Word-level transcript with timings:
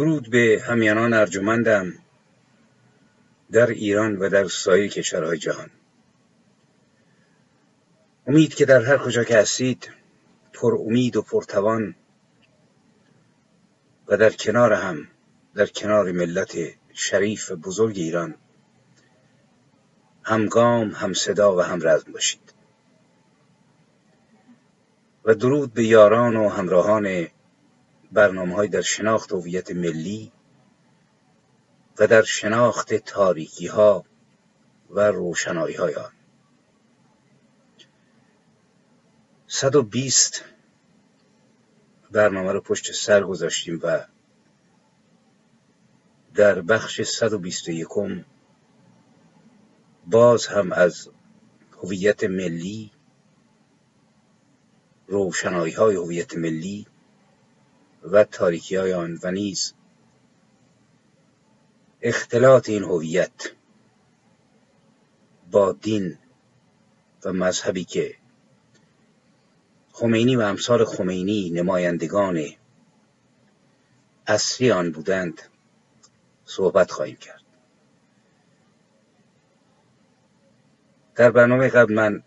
درود 0.00 0.30
به 0.30 0.62
همیانان 0.66 1.12
ارجمندم 1.12 1.92
در 3.52 3.66
ایران 3.66 4.16
و 4.16 4.28
در 4.28 4.48
سایر 4.48 4.90
کشورهای 4.90 5.38
جهان. 5.38 5.70
امید 8.26 8.54
که 8.54 8.64
در 8.64 8.82
هر 8.82 8.98
کجا 8.98 9.24
که 9.24 9.38
هستید 9.38 9.90
پر 10.52 10.74
امید 10.86 11.16
و 11.16 11.22
پرتوان 11.22 11.94
و 14.08 14.16
در 14.16 14.30
کنار 14.30 14.72
هم 14.72 15.08
در 15.54 15.66
کنار 15.66 16.12
ملت 16.12 16.56
شریف 16.92 17.52
بزرگ 17.52 17.98
ایران 17.98 18.34
همگام 20.22 20.90
هم 20.90 21.12
صدا 21.12 21.56
و 21.56 21.60
هم 21.60 21.80
رزم 21.82 22.12
باشید. 22.12 22.54
و 25.24 25.34
درود 25.34 25.74
به 25.74 25.84
یاران 25.84 26.36
و 26.36 26.48
همراهان 26.48 27.26
برنامه 28.12 28.54
های 28.54 28.68
در 28.68 28.80
شناخت 28.80 29.32
هویت 29.32 29.70
ملی 29.70 30.32
و 31.98 32.06
در 32.06 32.22
شناخت 32.22 32.94
تاریکی 32.94 33.66
ها 33.66 34.04
و 34.90 35.00
روشنایی 35.00 35.74
های 35.74 35.94
آن. 35.94 36.12
صد 39.46 39.76
و 39.76 39.82
بیست 39.82 40.44
برنامه 42.10 42.52
رو 42.52 42.60
پشت 42.60 42.92
سر 42.92 43.24
گذاشتیم 43.24 43.80
و 43.82 44.06
در 46.34 46.60
بخش 46.60 47.02
صد 47.02 47.32
و 47.32 47.38
بیست 47.38 47.68
و 47.68 47.70
یکم 47.70 48.24
باز 50.06 50.46
هم 50.46 50.72
از 50.72 51.08
هویت 51.82 52.24
ملی 52.24 52.90
روشنایی 55.06 55.72
های 55.72 55.96
هویت 55.96 56.36
ملی 56.36 56.86
و 58.02 58.24
تاریکی 58.24 58.76
های 58.76 58.92
آن 58.92 59.18
و 59.22 59.30
نیز 59.30 59.74
اختلاط 62.02 62.68
این 62.68 62.82
هویت 62.82 63.52
با 65.50 65.72
دین 65.72 66.18
و 67.24 67.32
مذهبی 67.32 67.84
که 67.84 68.16
خمینی 69.92 70.36
و 70.36 70.40
امثال 70.40 70.84
خمینی 70.84 71.50
نمایندگان 71.50 72.44
اصلی 74.26 74.70
آن 74.70 74.92
بودند 74.92 75.42
صحبت 76.44 76.90
خواهیم 76.90 77.16
کرد. 77.16 77.40
در 81.14 81.30
برنامه 81.30 81.68
قبل 81.68 81.94
من 81.94 82.22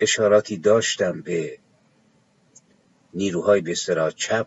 اشاراتی 0.00 0.56
داشتم 0.56 1.20
به 1.20 1.58
نیروهای 3.14 3.60
به 3.60 3.74
چپ 4.16 4.46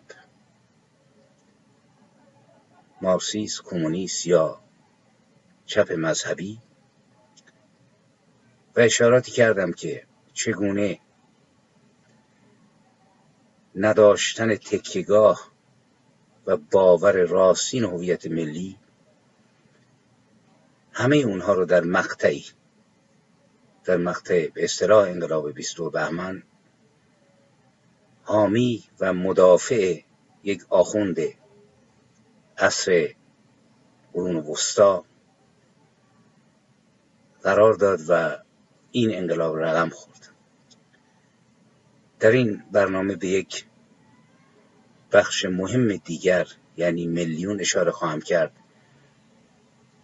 مارکسیست 3.02 3.62
کمونیست 3.62 4.26
یا 4.26 4.60
چپ 5.66 5.92
مذهبی. 5.92 6.58
و 8.76 8.80
اشاراتی 8.80 9.32
کردم 9.32 9.72
که 9.72 10.06
چگونه 10.32 11.00
نداشتن 13.74 14.54
تکیگاه 14.54 15.52
و 16.46 16.56
باور 16.56 17.12
راستین 17.12 17.84
هویت 17.84 18.26
ملی 18.26 18.78
همه 20.92 21.16
اونها 21.16 21.54
رو 21.54 21.64
در 21.64 21.80
مقطعی 21.80 22.44
در 23.84 23.96
مقطع 23.96 24.48
به 24.48 24.64
اصطلاح 24.64 25.08
انقلاب 25.08 25.52
22 25.52 25.90
بهمن 25.90 26.42
حامی 28.26 28.84
و 29.00 29.12
مدافع 29.12 30.00
یک 30.44 30.62
آخوند 30.68 31.18
عصر 32.58 33.14
قرون 34.12 34.36
وسطا 34.36 35.04
قرار 37.42 37.74
داد 37.74 38.00
و 38.08 38.38
این 38.90 39.14
انقلاب 39.14 39.56
رقم 39.56 39.88
خورد. 39.88 40.28
در 42.20 42.30
این 42.30 42.62
برنامه 42.72 43.16
به 43.16 43.28
یک 43.28 43.66
بخش 45.12 45.44
مهم 45.44 45.96
دیگر 45.96 46.46
یعنی 46.76 47.06
میلیون 47.06 47.60
اشاره 47.60 47.90
خواهم 47.90 48.20
کرد 48.20 48.52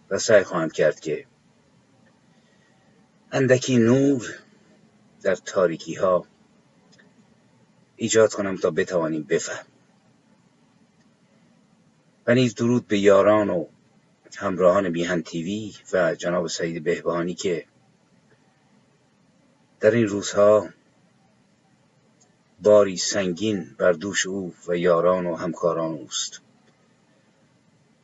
و 0.09 0.17
سعی 0.17 0.43
خواهم 0.43 0.69
کرد 0.69 0.99
که 0.99 1.25
اندکی 3.31 3.77
نور 3.77 4.39
در 5.21 5.35
تاریکی 5.35 5.93
ها 5.93 6.25
ایجاد 8.03 8.33
کنم 8.33 8.57
تا 8.57 8.71
بتوانیم 8.71 9.23
بفهم 9.23 9.65
و 12.27 12.35
نیز 12.35 12.55
درود 12.55 12.87
به 12.87 12.99
یاران 12.99 13.49
و 13.49 13.65
همراهان 14.37 14.89
میهن 14.89 15.21
تیوی 15.21 15.73
و 15.93 16.15
جناب 16.15 16.47
سعید 16.47 16.83
بهبانی 16.83 17.33
که 17.33 17.65
در 19.79 19.91
این 19.91 20.07
روزها 20.07 20.69
باری 22.61 22.97
سنگین 22.97 23.75
بر 23.77 23.91
دوش 23.91 24.25
او 24.25 24.53
و 24.67 24.77
یاران 24.77 25.25
و 25.25 25.35
همکاران 25.35 25.91
اوست. 25.91 26.41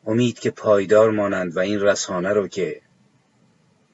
امید 0.06 0.40
که 0.40 0.52
پایدار 0.52 1.12
مانند 1.12 1.56
و 1.58 1.60
این 1.60 1.82
رسانه 1.82 2.30
رو 2.30 2.48
که 2.48 2.82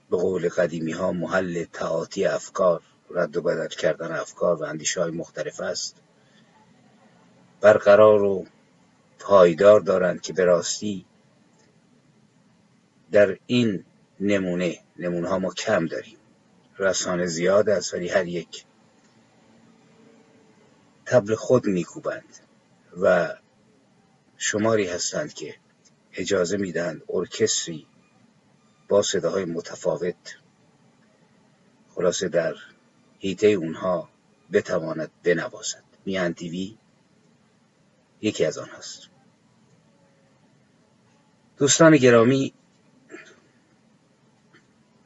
به 0.09 0.17
قول 0.17 0.49
قدیمی 0.49 0.91
ها 0.91 1.11
محل 1.11 1.63
تعاطی 1.63 2.25
افکار 2.25 2.81
رد 3.09 3.37
و 3.37 3.41
بدل 3.41 3.67
کردن 3.67 4.11
افکار 4.11 4.55
و 4.55 4.63
اندیشه 4.63 5.01
های 5.01 5.11
مختلف 5.11 5.59
است. 5.59 5.95
برقرار 7.61 8.23
و 8.23 8.45
پایدار 9.19 9.79
دارند 9.79 10.21
که 10.21 10.33
به 10.33 10.45
راستی 10.45 11.05
در 13.11 13.37
این 13.45 13.85
نمونه 14.19 14.79
نمونه 14.97 15.29
ها 15.29 15.39
ما 15.39 15.53
کم 15.53 15.85
داریم. 15.85 16.17
رسانه 16.79 17.25
زیاد 17.25 17.69
است 17.69 17.93
ولی 17.93 18.09
هر 18.09 18.27
یک 18.27 18.65
تبل 21.05 21.35
خود 21.35 21.65
میکوبند 21.65 22.39
و 23.01 23.35
شماری 24.37 24.87
هستند 24.87 25.33
که 25.33 25.55
اجازه 26.13 26.57
می‌دهند 26.57 27.01
ارکستری 27.09 27.87
با 28.87 29.01
صداهای 29.01 29.45
متفاوت 29.45 30.35
خلاصه 31.95 32.27
در 32.29 32.55
هیته 33.19 33.47
اونها 33.47 34.09
بتواند 34.53 35.11
بنوازد. 35.23 35.83
میان 36.05 36.33
تیوی 36.33 36.77
یکی 38.21 38.45
از 38.45 38.57
آنهاست. 38.57 39.09
دوستان 41.57 41.97
گرامی 41.97 42.53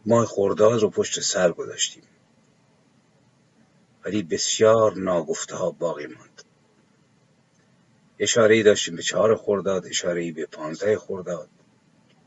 ماه 0.06 0.25
خرداد 0.25 0.81
رو 0.81 0.90
پشت 0.90 1.19
سر 1.19 1.52
گذاشتیم. 1.52 2.03
ولی 4.06 4.24
بسیار 4.24 4.98
ناگفته 4.98 5.56
ها 5.56 5.72
باقی 5.72 6.08
ماند. 6.08 6.44
اشاره 8.19 8.56
ای 8.56 8.64
داشتیم 8.64 8.96
به 8.96 9.02
چهار 9.02 9.38
خرداد 9.38 9.86
اشاره 9.86 10.22
ای 10.22 10.31
به 10.31 10.46
پانزده 10.46 11.00
خرداد 11.00 11.50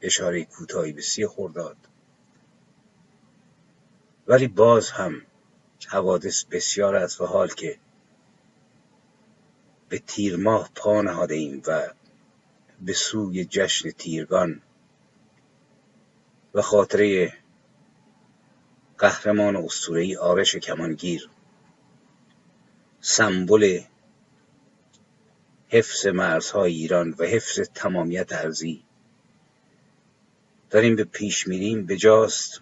اشاره 0.03 0.45
کوتاهی 0.45 0.93
به 0.93 1.03
سی 1.03 1.27
خرداد. 1.27 1.77
ولی 4.27 4.49
باز 4.49 4.91
هم 4.91 5.23
حوادث 5.89 6.45
بسیار 6.45 6.97
است 6.97 7.21
و 7.21 7.27
حال 7.27 7.49
که 7.49 7.79
به 9.89 9.99
تیر 9.99 10.37
ماه 10.37 10.71
پا 10.75 11.03
نهاده 11.03 11.35
ایم 11.35 11.63
و 11.67 11.91
به 12.81 12.93
سوی 12.93 13.45
جشن 13.45 13.91
تیرگان 13.91 14.63
و 16.55 16.63
خاطره 16.63 17.33
قهرمان 18.99 19.57
اسطوره‌ای 19.57 20.17
آرش 20.17 20.57
کمانگیر 20.57 21.31
سمبل 23.01 23.81
حفظ 25.69 26.07
مرزهای 26.07 26.73
ایران 26.73 27.15
و 27.19 27.25
حفظ 27.25 27.61
تمامیت 27.75 28.33
ارزی 28.33 28.85
داریم 30.71 30.97
به 30.97 31.05
پیش 31.05 31.49
میریم 31.49 31.87
به 31.87 31.97
جاست 31.97 32.61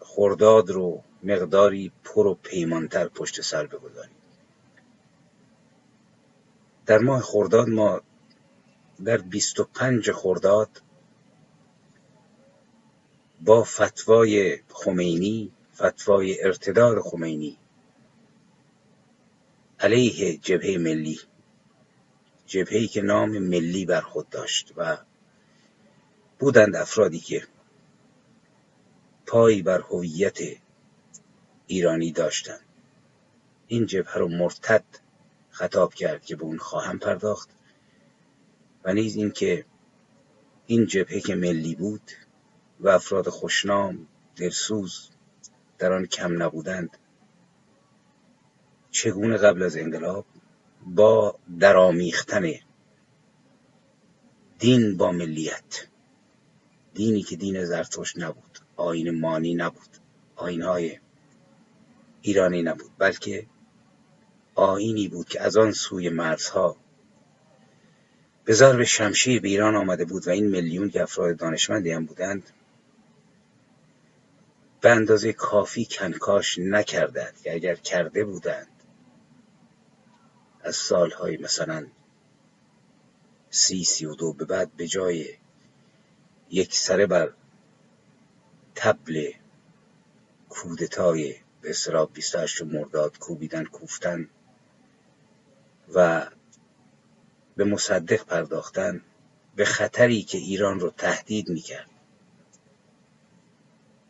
خرداد 0.00 0.70
رو 0.70 1.04
مقداری 1.22 1.92
پر 2.04 2.26
و 2.26 2.34
پیمانتر 2.34 3.08
پشت 3.08 3.40
سر 3.40 3.66
بگذاریم. 3.66 4.16
در 6.86 6.98
ماه 6.98 7.20
خرداد 7.20 7.68
ما 7.68 8.00
در 9.04 9.16
25 9.16 10.12
خرداد 10.12 10.82
با 13.40 13.64
فتوای 13.64 14.58
خمینی 14.68 15.52
فتوای 15.74 16.44
ارتداد 16.44 17.00
خمینی 17.00 17.58
علیه 19.80 20.36
جبهه 20.36 20.78
ملی 20.78 21.20
جبهه‌ای 22.46 22.88
که 22.88 23.02
نام 23.02 23.38
ملی 23.38 23.84
بر 23.84 24.00
خود 24.00 24.28
داشت 24.28 24.72
و 24.76 24.98
بودند 26.38 26.76
افرادی 26.76 27.20
که 27.20 27.46
پایی 29.26 29.62
بر 29.62 29.80
هویت 29.80 30.38
ایرانی 31.68 32.12
داشتند 32.12 32.60
این 33.66 33.86
جبهه 33.86 34.14
رو 34.14 34.28
مرتد 34.28 34.84
خطاب 35.50 35.94
کرد 35.94 36.24
که 36.24 36.36
به 36.36 36.42
اون 36.42 36.58
خواهم 36.58 36.98
پرداخت. 36.98 37.48
و 38.84 38.92
نیز 38.92 39.16
اینکه 39.16 39.64
این 40.66 40.86
جبهه 40.86 41.20
که 41.20 41.34
ملی 41.34 41.74
بود 41.74 42.10
و 42.80 42.88
افراد 42.88 43.28
خوشنام 43.28 44.06
دلسوز 44.36 45.08
در 45.78 45.92
آن 45.92 46.06
کم 46.06 46.42
نبودند 46.42 46.98
چگونه 48.90 49.36
قبل 49.36 49.62
از 49.62 49.76
انقلاب 49.76 50.26
با 50.86 51.38
درامیختن 51.60 52.52
دین 54.58 54.96
با 54.96 55.12
ملیت 55.12 55.88
دینی 56.94 57.22
که 57.22 57.36
دین 57.36 57.64
زرتشت 57.64 58.18
نبود 58.18 58.58
آین 58.76 59.20
مانی 59.20 59.54
نبود 59.54 59.98
آینهای 60.36 60.98
ایرانی 62.22 62.62
نبود 62.62 62.90
بلکه 62.98 63.46
آینی 64.54 65.08
بود 65.08 65.28
که 65.28 65.40
از 65.40 65.56
آن 65.56 65.72
سوی 65.72 66.08
مرزها 66.08 66.76
به 68.44 68.54
ضرب 68.54 68.82
شمشیر 68.82 69.40
به 69.40 69.48
ایران 69.48 69.76
آمده 69.76 70.04
بود 70.04 70.28
و 70.28 70.30
این 70.30 70.46
میلیون 70.46 70.90
که 70.90 71.02
افراد 71.02 71.36
دانشمندی 71.36 71.90
هم 71.90 72.06
بودند 72.06 72.50
به 74.80 74.90
اندازه 74.90 75.32
کافی 75.32 75.88
کنکاش 75.90 76.58
نکردند 76.58 77.40
که 77.42 77.54
اگر 77.54 77.74
کرده 77.74 78.24
بودند 78.24 78.82
از 80.60 80.76
سالهای 80.76 81.36
مثلا 81.36 81.86
سی 83.50 83.84
سی 83.84 84.06
و 84.06 84.14
دو 84.14 84.32
به 84.32 84.44
بعد 84.44 84.76
به 84.76 84.86
جای 84.86 85.34
یک 86.50 86.74
سره 86.74 87.06
بر 87.06 87.32
تبل 88.74 89.30
کودتای 90.48 91.34
به 91.68 91.72
اصطلاح 91.72 92.08
28 92.14 92.62
مرداد 92.62 93.18
کوبیدن 93.18 93.64
کوفتن 93.64 94.28
و 95.94 96.26
به 97.56 97.64
مصدق 97.64 98.24
پرداختن 98.24 99.00
به 99.56 99.64
خطری 99.64 100.22
که 100.22 100.38
ایران 100.38 100.80
رو 100.80 100.90
تهدید 100.90 101.48
می‌کرد. 101.48 101.90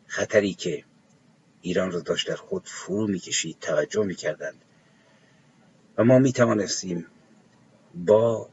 خطری 0.07 0.53
که 0.53 0.83
ایران 1.61 1.91
رو 1.91 2.01
داشت 2.01 2.27
در 2.27 2.35
خود 2.35 2.63
فرو 2.65 3.07
می‌کشید 3.07 3.59
توجه 3.59 4.03
می‌کردند. 4.03 4.61
و 5.97 6.03
ما 6.03 6.19
می‌توانستیم 6.19 7.05
با 7.95 8.49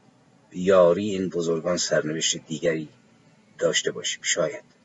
یاری 0.51 1.09
این 1.09 1.29
بزرگان 1.29 1.77
سرنوشت 1.77 2.37
دیگری 2.37 2.89
داشته 3.57 3.91
باشیم 3.91 4.21
شاید. 4.23 4.76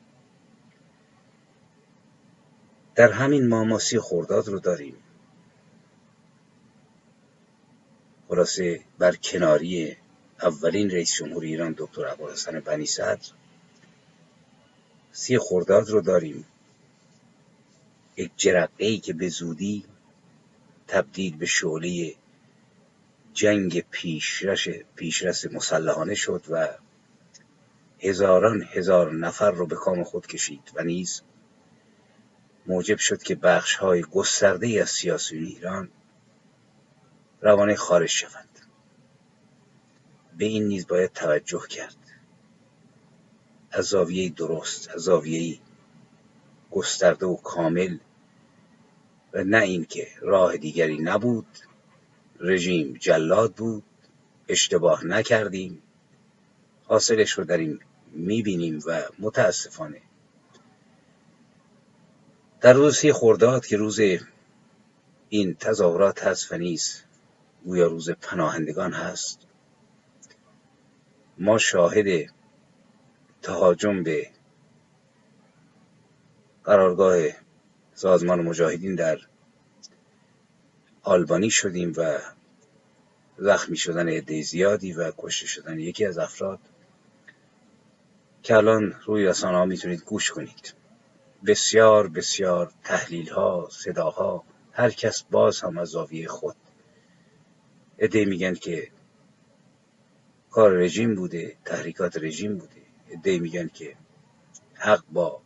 در 2.95 3.11
همین 3.11 3.47
ماماسی 3.47 3.99
خورداد 3.99 4.47
رو 4.47 4.59
داریم. 4.59 4.95
خلاصه 8.27 8.81
بر 8.99 9.15
کناری 9.15 9.97
اولین 10.41 10.91
رئیس 10.91 11.13
جمهور 11.15 11.43
ایران 11.43 11.75
دکتر 11.77 12.07
ابوالحسن 12.07 12.59
بنی 12.59 12.85
صدر 12.85 13.31
سی 15.11 15.37
خورداد 15.37 15.89
رو 15.89 16.01
داریم. 16.01 16.45
یک 18.17 18.31
جرقه 18.37 18.85
ای 18.85 18.97
که 18.97 19.13
به 19.13 19.29
زودی 19.29 19.85
تبدیل 20.87 21.37
به 21.37 21.45
شعله 21.45 22.15
جنگ 23.33 23.85
پیشرش 23.91 24.69
پیشرس 24.95 25.45
مسلحانه 25.45 26.15
شد 26.15 26.43
و 26.49 26.67
هزاران 27.99 28.63
هزار 28.63 29.13
نفر 29.13 29.51
رو 29.51 29.65
به 29.65 29.75
کام 29.75 30.03
خود 30.03 30.27
کشید 30.27 30.71
و 30.75 30.83
نیز 30.83 31.21
موجب 32.67 32.97
شد 32.97 33.23
که 33.23 33.35
بخش 33.35 33.75
های 33.75 34.01
گسترده 34.01 34.81
از 34.81 34.89
سیاسی 34.89 35.37
ایران 35.37 35.89
روانه 37.41 37.75
خارج 37.75 38.09
شوند. 38.09 38.59
به 40.37 40.45
این 40.45 40.67
نیز 40.67 40.87
باید 40.87 41.13
توجه 41.13 41.67
کرد. 41.69 41.95
از 43.71 43.85
زاویه 43.85 44.29
درست 44.29 44.89
از 44.89 45.01
زاویه 45.01 45.59
گسترده 46.71 47.25
و 47.25 47.35
کامل 47.35 47.97
و 49.33 49.43
نه 49.43 49.57
اینکه 49.57 50.07
راه 50.21 50.57
دیگری 50.57 50.97
نبود 50.97 51.47
رژیم 52.39 52.93
جلاد 52.93 53.53
بود 53.53 53.83
اشتباه 54.47 55.05
نکردیم. 55.05 55.81
حاصلش 56.85 57.31
رو 57.31 57.43
داریم 57.43 57.79
می‌بینیم 58.11 58.79
و 58.85 59.03
متاسفانه 59.19 60.01
در 62.63 62.73
روز 62.73 62.97
سی 62.97 63.11
خورداد 63.11 63.65
که 63.65 63.77
روز 63.77 63.99
این 65.29 65.55
تظاهرات 65.55 66.23
هست 66.23 66.51
و 66.51 66.57
نیز 66.57 67.03
گویا 67.65 67.87
روز 67.87 68.09
پناهندگان 68.09 68.93
هست 68.93 69.39
ما 71.37 71.57
شاهد 71.57 72.29
تهاجم 73.41 74.03
به 74.03 74.29
قرارگاه 76.63 77.17
سازمان 77.93 78.41
مجاهدین 78.41 78.95
در 78.95 79.19
آلبانی 81.01 81.49
شدیم 81.49 81.93
و 81.97 82.19
زخمی 83.37 83.77
شدن 83.77 84.09
عده 84.09 84.41
زیادی 84.41 84.93
و 84.93 85.11
کشته 85.17 85.47
شدن 85.47 85.79
یکی 85.79 86.05
از 86.05 86.17
افراد 86.17 86.59
که 88.43 88.55
الان 88.55 88.95
روی 89.05 89.25
رسانه 89.25 89.57
ها 89.57 89.65
می‌تونید 89.65 90.03
گوش 90.03 90.31
کنید. 90.31 90.82
بسیار 91.45 92.07
بسیار 92.07 92.71
تحلیل 92.83 93.29
ها 93.29 93.69
صداها 93.71 94.43
هر 94.71 94.89
کس 94.89 95.23
باز 95.23 95.61
هم 95.61 95.77
از 95.77 95.89
زاویه 95.89 96.27
خود. 96.27 96.55
عده 97.99 98.25
میگن 98.25 98.53
که 98.53 98.91
کار 100.51 100.71
رژیم 100.71 101.15
بوده 101.15 101.57
تحریکات 101.65 102.17
رژیم 102.17 102.57
بوده. 102.57 102.81
عده 103.11 103.39
میگن 103.39 103.67
که 103.67 103.95
حق 104.73 105.03
با 105.11 105.41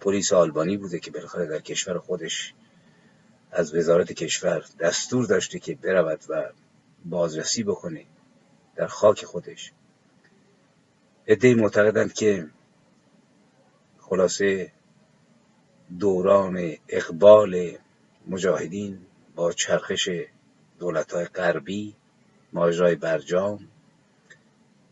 پلیس 0.00 0.32
آلبانی 0.32 0.76
بوده 0.76 0.98
که 0.98 1.10
بالاخره 1.10 1.46
در 1.46 1.60
کشور 1.60 1.98
خودش 1.98 2.54
از 3.52 3.74
وزارت 3.74 4.12
کشور 4.12 4.64
دستور 4.80 5.26
داشته 5.26 5.58
که 5.58 5.74
برود 5.74 6.20
و 6.28 6.52
بازرسی 7.04 7.62
بکنه 7.62 8.06
در 8.76 8.86
خاک 8.86 9.24
خودش. 9.24 9.72
عده 11.28 11.54
معتقدند 11.54 12.12
که 12.12 12.48
خلاصه 13.98 14.72
دوران 15.98 16.74
اقبال 16.88 17.78
مجاهدین 18.26 18.98
با 19.34 19.52
چرخش 19.52 20.10
دولت 20.78 21.12
های 21.12 21.24
غربی 21.24 21.94
ماجرای 22.52 22.94
برجام 22.94 23.68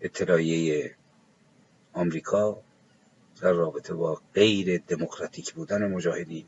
اطلاعیه 0.01 0.95
آمریکا 1.93 2.63
در 3.41 3.53
رابطه 3.53 3.95
با 3.95 4.21
غیر 4.35 4.79
دموکراتیک 4.79 5.55
بودن 5.55 5.87
مجاهدین 5.87 6.47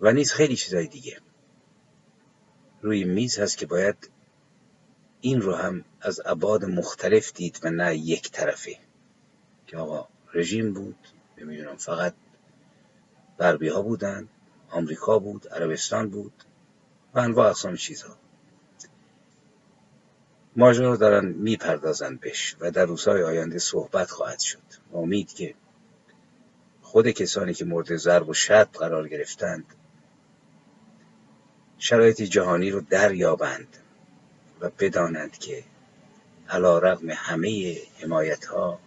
و 0.00 0.12
نیز 0.12 0.32
خیلی 0.32 0.56
چیزای 0.56 0.86
دیگه. 0.86 1.20
روی 2.82 3.04
میز 3.04 3.38
هست 3.38 3.58
که 3.58 3.66
باید 3.66 4.10
این 5.20 5.40
رو 5.40 5.54
هم 5.54 5.84
از 6.00 6.20
ابعاد 6.24 6.64
مختلف 6.64 7.32
دید 7.32 7.60
و 7.62 7.70
نه 7.70 7.96
یک 7.96 8.30
طرفه. 8.30 8.78
که 9.66 9.76
آقا 9.76 10.08
رژیم 10.34 10.72
بود 10.72 10.96
نمی‌دونم 11.38 11.76
فقط 11.76 12.14
غربی 13.38 13.68
ها 13.68 13.82
بودن 13.82 14.28
آمریکا 14.70 15.18
بود 15.18 15.48
عربستان 15.48 16.08
بود 16.08 16.32
و 17.14 17.18
انواع 17.18 17.48
اقسام 17.48 17.76
چیزها. 17.76 18.16
ماجرا 20.56 20.96
دارن 20.96 21.26
می‌پردازن 21.26 22.16
بش 22.16 22.56
و 22.60 22.70
در 22.70 22.84
روزهای 22.84 23.22
آینده 23.22 23.58
صحبت 23.58 24.10
خواهد 24.10 24.40
شد. 24.40 24.58
امید 24.94 25.32
که 25.32 25.54
خود 26.82 27.10
کسانی 27.10 27.54
که 27.54 27.64
مورد 27.64 27.96
ضرب 27.96 28.28
و 28.28 28.34
شد 28.34 28.76
قرار 28.76 29.08
گرفتند 29.08 29.64
شرایط 31.78 32.22
جهانی 32.22 32.70
رو 32.70 32.80
دریابند 32.80 33.76
و 34.60 34.70
بدانند 34.78 35.38
که 35.38 35.64
علا 36.48 36.78
رغم 36.78 37.10
همه 37.10 37.76
حمایت 38.00 38.44
ها 38.44 38.80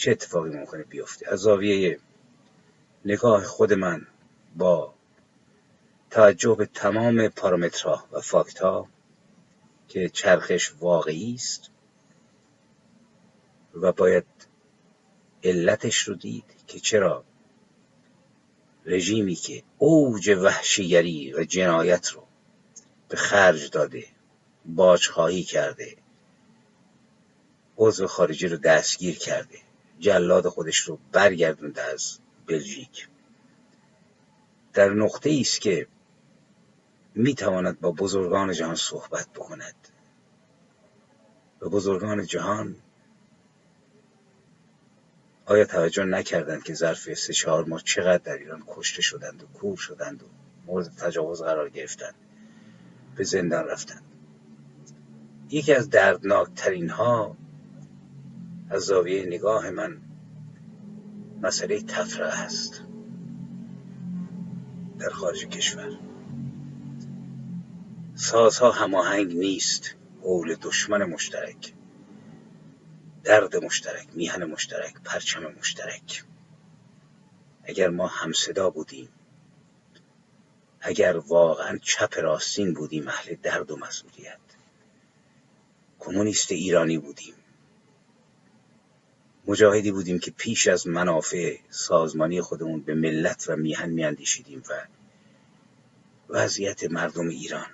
چه 0.00 0.10
اتفاقی 0.10 0.50
ممکنه 0.50 0.82
بیفته؟ 0.82 1.32
از 1.32 1.38
زاویه 1.38 1.98
نگاه 3.04 3.44
خود 3.44 3.72
من 3.72 4.06
با 4.56 4.94
توجه 6.10 6.54
به 6.54 6.66
تمام 6.66 7.28
پارامترها 7.28 8.04
و 8.12 8.20
فاکتها 8.20 8.88
که 9.88 10.08
چرخش 10.08 10.72
واقعی 10.80 11.34
است 11.34 11.70
و 13.74 13.92
باید 13.92 14.24
علتش 15.44 15.98
رو 15.98 16.14
دید 16.14 16.44
که 16.66 16.80
چرا 16.80 17.24
رژیمی 18.84 19.34
که 19.34 19.62
اوج 19.78 20.28
وحشیگری 20.28 21.32
و 21.32 21.44
جنایت 21.44 22.08
رو 22.08 22.26
به 23.08 23.16
خرج 23.16 23.70
داده 23.70 24.04
باج 24.64 25.08
خواهی 25.08 25.42
کرده 25.42 25.96
عضو 27.78 28.06
خارجی 28.06 28.48
رو 28.48 28.56
دستگیر 28.56 29.18
کرده 29.18 29.69
جلاد 30.00 30.48
خودش 30.48 30.78
رو 30.78 30.98
برگردونده 31.12 31.82
از 31.82 32.18
بلژیک. 32.46 33.08
در 34.72 34.88
نقطه 34.88 35.38
است 35.40 35.60
که 35.60 35.86
می‌تواند 37.14 37.80
با 37.80 37.90
بزرگان 37.90 38.52
جهان 38.52 38.74
صحبت 38.74 39.28
بکند. 39.34 39.88
و 41.60 41.68
بزرگان 41.68 42.26
جهان 42.26 42.76
آیا 45.46 45.64
توجه 45.64 46.04
نکردند 46.04 46.62
که 46.62 46.74
ظرف 46.74 47.14
سه 47.14 47.32
چهار 47.32 47.64
ماه 47.64 47.82
چقدر 47.82 48.18
در 48.18 48.38
ایران 48.38 48.64
کشته 48.66 49.02
شدند 49.02 49.42
و 49.42 49.46
کور 49.46 49.76
شدند 49.76 50.22
و 50.22 50.26
مورد 50.66 50.94
تجاوز 50.94 51.42
قرار 51.42 51.68
گرفتند؟ 51.68 52.14
به 53.16 53.24
زندان 53.24 53.64
رفتند. 53.64 54.02
یکی 55.50 55.74
از 55.74 55.90
دردناکترین 55.90 56.90
ها 56.90 57.36
از 58.70 58.82
زاویه 58.82 59.26
نگاه 59.26 59.70
من 59.70 60.00
مسئله 61.42 61.80
تفرقه 61.80 62.38
است. 62.38 62.82
در 64.98 65.08
خارج 65.08 65.46
کشور. 65.46 65.98
سازها 68.14 68.70
هماهنگ 68.70 69.36
نیست. 69.36 69.94
قول 70.22 70.54
دشمن 70.54 71.04
مشترک. 71.04 71.72
درد 73.24 73.64
مشترک 73.64 74.08
میهن 74.14 74.44
مشترک 74.44 74.94
پرچم 75.04 75.42
مشترک. 75.58 76.24
اگر 77.64 77.88
ما 77.88 78.06
همصدا 78.06 78.70
بودیم 78.70 79.08
اگر 80.80 81.16
واقعا 81.16 81.78
چپ 81.82 82.18
راستین 82.18 82.74
بودیم 82.74 83.08
اهل 83.08 83.34
درد 83.34 83.70
و 83.70 83.76
مسئولیت. 83.76 84.38
کمونیست 85.98 86.52
ایرانی 86.52 86.98
بودیم. 86.98 87.34
مجاهدی 89.50 89.90
بودیم 89.92 90.18
که 90.18 90.30
پیش 90.30 90.68
از 90.68 90.86
منافع 90.86 91.56
سازمانی 91.70 92.40
خودمون 92.40 92.80
به 92.80 92.94
ملت 92.94 93.44
و 93.48 93.56
میهن 93.56 93.90
میاندیشیدیم 93.90 94.62
و 94.70 94.86
وضعیت 96.28 96.84
مردم 96.84 97.28
ایران 97.28 97.66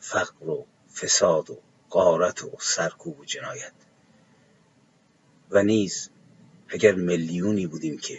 فقر 0.00 0.48
و 0.48 0.66
فساد 0.94 1.50
و 1.50 1.58
قارت 1.90 2.42
و 2.44 2.50
سرکوب 2.60 3.20
و 3.20 3.24
جنایت. 3.24 3.72
و 5.50 5.62
نیز 5.62 6.10
اگر 6.68 6.94
میلیونی 6.94 7.66
بودیم 7.66 7.98
که 7.98 8.18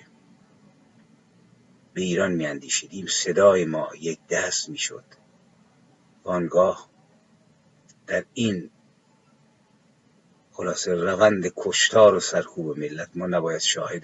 به 1.93 2.01
ایران 2.01 2.31
میاندیشیدیم 2.31 3.05
صدای 3.07 3.65
ما 3.65 3.89
یک 4.00 4.19
دست 4.29 4.69
می‌شد. 4.69 5.05
آنگاه 6.24 6.89
در 8.07 8.25
این 8.34 8.69
خلاصه 10.58 10.94
روند 10.94 11.54
کشتار 11.56 12.16
و 12.16 12.20
سرکوب 12.20 12.80
ملت 12.80 13.10
ما 13.16 13.28
نباید 13.28 13.62
شاهد 13.62 14.04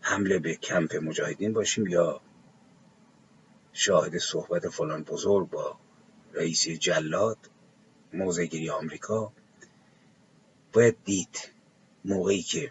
حمله 0.00 0.38
به 0.38 0.54
کمپ 0.54 0.96
مجاهدین 0.96 1.52
باشیم 1.52 1.86
یا 1.86 2.20
شاهد 3.72 4.18
صحبت 4.18 4.68
فلان 4.68 5.02
بزرگ 5.02 5.50
با 5.50 5.78
رئیس 6.32 6.68
جلاد 6.68 7.38
موزگیری 8.12 8.70
آمریکا. 8.70 9.32
باید 10.72 10.96
دید 11.04 11.50
موقعی 12.04 12.42
که 12.42 12.70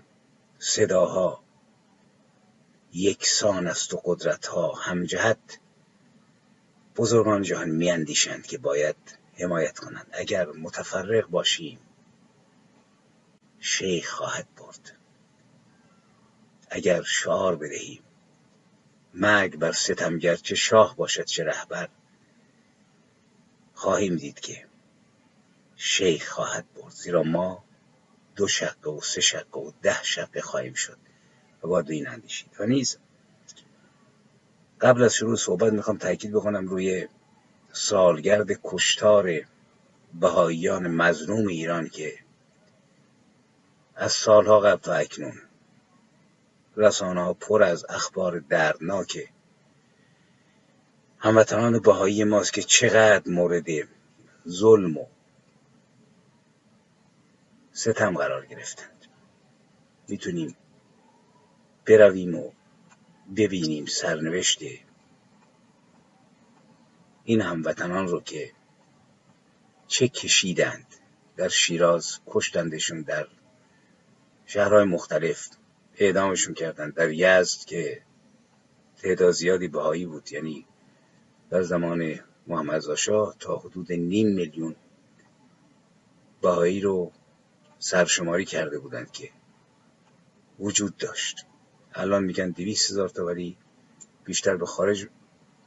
صداها 0.59 1.43
یکسان 2.93 3.67
است 3.67 3.93
و 3.93 4.01
قدرتها 4.05 4.71
همجهت 4.71 5.59
بزرگان 6.95 7.41
جهان 7.41 7.69
میاندیشند 7.69 8.47
که 8.47 8.57
باید 8.57 8.95
حمایت 9.39 9.79
کنند. 9.79 10.07
اگر 10.11 10.47
متفرق 10.51 11.27
باشیم 11.27 11.79
شیخ 13.59 14.09
خواهد 14.09 14.47
برد. 14.55 14.97
اگر 16.69 17.01
شعار 17.01 17.55
بدهیم 17.55 18.03
مرگ 19.13 19.55
بر 19.55 19.71
ستمگر 19.71 20.35
چه 20.35 20.55
شاه 20.55 20.95
باشد 20.95 21.23
چه 21.23 21.43
رهبر 21.43 21.89
خواهیم 23.73 24.15
دید 24.15 24.39
که 24.39 24.65
شیخ 25.75 26.29
خواهد 26.29 26.65
برد. 26.73 26.93
زیرا 26.93 27.23
ما 27.23 27.63
دو 28.35 28.47
شقه 28.47 28.91
و 28.91 29.01
سه 29.01 29.21
شقه 29.21 29.59
و 29.59 29.71
ده 29.81 30.03
شقه 30.03 30.41
خواهیم 30.41 30.73
شد 30.73 30.97
و 31.63 31.67
باید 31.67 31.91
این 31.91 32.07
اندیشید. 32.07 32.49
و 32.59 32.65
نیز 32.65 32.97
قبل 34.81 35.03
از 35.03 35.13
شروع 35.15 35.35
صحبت 35.35 35.73
می‌خوام 35.73 35.97
تاکید 35.97 36.31
بکنم 36.31 36.67
روی 36.67 37.07
سالگرد 37.71 38.47
کشتار 38.63 39.41
بهاییان 40.13 40.87
مظلوم 40.87 41.47
ایران 41.47 41.89
که 41.89 42.24
از 43.95 44.11
سالها 44.11 44.59
قبل 44.59 44.81
تا 44.81 44.93
اکنون. 44.93 45.41
رسانه 46.77 47.21
ها 47.21 47.33
پر 47.33 47.63
از 47.63 47.85
اخبار 47.89 48.39
دردناک 48.39 49.29
هموطنان 51.19 51.79
بهایی 51.79 52.23
ماست 52.23 52.53
که 52.53 52.61
چقدر 52.61 53.31
مورد 53.31 53.65
ظلم 54.47 54.97
و 54.97 55.05
ستم 57.71 58.17
قرار 58.17 58.45
گرفتند. 58.45 59.05
می‌تونیم 60.07 60.57
برویم 61.85 62.35
و 62.35 62.51
ببینیم 63.35 63.85
سرنوشت 63.85 64.59
این 67.23 67.41
هموطنان 67.41 68.07
رو 68.07 68.21
که 68.21 68.51
چه 69.87 70.07
کشیدند. 70.07 70.95
در 71.37 71.47
شیراز 71.47 72.19
کشتندشون 72.27 73.01
در 73.01 73.27
شهرهای 74.45 74.83
مختلف 74.83 75.49
اعدامشون 75.97 76.53
کردند 76.53 76.93
در 76.93 77.11
یزد 77.11 77.65
که 77.65 78.01
تعداد 78.97 79.31
زیادی 79.31 79.67
بهایی 79.67 80.05
بود. 80.05 80.31
یعنی 80.31 80.65
در 81.49 81.61
زمان 81.61 82.19
محمد 82.47 82.95
شاه 82.95 83.35
تا 83.39 83.55
حدود 83.55 83.91
نیم 83.91 84.27
میلیون 84.27 84.75
بهایی 86.41 86.81
رو 86.81 87.11
سرشماری 87.79 88.45
کرده 88.45 88.79
بودند 88.79 89.11
که 89.11 89.29
وجود 90.59 90.97
داشت. 90.97 91.45
الان 91.93 92.23
میگن 92.23 92.49
دویست 92.49 92.89
هزار 92.91 93.09
تا 93.09 93.25
ولی 93.25 93.57
بیشتر 94.23 94.57
به 94.57 94.65
خارج 94.65 95.07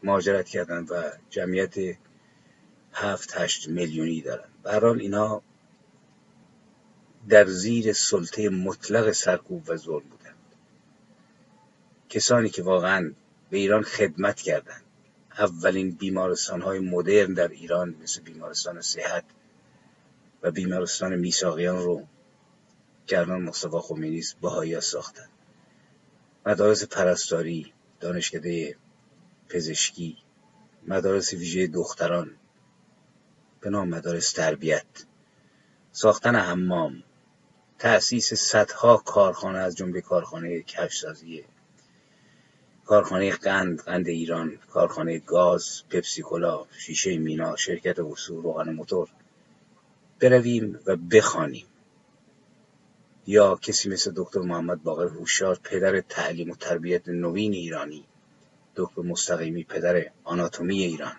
مهاجرت 0.03 0.49
کردن 0.49 0.85
و 0.85 1.03
جمعیت 1.31 1.75
هفت 2.93 3.33
هشت 3.37 3.69
میلیونی 3.69 4.21
دارن. 4.21 4.49
برحال 4.63 5.01
اینا 5.01 5.43
در 7.29 7.47
زیر 7.47 7.93
سلطه 7.93 8.49
مطلق 8.49 9.13
سرکوب 9.13 9.65
و 9.69 9.77
ظلم 9.77 10.09
بودند. 10.09 10.35
کسانی 12.09 12.49
که 12.49 12.63
واقعا 12.63 13.13
به 13.51 13.59
ایران 13.59 13.83
خدمت 13.83 14.41
کردند. 14.41 14.83
اولین 15.39 15.91
بیمارستان 15.91 16.63
های 16.63 16.79
مدرن 16.79 17.35
در 17.35 17.49
ایران 17.49 17.95
مثل 18.03 18.21
بیمارستان 18.21 18.81
صحت 18.81 19.25
و 20.43 20.51
بیمارستان 20.51 21.17
میساقیان 21.17 21.83
رو 21.85 22.07
گرنان 23.07 23.43
مصطفی 23.43 23.79
خمینی 23.81 24.23
بهایی 24.43 24.81
ساختند. 24.81 25.31
مدارس 26.47 26.85
پرستاری 26.85 27.73
دانشکده 28.01 28.77
پزشکی 29.49 30.17
مدارس 30.87 31.33
ویژه 31.33 31.67
دختران 31.67 32.31
به 33.61 33.71
نام 33.71 33.89
مدارس 33.89 34.33
تربیت 34.33 34.87
ساختن 35.93 36.35
حمام 36.35 37.03
تأسیس 37.79 38.35
صدها 38.35 38.97
کارخانه 38.97 39.59
از 39.59 39.77
جمله 39.77 40.01
کارخانه 40.01 40.63
کفشسازی 40.63 41.45
کارخانه 42.85 43.31
قند 43.31 43.81
قند 43.81 44.09
ایران 44.09 44.59
کارخانه 44.71 45.19
گاز 45.19 45.83
پپسیکولا 45.91 46.67
شیشه 46.79 47.19
مینا 47.19 47.57
شرکت 47.57 47.99
وصول 47.99 48.43
روغن 48.43 48.73
موتور. 48.73 49.09
برویم 50.21 50.81
و 50.87 50.97
بخوانیم. 50.97 51.67
یا 53.27 53.57
کسی 53.57 53.89
مثل 53.89 54.13
دکتر 54.17 54.41
محمد 54.41 54.83
باقر 54.83 55.09
هوشیار 55.09 55.61
پدر 55.65 56.01
تعلیم 56.01 56.51
و 56.51 56.55
تربیت 56.55 57.09
نوین 57.09 57.53
ایرانی 57.53 58.05
دکتر 58.77 59.03
مستقیمی 59.03 59.65
پدر 59.65 60.11
آناتومی 60.25 60.83
ایران 60.83 61.17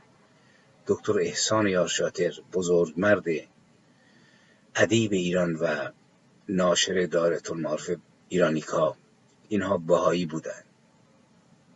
دکتر 0.88 1.20
احسان 1.20 1.68
یارشاتر 1.68 2.34
بزرگ 2.54 2.94
مرد 2.98 3.26
ادیب 4.76 5.12
ایران 5.14 5.56
و 5.56 5.90
ناشر 6.50 7.06
دارت 7.06 7.52
المعارف 7.52 7.92
ایرانیکا. 8.30 8.96
اینها 9.50 9.78
بهایی 9.78 10.26
بودند. 10.26 10.66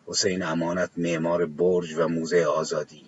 حسین 0.06 0.44
امانت 0.44 0.92
معمار 0.98 1.46
برج 1.46 1.94
و 1.98 2.08
موزه 2.08 2.44
آزادی. 2.44 3.06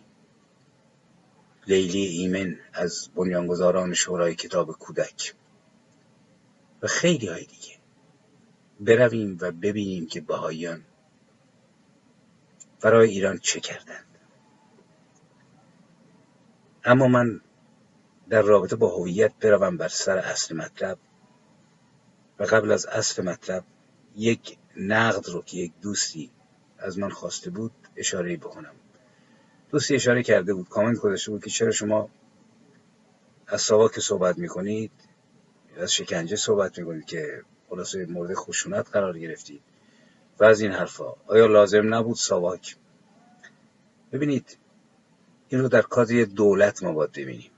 لیلی 1.67 2.05
ایمن 2.05 2.59
از 2.73 3.09
بنیانگذاران 3.15 3.93
شورای 3.93 4.35
کتاب 4.35 4.71
کودک. 4.71 5.33
و 6.81 6.87
خیلی 6.87 7.27
های 7.27 7.45
دیگه. 7.45 7.75
برویم 8.79 9.37
و 9.41 9.51
ببینیم 9.51 10.07
که 10.07 10.21
بهاییان 10.21 10.85
برای 12.81 13.09
ایران 13.09 13.37
چه 13.37 13.59
کردند. 13.59 14.05
اما 16.83 17.07
من 17.07 17.41
در 18.29 18.41
رابطه 18.41 18.75
با 18.75 18.95
هویت 18.97 19.33
بروم 19.39 19.77
بر 19.77 19.87
سر 19.87 20.17
اصل 20.17 20.55
مطلب. 20.55 20.97
و 22.39 22.43
قبل 22.43 22.71
از 22.71 22.85
اصل 22.85 23.23
مطلب 23.23 23.63
یک 24.15 24.57
نقد 24.77 25.29
رو 25.29 25.41
که 25.41 25.57
یک 25.57 25.71
دوستی 25.81 26.31
از 26.77 26.99
من 26.99 27.09
خواسته 27.09 27.49
بود 27.49 27.71
اشاره 27.95 28.37
بکنم. 28.37 28.73
دوستی 29.71 29.95
اشاره 29.95 30.23
کرده 30.23 30.53
بود 30.53 30.69
کامنت 30.69 30.99
گذاشته 30.99 31.31
بود 31.31 31.43
که 31.43 31.49
چرا 31.49 31.71
شما 31.71 32.09
از 33.47 33.61
ساواک 33.61 33.99
صحبت 33.99 34.37
می‌کنید؟ 34.37 34.91
از 35.77 35.93
شکنجه 35.93 36.35
صحبت 36.35 36.79
می‌کنید 36.79 37.05
که 37.05 37.41
خلاصه 37.69 38.05
مورد 38.05 38.33
خشونت 38.33 38.89
قرار 38.91 39.19
گرفتید 39.19 39.61
و 40.39 40.43
از 40.43 40.61
این 40.61 40.71
حرفا. 40.71 41.13
آیا 41.27 41.45
لازم 41.45 41.93
نبود 41.93 42.15
ساواک؟ 42.15 42.75
ببینید 44.11 44.57
این 45.49 45.61
رو 45.61 45.67
در 45.67 45.81
کادر 45.81 46.23
دولت 46.23 46.83
ما 46.83 46.91
باید 46.91 47.11
ببینیم. 47.11 47.51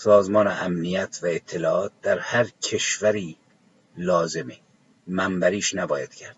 سازمان 0.00 0.46
امنیت 0.46 1.20
و 1.22 1.26
اطلاعات 1.26 1.92
در 2.02 2.18
هر 2.18 2.44
کشوری 2.44 3.36
لازمه. 3.96 4.56
منبریش 5.06 5.74
نباید 5.74 6.14
کرد. 6.14 6.36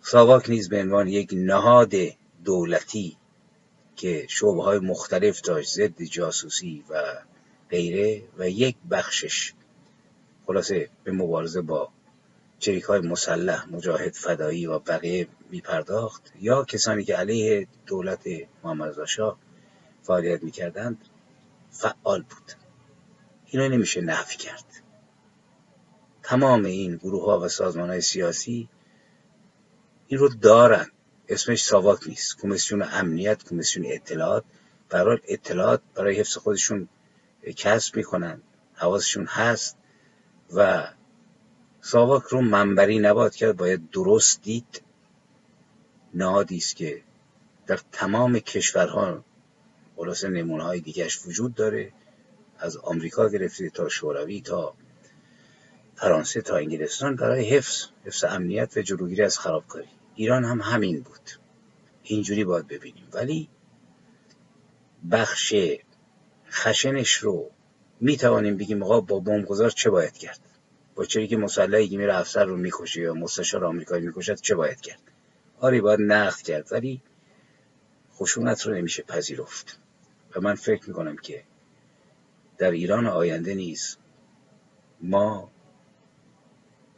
ساواک 0.00 0.50
نیز 0.50 0.68
به 0.68 0.80
عنوان 0.80 1.08
یک 1.08 1.30
نهاد 1.32 1.92
دولتی 2.44 3.16
که 3.96 4.26
شعبه 4.28 4.62
های 4.62 4.78
مختلف 4.78 5.40
داشت 5.40 5.74
ضد 5.74 6.02
جاسوسی 6.02 6.84
و 6.90 7.02
غیره 7.70 8.22
و 8.38 8.48
یک 8.48 8.76
بخشش 8.90 9.52
خلاصه 10.46 10.88
به 11.04 11.12
مبارزه 11.12 11.60
با 11.60 11.88
چریک 12.58 12.84
های 12.84 13.00
مسلح 13.00 13.68
مجاهد 13.70 14.12
فدایی 14.12 14.66
و 14.66 14.78
بقیه 14.78 15.28
میپرداخت 15.50 16.32
یا 16.40 16.64
کسانی 16.64 17.04
که 17.04 17.16
علیه 17.16 17.66
دولت 17.86 18.26
محمد 18.64 19.04
شاه 19.04 19.38
فعالیت 20.02 20.42
می‌کردند 20.42 20.98
فعال 21.74 22.22
بود. 22.22 22.52
اینا 23.46 23.68
نمیشه 23.68 24.00
نفی 24.00 24.36
کرد. 24.36 24.64
تمام 26.22 26.64
این 26.64 26.96
گروه 26.96 27.24
ها 27.24 27.40
و 27.40 27.48
سازمان 27.48 27.88
های 27.88 28.00
سیاسی 28.00 28.68
این 30.06 30.18
رو 30.18 30.28
دارن. 30.28 30.86
اسمش 31.28 31.64
ساواک 31.64 32.08
نیست. 32.08 32.38
کمیسیون 32.38 32.82
امنیت 32.82 33.44
کمیسیون 33.44 33.86
اطلاعات. 33.88 34.44
برای 34.88 35.18
اطلاعات 35.28 35.82
برای 35.94 36.16
حفظ 36.16 36.36
خودشون 36.36 36.88
کسب 37.56 37.96
می‌کنن. 37.96 38.42
حواسشون 38.74 39.26
هست 39.26 39.76
و 40.52 40.88
ساواک 41.80 42.22
رو 42.22 42.40
منبری 42.40 42.98
نباید 42.98 43.34
کرد. 43.34 43.56
باید 43.56 43.90
درست 43.90 44.42
دید. 44.42 44.82
نهادی 46.14 46.56
است 46.56 46.76
که 46.76 47.02
در 47.66 47.80
تمام 47.92 48.38
کشورها 48.38 49.24
خلاصه 49.96 50.28
نمونه 50.28 50.64
های 50.64 50.80
دیگهش 50.80 51.26
وجود 51.26 51.54
داره. 51.54 51.92
از 52.58 52.76
آمریکا 52.76 53.28
گرفته 53.28 53.70
تا 53.70 53.88
شوروی 53.88 54.40
تا 54.40 54.74
فرانسه 55.96 56.40
تا 56.40 56.56
انگلستان 56.56 57.16
برای 57.16 57.44
حفظ 57.44 57.86
حفظ 58.04 58.24
امنیت 58.24 58.76
و 58.76 58.82
جلوگیری 58.82 59.22
از 59.22 59.38
خرابکاری. 59.38 59.88
ایران 60.14 60.44
هم 60.44 60.60
همین 60.60 61.00
بود. 61.00 61.30
اینجوری 62.02 62.44
باید 62.44 62.66
ببینیم. 62.66 63.08
ولی 63.12 63.48
بخش 65.10 65.54
خشنش 66.50 67.12
رو 67.12 67.50
می 68.00 68.16
توانیم 68.16 68.56
بگیم 68.56 68.82
آقا 68.82 69.00
با 69.00 69.20
بمبگذار 69.20 69.70
چه 69.70 69.90
باید 69.90 70.12
کرد؟ 70.12 70.40
با 70.94 71.04
چری 71.04 71.28
که 71.28 71.36
مسلحی 71.36 71.88
که 71.88 71.98
میره 71.98 72.16
افسر 72.16 72.44
رو 72.44 72.56
می‌کشه 72.56 73.00
یا 73.00 73.14
مستشار 73.14 73.64
آمریکایی 73.64 74.06
می‌کشد 74.06 74.40
چه 74.40 74.54
باید 74.54 74.80
کرد؟ 74.80 75.00
آره 75.60 75.80
باید 75.80 76.00
نقد 76.00 76.40
کرد 76.42 76.72
ولی 76.72 77.02
خشونت 78.14 78.66
رو 78.66 78.74
نمیشه 78.74 79.02
پذیرفت. 79.02 79.78
و 80.36 80.40
من 80.40 80.54
فکر 80.54 80.88
می‌کنم 80.88 81.16
که 81.16 81.44
در 82.58 82.70
ایران 82.70 83.06
آینده 83.06 83.54
نیز 83.54 83.96
ما 85.00 85.50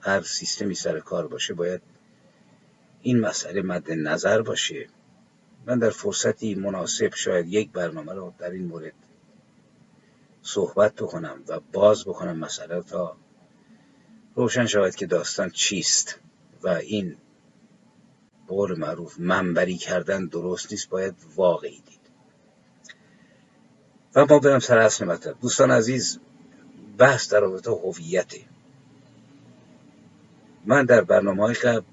هر 0.00 0.23
سیستمی 0.23 0.75
سر 0.75 1.00
کار 1.00 1.28
باشه 1.28 1.55
باید 1.55 1.83
این 3.02 3.21
مسئله 3.21 3.62
مد 3.62 3.90
نظر 3.90 4.43
باشه. 4.43 4.88
من 5.66 5.78
در 5.78 5.90
فرصتی 5.90 6.55
مناسب 6.55 7.14
شاید 7.14 7.47
یک 7.49 7.73
برنامه 7.73 8.12
رو 8.12 8.34
در 8.39 8.50
این 8.50 8.67
مورد 8.67 8.93
صحبت 10.43 10.95
بکنم 10.95 11.43
و 11.49 11.60
باز 11.73 12.04
بکنم 12.04 12.39
مسئله 12.39 12.82
تا 12.82 13.17
روشن 14.34 14.67
شود 14.67 14.95
که 14.95 15.06
داستان 15.06 15.50
چیست 15.50 16.19
و 16.63 16.69
این 16.69 17.17
بقول 18.47 18.78
معروف 18.78 19.21
منبری 19.21 19.76
کردن 19.76 20.26
درست 20.26 20.73
نیست 20.73 20.89
باید 20.89 21.15
واقعی 21.37 21.80
دید. 21.80 21.96
و 24.17 24.26
ما 24.26 24.39
برم 24.39 24.59
سر 24.59 24.79
اصل 24.79 25.05
مطلب. 25.05 25.41
دوستان 25.41 25.71
عزیز 25.71 26.19
بحث 26.99 27.33
در 27.33 27.41
رابطه 27.41 27.71
هویته. 27.71 28.41
من 30.65 30.85
در 30.85 31.05
برنامه 31.05 31.43
های 31.43 31.55
قبل 31.55 31.85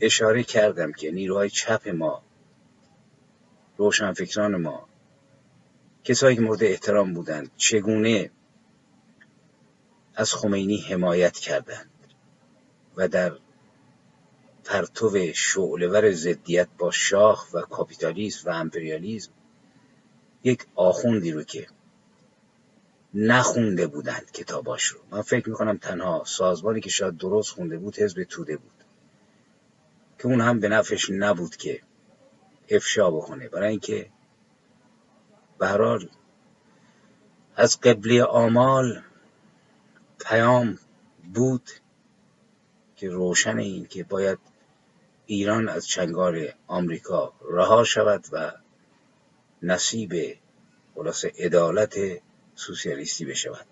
اشاره 0.00 0.42
کردم 0.42 0.92
که 0.92 1.10
نیروهای 1.10 1.50
چپ 1.50 1.88
ما 1.88 2.22
روشنفکران 3.76 4.56
ما 4.56 4.88
کسایی 6.04 6.36
که 6.36 6.42
مورد 6.42 6.64
احترام 6.64 7.14
بودند 7.14 7.50
چگونه 7.56 8.30
از 10.14 10.34
خمینی 10.34 10.80
حمایت 10.80 11.36
کردند 11.36 11.90
و 12.96 13.08
در 13.08 13.32
پرتو 14.64 15.32
شعلور 15.34 16.12
زدیت 16.12 16.68
با 16.78 16.90
شاه 16.90 17.46
و 17.52 17.60
کاپیتالیسم 17.60 18.50
و 18.50 18.52
امپریالیزم 18.52 19.30
یک 20.48 20.66
آخوندی 20.74 21.32
رو 21.32 21.42
که 21.42 21.66
نخونده 23.14 23.86
بودند 23.86 24.30
کتاباش 24.32 24.84
رو. 24.84 24.98
من 25.10 25.22
فکر 25.22 25.48
می‌کنم 25.48 25.76
تنها 25.76 26.24
سازمانی 26.26 26.80
که 26.80 26.90
شاید 26.90 27.16
درست 27.16 27.50
خونده 27.50 27.78
بود 27.78 27.98
حزب 27.98 28.24
توده 28.24 28.56
بود. 28.56 28.84
که 30.18 30.26
اون 30.26 30.40
هم 30.40 30.60
به 30.60 30.68
نفعش 30.68 31.10
نبود 31.10 31.56
که 31.56 31.82
افشا 32.68 33.10
بکنه 33.10 33.48
برای 33.48 33.70
اینکه 33.70 34.10
به 35.58 36.08
از 37.56 37.80
قبلی 37.80 38.20
آمال 38.20 39.02
پیام 40.20 40.78
بود 41.34 41.70
که 42.96 43.08
روشن 43.08 43.58
این 43.58 43.86
که 43.86 44.04
باید 44.04 44.38
ایران 45.26 45.68
از 45.68 45.86
چنگار 45.86 46.54
آمریکا 46.66 47.32
رها 47.50 47.84
شود 47.84 48.26
و 48.32 48.52
نصیب 49.62 50.38
خلاص 50.94 51.24
عدالت 51.24 51.96
سوسیالیستی 52.54 53.24
بشود. 53.24 53.66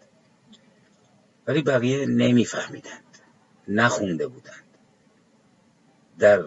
ولی 1.46 1.62
بقیه 1.62 2.06
نمیفهمیدند 2.06 3.18
نخونده 3.68 4.26
بودند. 4.26 4.64
در 6.18 6.44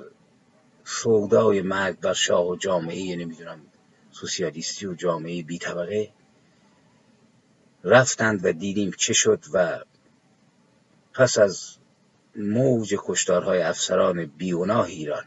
سودای 0.83 1.61
مرگ 1.61 1.99
بر 1.99 2.13
شاه 2.13 2.47
و 2.47 2.55
جامعه 2.55 3.15
نمی‌دونم 3.15 3.61
سوسیالیستی 4.11 4.85
و 4.85 4.93
جامعه 4.93 5.43
بی 5.43 5.57
طبقه 5.57 6.11
رفتند 7.83 8.45
و 8.45 8.51
دیدیم 8.51 8.91
چه 8.91 9.13
شد 9.13 9.43
و 9.53 9.79
پس 11.13 11.37
از 11.37 11.77
موج 12.35 12.95
کشتارهای 12.99 13.61
افسران 13.61 14.25
بیوناه 14.25 14.85
ایران 14.85 15.25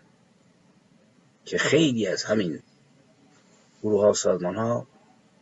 که 1.45 1.59
خیلی 1.59 2.07
از 2.07 2.25
همین 2.25 2.63
گروه 3.83 4.01
ها 4.01 4.11
و 4.11 4.15
سازمان 4.15 4.57
ها 4.57 4.87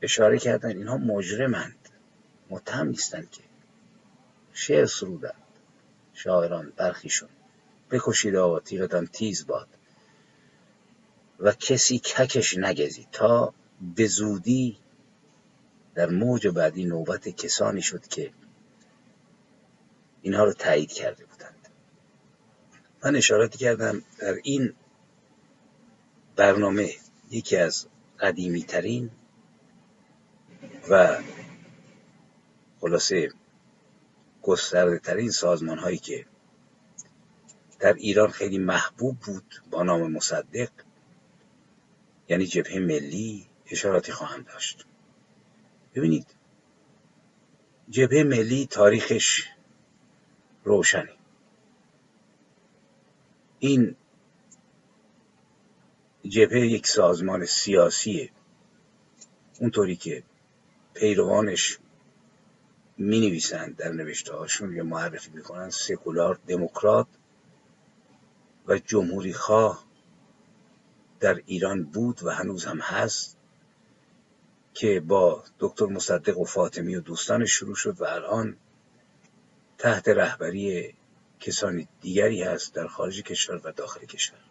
اشاره 0.03 0.39
کردن 0.39 0.77
اینها 0.77 0.97
مجرمند 0.97 1.89
متهم 2.51 2.89
نیستند 2.89 3.31
که. 3.31 3.43
شعر 4.53 4.87
سرودند 4.87 5.35
شاعران 6.15 6.73
برخیشون. 6.77 7.29
بکشید 7.91 8.37
آقا 8.37 8.61
تیغتان 8.61 9.07
تیز 9.07 9.47
باد. 9.47 9.69
و 11.41 11.53
کسی 11.53 11.99
ککش 11.99 12.59
نگزید 12.59 13.09
تا 13.13 13.55
به 13.97 14.07
زودی 14.07 14.79
در 15.95 16.11
موج 16.11 16.49
بعدی 16.49 16.85
نوبت 16.85 17.29
کسانی 17.29 17.83
شد 17.83 18.07
که 18.07 18.33
اینها 20.23 20.45
رو 20.45 20.53
تایید 20.53 20.93
کرده 20.93 21.25
بودند. 21.25 21.69
من 23.05 23.17
اشاراتی 23.17 23.59
کردم 23.59 24.03
در 24.19 24.35
این 24.43 24.73
برنامه 26.37 26.95
یکی 27.31 27.57
از 27.57 27.87
قدیمی 28.21 28.63
ترین 28.63 29.11
و 30.91 31.23
خلاصه 32.81 33.33
گسترده 34.43 34.99
ترین 34.99 35.31
سازمان 35.31 35.79
هایی 35.79 35.99
که 35.99 36.27
در 37.79 37.93
ایران 37.93 38.31
خیلی 38.31 38.59
محبوب 38.59 39.19
بود 39.19 39.63
با 39.71 39.83
نام 39.83 40.13
مصدق 40.13 40.71
یعنی 42.29 42.47
جبهه 42.47 42.79
ملی 42.79 43.47
اشاراتی 43.67 44.13
خواهم 44.13 44.43
داشت. 44.43 44.87
ببینید 45.95 46.27
جبهه 47.91 48.23
ملی 48.23 48.67
تاریخش 48.67 49.49
روشنه. 50.65 51.13
این 53.59 53.97
جبهه 56.31 56.67
یک 56.67 56.87
سازمان 56.87 57.45
سیاسیه 57.45 58.31
اونطوری 59.61 59.97
که 59.97 60.23
پیروانش 60.95 61.79
می 62.99 63.21
نویسند 63.21 63.77
در 63.77 63.93
نوشته 63.93 64.35
هاشون 64.35 64.77
یا 64.77 64.85
معرفی 64.85 65.31
می‌کنن 65.31 65.71
سکولار 65.71 66.39
دموکرات 66.47 67.07
و 68.67 68.79
جمهوری 68.79 69.33
خواه 69.33 69.85
در 71.21 71.43
ایران 71.47 71.83
بود 71.85 72.23
و 72.23 72.31
هنوز 72.31 72.65
هم 72.65 72.79
هست 72.79 73.37
که 74.75 75.01
با 75.01 75.45
دکتر 75.59 75.87
مصدق 75.87 76.39
و 76.39 76.45
فاطمی 76.45 76.97
و 76.97 77.01
دوستانش 77.01 77.53
شروع 77.53 77.75
شد 77.75 78.01
و 78.01 78.05
الان 78.05 78.57
تحت 79.79 80.09
رهبری 80.09 80.95
کسانی 81.41 81.89
دیگری 82.01 82.43
هست 82.43 82.75
در 82.75 82.87
خارج 82.87 83.23
کشور 83.23 83.61
و 83.65 83.73
داخل 83.73 84.07
کشور. 84.07 84.50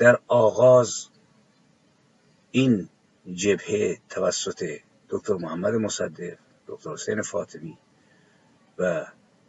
در 0.00 0.18
آغاز 0.28 1.06
این 2.50 2.88
جبهه 3.34 3.98
توسط 4.08 4.78
دکتر 5.08 5.34
محمد 5.34 5.74
مصدق 5.74 6.38
دکتر 6.66 6.90
حسین 6.92 7.22
فاطمی 7.22 7.78
و 8.78 9.06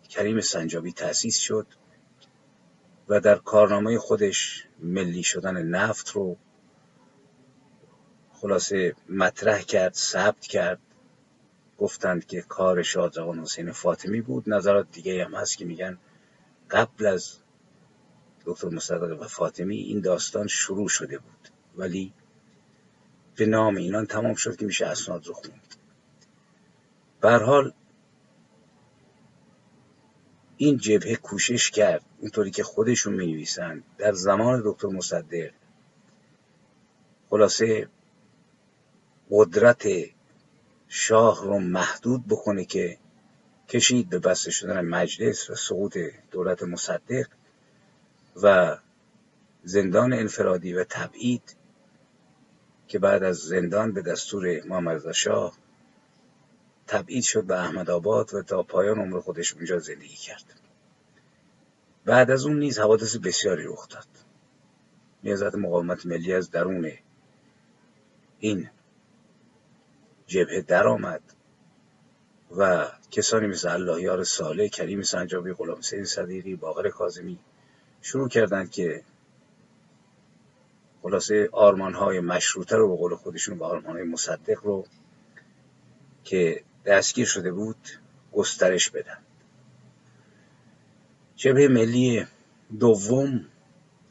کریم 0.10 0.42
سنجابی 0.42 0.92
تأسیس 0.92 1.38
شد 1.38 1.68
و 3.08 3.20
در 3.20 3.36
کارنامه 3.36 3.98
خودش 3.98 4.68
ملی 4.80 5.24
شدن 5.24 5.64
نفت 5.64 6.10
رو 6.10 6.38
خلاصه 8.34 8.96
مطرح 9.10 9.62
کرد 9.62 9.94
ثبت 9.94 10.42
کرد. 10.42 10.80
گفتند 11.78 12.26
که 12.26 12.42
کار 12.42 12.84
شادروان 12.84 13.40
حسین 13.40 13.72
فاطمی 13.72 14.22
بود. 14.22 14.50
نظرات 14.50 14.92
دیگه 14.92 15.26
هم 15.26 15.36
هست 15.36 15.58
که 15.58 15.66
میگن 15.66 15.98
قبل 16.70 17.06
از 17.06 17.41
دکتر 18.46 18.70
مصدق 18.70 19.22
و 19.22 19.28
فاطمی 19.28 19.78
این 19.78 20.02
داستان 20.02 20.48
شروع 20.48 20.88
شده 20.88 21.18
بود. 21.18 21.50
ولی 21.76 22.14
به 23.36 23.46
نام 23.46 23.76
اینان 23.76 24.06
تمام 24.06 24.36
شد 24.36 24.56
که 24.56 24.66
میشه 24.66 24.86
اسناد 24.86 25.28
رو 25.28 25.34
خوند. 25.34 25.76
حال 27.24 27.74
این 30.58 30.78
جبهه 30.78 31.16
کوشش 31.16 31.72
کرد 31.72 32.06
اونطوری 32.20 32.52
که 32.52 32.64
خودشون 32.64 33.14
می 33.14 33.32
نویسند 33.32 33.84
در 33.98 34.14
زمان 34.14 34.62
دکتر 34.66 34.88
مصدق 34.88 35.52
خلاصه 37.30 37.90
قدرت 39.30 39.88
شاه 40.88 41.44
رو 41.44 41.60
محدود 41.60 42.28
بکنه 42.28 42.66
که 42.66 42.98
کشید 43.70 44.10
به 44.10 44.20
بسته 44.20 44.52
شدن 44.52 44.82
مجلس 44.82 45.50
و 45.50 45.56
سقوط 45.56 45.98
دولت 46.32 46.64
مصدق. 46.64 47.26
و 48.44 48.78
زندان 49.64 50.14
انفرادی 50.14 50.74
و 50.74 50.84
تبعید 50.84 51.56
که 52.88 53.00
بعد 53.00 53.24
از 53.24 53.38
زندان 53.38 53.92
به 53.92 54.02
دستور 54.02 54.62
محمد 54.66 55.12
شاه 55.12 55.58
تبعید 56.88 57.24
شد 57.24 57.44
به 57.44 57.60
احمد 57.60 57.90
آباد 57.90 58.34
و 58.34 58.44
تا 58.44 58.64
پایان 58.64 59.00
عمر 59.00 59.20
خودش 59.20 59.54
اونجا 59.54 59.80
زندگی 59.80 60.16
کرد. 60.16 60.60
بعد 62.06 62.32
از 62.32 62.46
اون 62.46 62.60
نیز 62.60 62.80
حوادث 62.80 63.18
بسیاری 63.18 63.64
رخ 63.64 63.88
داد. 63.90 64.08
نیازت 65.24 65.56
مقاومت 65.56 66.06
ملی 66.06 66.34
از 66.34 66.52
درون 66.52 66.92
این 68.40 68.70
جبهه 70.28 70.62
درآمد 70.62 71.22
و 72.58 72.88
کسانی 73.12 73.48
مثل 73.48 73.70
اللهیار 73.70 74.24
ساله 74.24 74.70
کریم 74.70 75.02
سنجابی 75.02 75.54
غلام 75.54 75.82
سید 75.82 76.04
صدیقی 76.04 76.56
باقر 76.56 76.90
کاظمی 76.90 77.40
شروع 78.02 78.30
کردند 78.30 78.72
که 78.72 79.04
خلاصه 81.02 81.50
آرمان 81.52 81.94
های 81.94 82.20
مشروطه 82.20 82.76
رو 82.76 82.90
به 82.90 82.96
قول 82.96 83.16
خودشون 83.16 83.58
به 83.58 83.66
آرمان 83.66 83.96
های 83.96 84.04
مصدق 84.04 84.64
رو 84.64 84.86
که 86.24 86.64
دستگیر 86.86 87.26
شده 87.26 87.52
بود 87.52 87.88
گسترش 88.32 88.90
بدن. 88.90 89.18
جبهه 91.36 91.68
ملی 91.68 92.28
دوم 92.80 93.46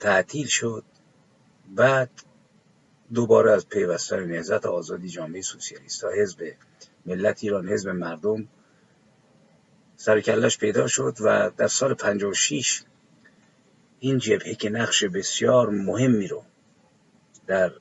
تعطیل 0.01 0.47
شد. 0.47 0.85
بعد 1.77 2.11
دوباره 3.15 3.53
از 3.53 3.69
پیوستن 3.69 4.25
نهزت 4.25 4.67
آزادی 4.67 5.09
جامعه 5.09 5.43
سوسیالیست 5.43 6.05
حزب 6.05 6.53
ملت 7.07 7.45
ایران 7.45 7.69
حزب 7.69 7.89
مردم 7.89 8.49
سرکلش 9.97 10.59
پیدا 10.59 10.87
شد 10.87 11.17
و 11.21 11.51
در 11.57 11.69
سال 11.69 11.95
56 11.95 12.83
این 14.01 14.19
جبهه 14.19 14.55
که 14.55 14.71
نقش 14.71 15.05
بسیار 15.05 15.71
مهمی 15.71 16.29
رو 16.29 16.45
در 17.47 17.73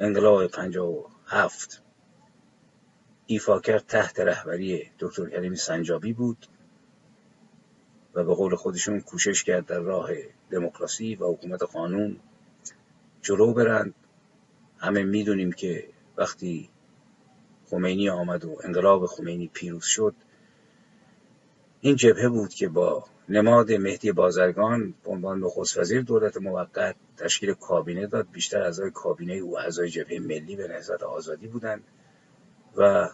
انقلاب 0.00 0.46
57 0.46 1.82
ایفا 3.26 3.60
کرد 3.60 3.86
تحت 3.86 4.20
رهبری 4.20 4.90
دکتر 4.98 5.28
کریم 5.28 5.54
سنجابی 5.54 6.12
بود 6.12 6.46
و 8.14 8.24
به 8.24 8.34
قول 8.34 8.56
خودشون 8.56 9.00
کوشش 9.00 9.44
کرد 9.44 9.66
در 9.66 9.80
راه 9.80 10.10
دموکراسی 10.50 11.14
و 11.14 11.32
حکومت 11.32 11.62
قانون 11.62 12.20
جلو 13.22 13.52
برند. 13.52 13.94
همه 14.78 15.02
می‌دونیم 15.02 15.52
که 15.52 15.88
وقتی 16.16 16.70
خمینی 17.66 18.08
آمد 18.08 18.44
و 18.44 18.58
انقلاب 18.64 19.06
خمینی 19.06 19.48
پیروز 19.48 19.84
شد 19.84 20.14
این 21.84 21.96
جبهه 21.96 22.28
بود 22.28 22.54
که 22.54 22.68
با 22.68 23.04
نماد 23.28 23.72
مهدی 23.72 24.12
بازرگان 24.12 24.94
به 25.04 25.10
عنوان 25.10 25.40
نخست 25.40 25.78
وزیر 25.78 26.02
دولت 26.02 26.36
موقت 26.36 26.96
تشکیل 27.16 27.54
کابینه 27.54 28.06
داد. 28.06 28.26
بیشتر 28.32 28.62
اعضای 28.62 28.90
کابینه 28.90 29.34
او 29.34 29.58
اعضای 29.58 29.88
جبهه 29.88 30.18
ملی 30.18 30.56
به 30.56 30.68
نهضت 30.68 31.02
آزادی 31.02 31.46
بودند 31.46 31.84
و 32.76 33.10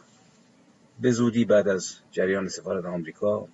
به 1.01 1.11
زودی 1.11 1.45
بعد 1.45 1.69
از 1.69 1.97
جریان 2.11 2.49
سفارت 2.49 2.85
آمریکا 2.85 3.49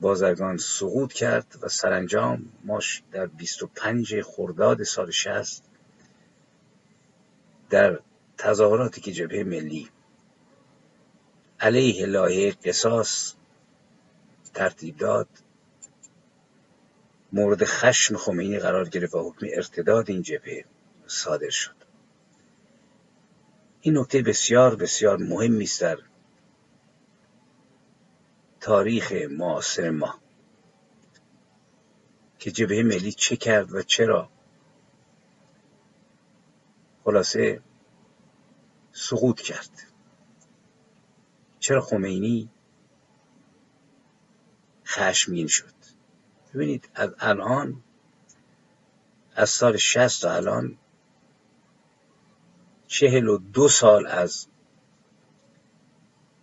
بازرگان 0.00 0.56
سقوط 0.56 1.12
کرد 1.12 1.58
و 1.62 1.68
سرانجام 1.68 2.52
ماش 2.64 3.02
در 3.12 3.26
25 3.26 4.22
خرداد 4.22 4.82
سال 4.82 5.10
60 5.10 5.62
در 7.70 8.00
تظاهراتی 8.38 9.00
که 9.00 9.12
جبهه 9.12 9.44
ملی 9.44 9.88
علیه 11.60 12.06
لایحه 12.06 12.52
قصاص 12.64 13.37
ترتیب 14.58 14.96
داد. 14.96 15.28
مورد 17.32 17.64
خشم 17.64 18.16
خمینی 18.16 18.58
قرار 18.58 18.88
گرفت 18.88 19.14
و 19.14 19.28
حکم 19.30 19.46
ارتداد 19.52 20.10
این 20.10 20.22
جبهه 20.22 20.64
صادر 21.06 21.50
شد. 21.50 21.74
این 23.80 23.98
نکته 23.98 24.22
بسیار 24.22 24.76
بسیار 24.76 25.16
مهمی 25.16 25.64
است 25.64 25.80
در 25.80 25.98
تاریخ 28.60 29.12
معاصر 29.12 29.90
ما 29.90 30.18
که 32.38 32.50
جبهه 32.50 32.82
ملی 32.82 33.12
چه 33.12 33.36
کرد 33.36 33.74
و 33.74 33.82
چرا. 33.82 34.28
خلاصه 37.04 37.60
سقوط 38.92 39.40
کرد. 39.40 39.70
چرا 41.58 41.80
خمینی 41.80 42.50
خشمگین 44.88 45.46
شد. 45.46 45.74
ببینید 46.54 46.88
از 46.94 47.14
الان 47.18 47.82
از 49.34 49.50
سال 49.50 49.76
شست 49.76 50.22
تا 50.22 50.32
الان 50.32 50.78
چهل 52.86 53.28
و 53.28 53.38
دو 53.38 53.68
سال 53.68 54.06
از 54.06 54.46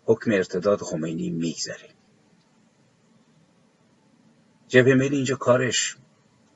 حکم 0.05 0.31
ارتداد 0.31 0.81
خمینی 0.81 1.29
میگذره. 1.29 1.89
جبهه 4.67 4.93
ملی 4.93 5.15
اینجا 5.15 5.35
کارش 5.35 5.97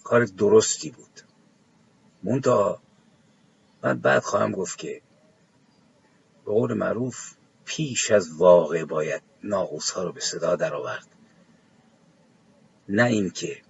کار 0.04 0.26
درستی 0.26 0.92
بود. 0.92 1.22
مونتا 2.24 2.82
من 3.84 4.00
بعد 4.00 4.24
خواهم 4.24 4.52
گفت 4.52 4.78
که 4.78 5.02
به 6.46 6.52
قول 6.52 6.74
معروف 6.74 7.36
پیش 7.66 8.12
از 8.12 8.36
واقع 8.38 8.86
باید 8.86 9.22
ناقوس 9.44 9.92
ها 9.92 10.04
رو 10.04 10.12
به 10.12 10.22
صدا 10.22 10.56
درآورد. 10.56 11.19
نه 12.90 13.04
اینکه 13.04 13.62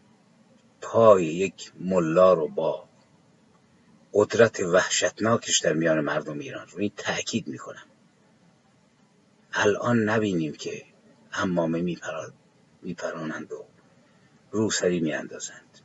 پای 0.82 1.26
یک 1.26 1.72
ملا 1.80 2.34
رو 2.34 2.48
با 2.48 2.90
قدرت 4.14 4.60
وحشتناکش 4.60 5.60
در 5.60 5.74
میان 5.74 6.00
مردم 6.00 6.40
ایران 6.40 6.68
رو 6.68 6.80
این 6.80 6.92
تأکید 6.98 7.48
می‌کنم. 7.48 7.86
الان 9.54 10.10
نبینیم 10.10 10.54
که 10.54 10.86
همامه 11.32 11.98
میپرانند 12.82 13.52
و 13.52 13.66
روسری 14.52 15.00
میاندازند. 15.00 15.80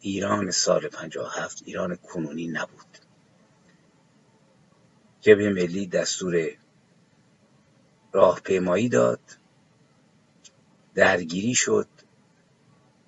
ایران 0.00 0.50
سال 0.50 0.88
57 0.88 1.62
ایران 1.66 1.96
کنونی 1.96 2.46
نبود. 2.46 2.98
جبهه 5.20 5.48
ملی 5.48 5.86
دستور 5.86 6.50
راهپیمایی 8.12 8.88
داد. 8.88 9.20
درگیری 10.94 11.54
شد. 11.54 11.88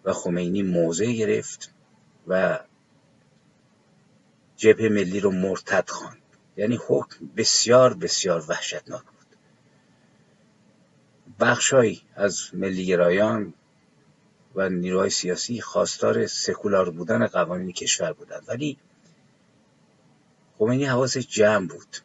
و 0.05 0.13
خمینی 0.13 0.63
موضع 0.63 1.13
گرفت 1.13 1.71
و 2.27 2.61
جبهه 4.57 4.89
ملی 4.89 5.21
رو 5.21 5.31
مرتد 5.31 5.91
خواند. 5.91 6.19
یعنی 6.57 6.79
حکم 6.87 7.27
بسیار 7.37 7.95
بسیار 7.95 8.45
وحشتناک 8.49 9.03
بود. 9.03 9.37
بخشهایی 11.41 12.03
از 12.15 12.41
ملیگرایان 12.53 13.55
و 14.55 14.69
نیروهای 14.69 15.11
سیاسی 15.11 15.61
خواستار 15.61 16.27
سکولار 16.27 16.91
بودن 16.91 17.27
قوانین 17.27 17.73
کشور 17.73 18.13
بودند. 18.13 18.45
ولی 18.49 18.79
خمینی 20.59 20.85
حواسش 20.85 21.27
جمع 21.27 21.69
بود. 21.69 21.97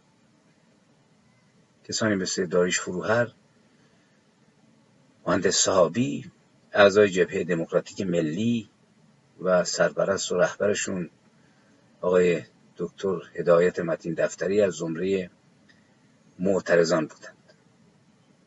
کسانی 1.83 2.15
مثل 2.15 2.45
داریش 2.45 2.79
فروهر 2.79 3.33
مهندس 5.27 5.55
صحابی 5.55 6.31
اعضای 6.73 7.10
جبهه 7.10 7.43
دموکراتیک 7.43 8.01
ملی 8.01 8.69
و 9.41 9.63
سرپرست 9.63 10.32
و 10.32 10.38
رهبرشون 10.38 11.10
آقای 12.01 12.43
دکتر 12.77 13.17
هدایت 13.36 13.79
متین 13.79 14.13
دفتری 14.13 14.62
از 14.62 14.73
زمره 14.73 15.29
معترضان 16.39 17.08
بودند. 17.08 17.38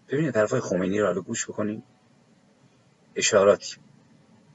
ببینید 0.09 0.35
طرفای 0.35 0.61
خمینی 0.61 0.99
حالا 0.99 1.21
گوش 1.21 1.47
بکنیم. 1.47 1.83
اشاراتی 3.17 3.77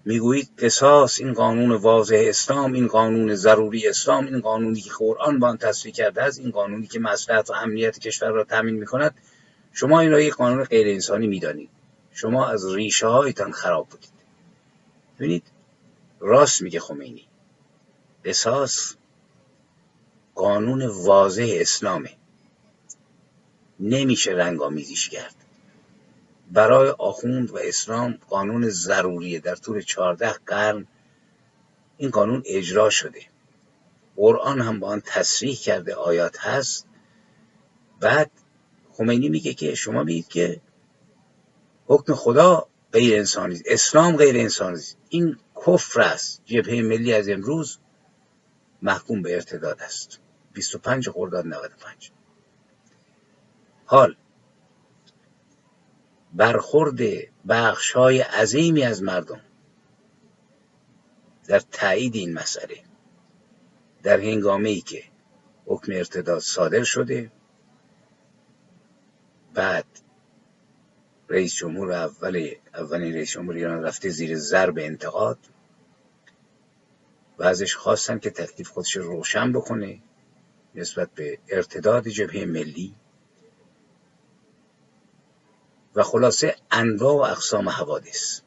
می‌گویید 0.05 0.49
قصاص 0.59 1.19
این 1.19 1.33
قانون 1.33 1.71
واضح 1.71 2.23
اسلام 2.25 2.73
این 2.73 2.87
قانون 2.87 3.35
ضروری 3.35 3.87
اسلام 3.87 4.25
این 4.25 4.39
قانونی 4.39 4.81
که 4.81 4.91
قرآن 4.99 5.39
با 5.39 5.47
آن 5.47 5.57
تصویح 5.57 5.93
کرده 5.93 6.23
است 6.23 6.39
این 6.39 6.51
قانونی 6.51 6.87
که 6.87 6.99
مصلحت 6.99 7.49
و 7.49 7.53
امنیت 7.53 7.99
کشور 7.99 8.29
را 8.29 8.43
تامین 8.43 8.75
می‌کند. 8.75 9.15
شما 9.73 9.99
این 9.99 10.11
را 10.11 10.21
یک 10.21 10.33
قانون 10.33 10.63
غیر 10.63 10.87
انسانی 10.87 11.27
می‌دانید. 11.27 11.69
شما 12.17 12.47
از 12.47 12.73
ریشه 12.73 13.07
هایتان 13.07 13.51
خراب 13.51 13.89
بودید. 13.89 14.09
ببینید 15.15 15.43
راست 16.19 16.61
میگه 16.61 16.79
خمینی. 16.79 17.27
قصاص 18.25 18.93
قانون 20.35 20.85
واضح 20.85 21.47
اسلامه. 21.51 22.09
نمیشه 23.79 24.31
رنگ 24.31 24.61
آمیزیش 24.61 25.09
کرد. 25.09 25.35
برای 26.51 26.89
آخوند 26.89 27.51
و 27.51 27.57
اسلام 27.57 28.17
قانون 28.29 28.69
ضروریه. 28.69 29.39
در 29.39 29.55
طول 29.55 29.81
چهارده 29.81 30.31
قرن 30.45 30.87
این 31.97 32.09
قانون 32.09 32.43
اجرا 32.45 32.89
شده. 32.89 33.21
قرآن 34.15 34.61
هم 34.61 34.79
با 34.79 34.87
آن 34.87 35.01
تصریح 35.05 35.55
کرده 35.55 35.95
آیات 35.95 36.39
هست. 36.39 36.87
بعد 37.99 38.31
خمینی 38.93 39.29
میگه 39.29 39.53
که 39.53 39.75
شما 39.75 40.03
میگید 40.03 40.27
که 40.27 40.61
حکم 41.87 42.13
خدا 42.13 42.67
غیر 42.93 43.17
انسانی 43.17 43.61
اسلام 43.65 44.17
غیر 44.17 44.37
انسانی 44.37 44.81
این 45.09 45.37
کفر 45.65 46.01
است. 46.01 46.41
جبهه 46.45 46.81
ملی 46.81 47.13
از 47.13 47.29
امروز 47.29 47.79
محکوم 48.81 49.21
به 49.21 49.33
ارتداد 49.33 49.81
است. 49.81 50.19
25 50.53 51.09
خرداد 51.09 51.47
95 51.47 52.11
حال 53.85 54.15
برخورد 56.33 56.99
بخش 57.47 57.91
های 57.91 58.19
عظیمی 58.21 58.83
از 58.83 59.03
مردم 59.03 59.41
در 61.47 61.59
تایید 61.59 62.15
این 62.15 62.33
مسئله. 62.33 62.83
در 64.03 64.19
هنگامه 64.19 64.69
ای 64.69 64.81
که 64.81 65.03
حکم 65.65 65.91
ارتداد 65.91 66.39
صادر 66.39 66.83
شده 66.83 67.31
بعد 69.53 69.85
رئیس 71.29 71.55
جمهور 71.55 71.91
اول 71.91 72.55
اولین 72.73 73.13
رئیس 73.13 73.31
جمهور 73.31 73.55
ایران 73.55 73.83
رفته 73.83 74.09
زیر 74.09 74.37
ضرب 74.37 74.77
انتقاد. 74.77 75.37
و 77.37 77.43
ازش 77.43 77.75
خواستن 77.75 78.19
که 78.19 78.29
تکلیف 78.29 78.69
خودش 78.69 78.97
روشن 78.97 79.53
بکنه 79.53 79.99
نسبت 80.75 81.09
به 81.15 81.39
ارتداد 81.49 82.07
جبهه 82.07 82.45
ملی. 82.45 82.95
و 85.95 86.03
خلاصه 86.03 86.55
انواع 86.71 87.15
و 87.15 87.31
اقسام 87.31 87.69
حوادث. 87.69 88.41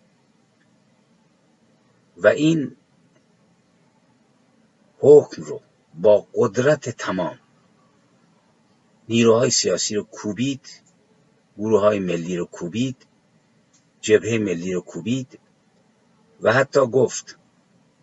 و 2.16 2.26
این 2.26 2.76
حکم 4.98 5.42
رو 5.42 5.60
با 5.94 6.26
قدرت 6.34 6.88
تمام 6.88 7.38
نیروهای 9.08 9.50
سیاسی 9.50 9.96
رو 9.96 10.02
کوبید 10.02 10.79
گروه 11.60 11.80
های 11.80 11.98
ملی 11.98 12.36
رو 12.36 12.44
کوبید 12.44 12.96
جبهه 14.00 14.38
ملی 14.38 14.72
رو 14.72 14.80
کوبید 14.80 15.38
و 16.40 16.52
حتی 16.52 16.80
گفت 16.80 17.38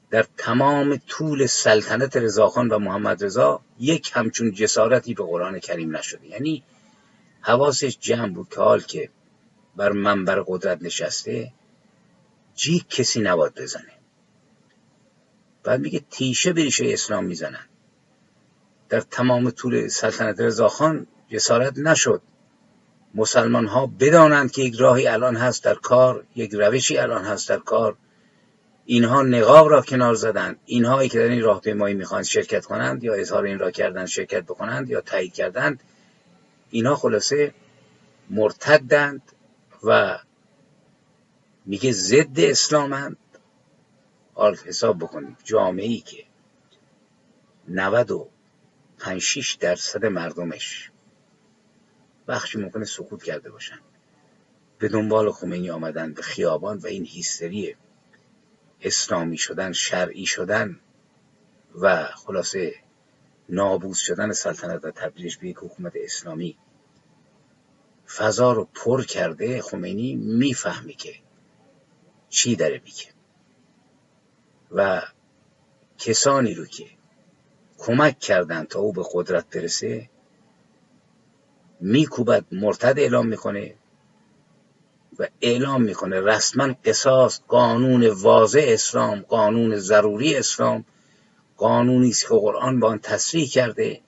در 0.10 0.26
تمام 0.38 0.98
طول 1.08 1.46
سلطنت 1.46 2.18
رضاخان 2.18 2.70
و 2.70 2.80
محمد 2.80 3.24
رضا 3.24 3.62
یک 3.80 4.12
همچون 4.14 4.52
جسارتی 4.52 5.14
به 5.14 5.24
قرآن 5.24 5.60
کریم 5.60 5.98
نشده. 5.98 6.28
یعنی 6.28 6.64
حواسش 7.42 7.98
جمع 8.00 8.34
بود 8.34 8.50
که 8.50 8.62
حال 8.62 8.82
که 8.82 9.10
بر 9.76 9.92
منبر 9.92 10.44
قدرت 10.48 10.82
نشسته 10.82 11.54
جیک 12.56 12.90
کسی 12.90 13.22
نباد 13.22 13.62
بزنه. 13.62 13.94
بعد 15.64 15.80
میگه 15.80 16.02
تیشه 16.12 16.54
به 16.54 16.64
ریشه 16.64 16.86
اسلام 16.88 17.26
می‌زنن. 17.26 17.66
در 18.90 19.02
تمام 19.02 19.50
طول 19.50 19.88
سلطنت 19.88 20.40
رضاخان 20.40 21.08
جسارت 21.30 21.78
نشد. 21.78 22.22
مسلمان 23.18 23.68
ها 23.68 23.88
بدانند 24.00 24.52
که 24.52 24.62
یک 24.62 24.76
راهی 24.76 25.08
الان 25.08 25.36
هست 25.36 25.64
در 25.64 25.76
کار 25.76 26.24
یک 26.36 26.54
روشی 26.54 26.98
الان 26.98 27.26
هست 27.26 27.50
در 27.50 27.58
کار. 27.58 27.96
اینها 28.86 29.22
نقاب 29.22 29.70
را 29.70 29.82
کنار 29.82 30.14
زدند 30.16 30.60
اینهایی 30.66 31.10
که 31.10 31.20
در 31.20 31.26
این 31.26 31.42
راهپیمایی 31.42 31.96
می‌خواهند 31.96 32.26
شرکت 32.26 32.66
کنند 32.66 33.04
یا 33.04 33.14
اظهار 33.14 33.44
این 33.44 33.60
را 33.60 33.72
کردن 33.72 34.06
شرکت 34.06 34.44
بکنند 34.44 34.90
یا 34.90 35.02
تایید 35.02 35.34
کردند 35.34 35.84
اینها 36.70 36.96
خلاصه 36.96 37.54
مرتدند 38.30 39.22
و 39.84 40.20
میگه 41.66 41.92
ضد 41.92 42.40
اسلامند 42.40 43.18
حال 44.34 44.56
حساب 44.56 45.00
بکنید 45.00 45.38
جامعه 45.44 45.86
ای 45.86 46.00
که 46.00 46.24
95 47.68 49.58
درصد 49.60 50.06
مردمش 50.06 50.92
بخشی 52.28 52.58
ممکنه 52.58 52.86
سقوط 52.86 53.24
کرده 53.24 53.52
باشن. 53.52 53.80
به 54.80 54.88
دنبال 54.88 55.32
خمینی 55.32 55.70
آمدن 55.70 56.14
به 56.14 56.22
خیابان 56.22 56.78
و 56.78 56.88
این 56.88 57.06
هیستری 57.06 57.76
اسلامی 58.82 59.38
شدن 59.38 59.72
شرعی 59.72 60.26
شدن 60.26 60.80
و 61.82 62.06
خلاصه 62.06 62.76
نابوز 63.50 63.98
شدن 63.98 64.32
سلطنت 64.32 64.86
و 64.86 64.92
تبدیلش 64.92 65.38
به 65.38 65.48
یک 65.48 65.58
حکومت 65.58 65.94
اسلامی. 65.96 66.58
فضا 68.08 68.52
رو 68.52 68.68
پر 68.74 69.04
کرده 69.04 69.62
خمینی 69.62 70.16
می‌فهمی 70.16 70.94
که 70.94 71.16
چی 72.30 72.56
داره 72.56 72.82
میگه. 72.86 73.06
و 74.72 75.02
کسانی 75.98 76.54
رو 76.54 76.66
که 76.66 76.86
کمک 77.78 78.20
کردن 78.20 78.64
تا 78.64 78.80
او 78.80 78.94
به 78.94 79.04
قدرت 79.14 79.50
برسه 79.50 80.10
میکوبد 81.82 82.46
مرتد 82.52 83.00
اعلام 83.00 83.28
می‌کنه 83.28 83.74
و 85.20 85.28
اعلام 85.42 85.82
می‌کنه 85.82 86.20
رسما 86.20 86.76
قصاص 86.86 87.42
قانون 87.48 88.08
واضح 88.08 88.66
اسلام 88.68 89.20
قانون 89.20 89.76
ضروری 89.76 90.36
اسلام 90.36 90.86
قانونی 91.58 92.10
است 92.10 92.28
که 92.28 92.34
قرآن 92.34 92.80
با 92.80 92.88
آن 92.88 93.00
تصریح 93.00 93.48
کرده 93.48 94.02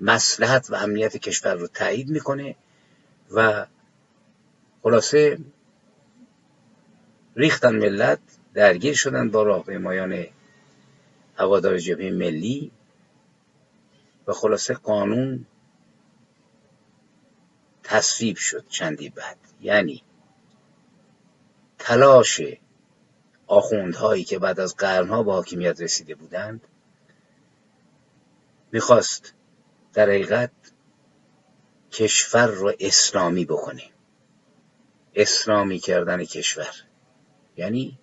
مسلحت 0.00 0.70
و 0.70 0.74
امنیت 0.74 1.16
کشور 1.16 1.54
رو 1.54 1.66
تایید 1.66 2.08
می‌کنه 2.08 2.56
و 3.30 3.66
خلاصه 4.82 5.38
ریختن 7.36 7.76
ملت 7.76 8.18
درگیر 8.54 8.94
شدن 8.94 9.30
با 9.30 9.42
راهپیمایان 9.42 10.26
هوادار 11.36 11.78
جبهه 11.78 12.10
ملی 12.10 12.70
و 14.26 14.32
خلاصه 14.32 14.74
قانون 14.74 15.46
تصویب 17.88 18.36
شد 18.36 18.64
چندی 18.68 19.08
بعد. 19.08 19.36
یعنی 19.60 20.02
تلاش 21.78 22.40
آخوندهایی 23.46 24.24
که 24.24 24.38
بعد 24.38 24.60
از 24.60 24.76
قرنها 24.76 25.22
به 25.22 25.32
حاکمیت 25.32 25.80
رسیده 25.80 26.14
بودند 26.14 26.60
می‌خواست 28.72 29.34
در 29.92 30.08
حقیقت 30.08 30.50
کشور 31.92 32.46
رو 32.46 32.72
اسلامی 32.80 33.44
بکنه. 33.44 33.82
اسلامی 35.14 35.78
کردن 35.78 36.24
کشور. 36.24 36.74
یعنی 37.56 37.98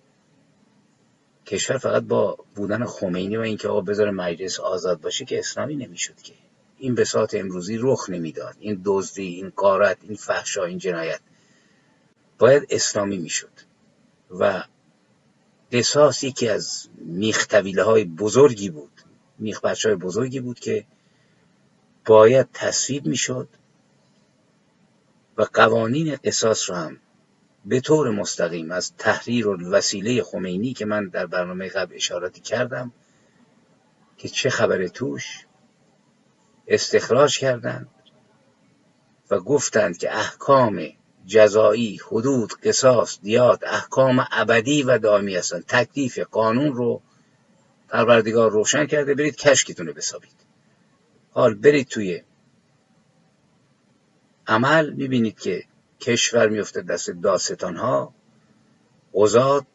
کشور 1.46 1.78
فقط 1.78 2.02
با 2.02 2.38
بودن 2.54 2.84
خمینی 2.84 3.36
و 3.36 3.40
اینکه 3.40 3.68
آقا 3.68 3.80
بذاره 3.80 4.10
مجلس 4.10 4.60
آزاد 4.60 5.00
باشه 5.00 5.24
که 5.24 5.38
اسلامی 5.38 5.76
نمی‌شد 5.76 6.20
که. 6.22 6.45
این 6.78 6.94
بساط 6.94 7.34
امروزی 7.34 7.78
رخ 7.80 8.10
نمی‌داد. 8.10 8.56
این 8.60 8.80
دزدی 8.84 9.26
این 9.26 9.52
قارت 9.56 9.98
این 10.02 10.14
فحشا 10.14 10.64
این 10.64 10.78
جنایت. 10.78 11.20
باید 12.38 12.66
اسلامی 12.70 13.18
می‌شد. 13.18 13.52
و 14.30 14.64
قصاص 15.72 16.24
یکی 16.24 16.48
از 16.48 16.88
میخ 16.98 17.54
های 17.54 18.04
بزرگی 18.04 18.70
بود 18.70 18.92
میخ 19.38 19.64
های 19.64 19.94
بزرگی 19.94 20.40
بود 20.40 20.58
که 20.58 20.84
باید 22.06 22.48
تصویب 22.52 23.06
می‌شد 23.06 23.48
و 25.36 25.42
قوانین 25.42 26.16
قصاص 26.24 26.70
رو 26.70 26.76
هم 26.76 27.00
به 27.64 27.80
طور 27.80 28.10
مستقیم 28.10 28.70
از 28.70 28.92
تحریر 28.96 29.48
و 29.48 29.70
وسیله 29.70 30.22
خمینی 30.22 30.74
که 30.74 30.84
من 30.84 31.08
در 31.08 31.26
برنامه 31.26 31.68
قبل 31.68 31.94
اشاراتی 31.94 32.40
کردم 32.40 32.92
که 34.16 34.28
چه 34.28 34.50
خبر 34.50 34.86
توش؟ 34.86 35.45
استخراج 36.68 37.38
کردند 37.38 37.88
و 39.30 39.40
گفتند 39.40 39.98
که 39.98 40.16
احکام 40.16 40.88
جزایی 41.26 42.00
حدود 42.06 42.52
قصاص 42.60 43.18
دیات 43.22 43.62
احکام 43.66 44.26
ابدی 44.30 44.82
و 44.82 44.98
دائمی 44.98 45.36
هستند. 45.36 45.64
تکلیف 45.68 46.18
قانون 46.18 46.74
رو 46.74 47.02
پروردگار 47.88 48.50
روشن 48.50 48.86
کرده 48.86 49.14
برید 49.14 49.36
کشکتون 49.36 49.86
رو 49.86 49.92
بسابید. 49.92 50.36
حال 51.30 51.54
برید 51.54 51.88
توی 51.88 52.22
عمل 54.46 54.90
می‌بینید 54.90 55.38
که 55.38 55.64
کشور 56.00 56.48
میفته 56.48 56.82
دست 56.82 57.10
داستان 57.10 57.76
ها 57.76 58.14
قضات 59.14 59.66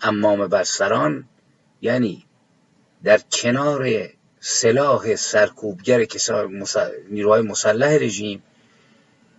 امام 0.00 0.46
بر 0.46 0.64
سران 0.64 1.28
یعنی 1.80 2.26
در 3.04 3.18
کنار 3.18 4.08
سلاح 4.48 5.16
سرکوبگر 5.16 6.04
نیروهای 7.10 7.42
مسلح 7.42 7.96
رژیم 7.96 8.42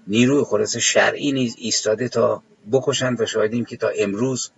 نیروی 0.08 0.44
خلاص 0.44 0.78
شرعی 0.78 1.32
نیز 1.32 1.56
ایستاده 1.58 2.10
تا 2.10 2.44
بکشند 2.72 3.22
و 3.22 3.26
شاهدیم 3.26 3.66
که 3.66 3.78
تا 3.78 3.88
امروز 3.88 4.52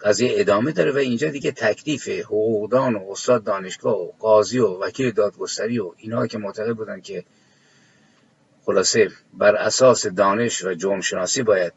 قضیه 0.00 0.30
ادامه 0.34 0.72
داره 0.72 0.92
و 0.92 0.96
اینجا 0.96 1.28
دیگه 1.28 1.52
تکلیف 1.52 2.08
حقوقدان 2.08 2.94
و 2.94 3.10
استاد 3.10 3.44
دانشگاه 3.44 3.96
و 3.96 4.12
قاضی 4.18 4.58
و 4.58 4.66
وکیل 4.66 5.10
دادگستری 5.10 5.78
و 5.78 5.92
اینها 5.96 6.26
که 6.26 6.38
معتقد 6.38 6.76
بودن 6.76 7.00
که 7.00 7.24
خلاصه 8.64 9.10
بر 9.34 9.56
اساس 9.56 10.06
دانش 10.06 10.64
و 10.64 10.74
جرم 10.74 11.00
شناسی 11.00 11.42
باید 11.42 11.72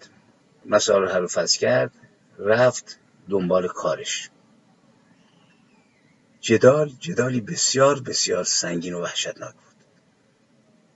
مسائل 0.66 1.08
حل 1.08 1.24
و 1.24 1.46
کرد 1.60 1.92
رفت 2.40 3.00
دنبال 3.30 3.68
کارش. 3.68 4.30
جدال 6.44 6.90
جدالی 7.00 7.42
بسیار 7.42 8.00
بسیار 8.00 8.44
سنگین 8.44 8.94
و 8.94 9.02
وحشتناک 9.02 9.54
بود. 9.54 9.86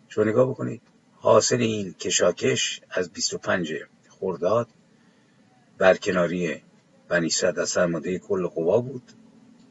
شما 0.07 0.23
نگاه 0.23 0.49
بکنید 0.49 0.81
حاصل 1.15 1.61
این 1.61 1.93
کشاکش 1.93 2.81
از 2.89 3.09
25 3.09 3.73
خرداد 4.09 4.67
برکناری 5.77 6.61
بنی 7.09 7.29
صد 7.29 7.59
از 7.59 7.69
سرماده 7.69 8.19
کل 8.19 8.47
قوا 8.47 8.81
بود. 8.81 9.11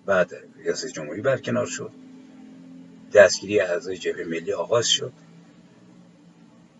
بعد 0.06 0.34
ریاست 0.56 0.86
جمهوری 0.86 1.20
برکنار 1.22 1.66
شد. 1.66 1.92
دستگیری 3.12 3.60
اعضای 3.60 3.96
جبهه 3.96 4.24
ملی 4.24 4.52
آغاز 4.52 4.88
شد. 4.88 5.12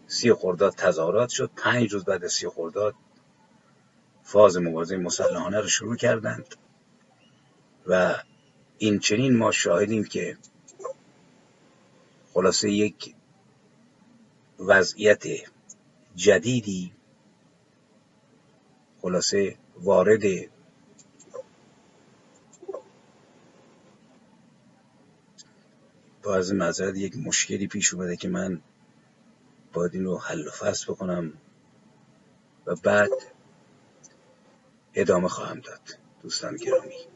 سی 0.06 0.32
خرداد 0.32 0.74
تظاهرات 0.74 1.28
شد. 1.28 1.50
پنج 1.56 1.92
روز 1.92 2.04
بعد 2.04 2.26
سی 2.26 2.48
خرداد 2.48 2.94
فاز 4.22 4.56
مبارزه 4.56 4.96
مسلحانه 4.96 5.60
رو 5.60 5.68
شروع 5.68 5.96
کردند 5.96 6.54
و 7.86 8.14
این 8.78 8.98
چنین 8.98 9.36
ما 9.36 9.50
شاهدیم 9.50 10.04
که 10.04 10.38
خلاصه 12.34 12.70
یک 12.70 13.14
وضعیت 14.58 15.24
جدیدی 16.14 16.92
خلاصه 19.02 19.56
وارد 19.80 20.22
با 26.22 26.36
از 26.36 26.80
یک 26.80 27.16
مشکلی 27.16 27.66
پیش 27.66 27.94
اومده 27.94 28.16
که 28.16 28.28
من 28.28 28.60
باید 29.72 29.94
این 29.94 30.04
رو 30.04 30.18
حل 30.18 30.46
و 30.46 30.50
فصل 30.50 30.92
بکنم 30.92 31.32
و 32.66 32.74
بعد 32.74 33.10
ادامه 34.94 35.28
خواهم 35.28 35.60
داد. 35.60 35.80
دوستان 36.22 36.56
گرامی. 36.56 37.15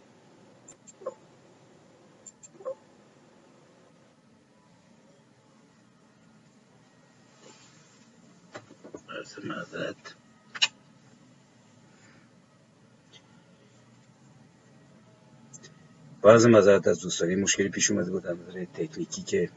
معذرت 9.44 10.14
بعض 16.22 16.46
مذارت 16.46 16.88
از 16.88 17.00
دوستانی 17.00 17.34
مشکلی 17.34 17.68
پیش 17.68 17.90
اومده 17.90 18.10
بود 18.10 18.26
نظر 18.26 18.64
تکنیکی 18.64 19.22
که 19.22 19.50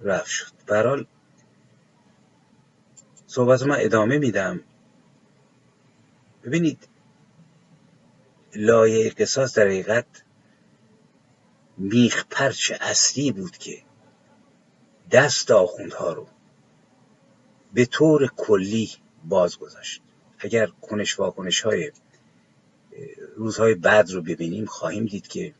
رفت 0.00 0.26
شد. 0.26 0.52
برحال 0.66 1.06
صحبت 3.26 3.62
من 3.62 3.76
ادامه 3.80 4.18
میدم. 4.18 4.60
ببینید 6.44 6.88
لایه 8.56 9.10
قصاص 9.10 9.58
در 9.58 9.66
حقیقت 9.66 10.06
میخ 11.76 12.24
پرچ 12.30 12.72
اصلی 12.80 13.32
بود 13.32 13.56
که 13.56 13.82
دست 15.10 15.50
آخوندها 15.50 16.12
رو 16.12 16.26
به 17.74 17.86
طور 17.86 18.30
کلی 18.36 18.90
باز 19.24 19.58
گذاشت 19.58 20.02
اگر 20.38 20.66
کنش 20.66 21.18
واکنش 21.18 21.60
های 21.60 21.92
روزهای 23.36 23.74
بعد 23.74 24.10
رو 24.10 24.22
ببینیم 24.22 24.64
خواهیم 24.66 25.06
دید 25.06 25.28
که 25.28 25.54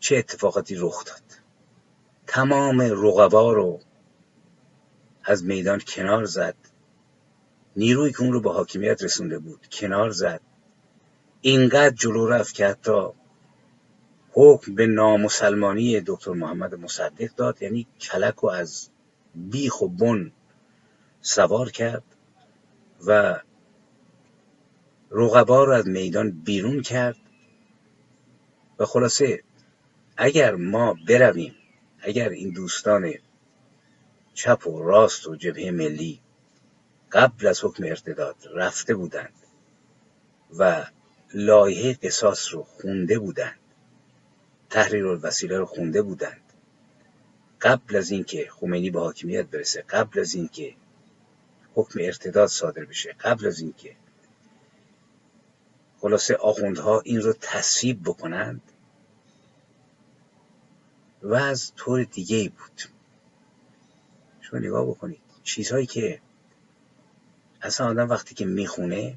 چه 0.00 0.16
اتفاقاتی 0.16 0.74
رخ 0.78 1.04
داد. 1.04 1.22
تمام 2.26 2.80
رقبا 2.80 3.52
رو 3.52 3.80
از 5.24 5.44
میدان 5.44 5.80
کنار 5.88 6.24
زد. 6.24 6.54
نیروی 7.76 8.12
که 8.12 8.22
اون 8.22 8.32
رو 8.32 8.40
به 8.40 8.52
حاکمیت 8.52 9.02
رسونده 9.02 9.38
بود 9.38 9.66
کنار 9.72 10.10
زد. 10.10 10.40
اینقدر 11.40 11.94
جلو 11.94 12.26
رفت 12.26 12.54
که 12.54 12.66
حتی 12.66 13.08
حکم 14.32 14.74
به 14.74 14.86
نامسلمانی 14.86 16.00
دکتر 16.06 16.32
محمد 16.32 16.74
مصدق 16.74 17.34
داد 17.36 17.62
یعنی 17.62 17.86
کلک 18.00 18.44
و 18.44 18.46
از 18.46 18.88
بیخ 19.34 19.82
و 19.82 19.88
بن 19.88 20.32
سوار 21.20 21.70
کرد 21.70 22.04
و 23.06 23.40
رقبا 25.10 25.64
رو 25.64 25.72
از 25.72 25.86
میدان 25.88 26.30
بیرون 26.30 26.82
کرد 26.82 27.16
و 28.78 28.86
خلاصه 28.86 29.42
اگر 30.16 30.54
ما 30.54 30.96
برویم 31.08 31.54
اگر 32.00 32.28
این 32.28 32.50
دوستان 32.50 33.12
چپ 34.34 34.66
و 34.66 34.82
راست 34.82 35.28
و 35.28 35.36
جبهه 35.36 35.70
ملی 35.70 36.20
قبل 37.12 37.46
از 37.46 37.64
حکم 37.64 37.84
ارتداد 37.84 38.36
رفته 38.54 38.94
بودند 38.94 39.34
و 40.58 40.86
لایحه 41.34 41.94
قصاص 41.94 42.54
رو 42.54 42.62
خونده 42.62 43.18
بودند 43.18 43.58
تحریر 44.70 45.06
الوسیله 45.06 45.58
رو 45.58 45.66
خونده 45.66 46.02
بودند 46.02 46.41
قبل 47.62 47.96
از 47.96 48.10
اینکه 48.10 48.48
خمینی 48.50 48.90
به 48.90 49.00
حاکمیت 49.00 49.46
برسه 49.46 49.82
قبل 49.82 50.20
از 50.20 50.34
اینکه 50.34 50.74
حکم 51.74 52.00
ارتداد 52.02 52.48
صادر 52.48 52.84
بشه 52.84 53.12
قبل 53.12 53.46
از 53.46 53.60
اینکه 53.60 53.96
خلاصه 56.00 56.34
آخوندها 56.34 57.00
این 57.00 57.20
رو 57.20 57.32
تصویب 57.40 58.02
بکنند 58.04 58.62
و 61.22 61.34
از 61.34 61.72
طور 61.76 62.04
دیگه 62.04 62.48
بود. 62.48 62.82
شما 64.40 64.60
نگاه 64.60 64.86
بکنید 64.86 65.20
چیزهایی 65.42 65.86
که 65.86 66.20
اصلا 67.62 67.88
آدم 67.88 68.08
وقتی 68.08 68.34
که 68.34 68.44
می‌خونه 68.46 69.16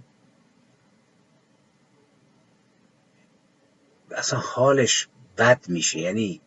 اصلا 4.12 4.40
حالش 4.40 5.08
بد 5.38 5.70
میشه. 5.70 6.00
یعنی 6.00 6.42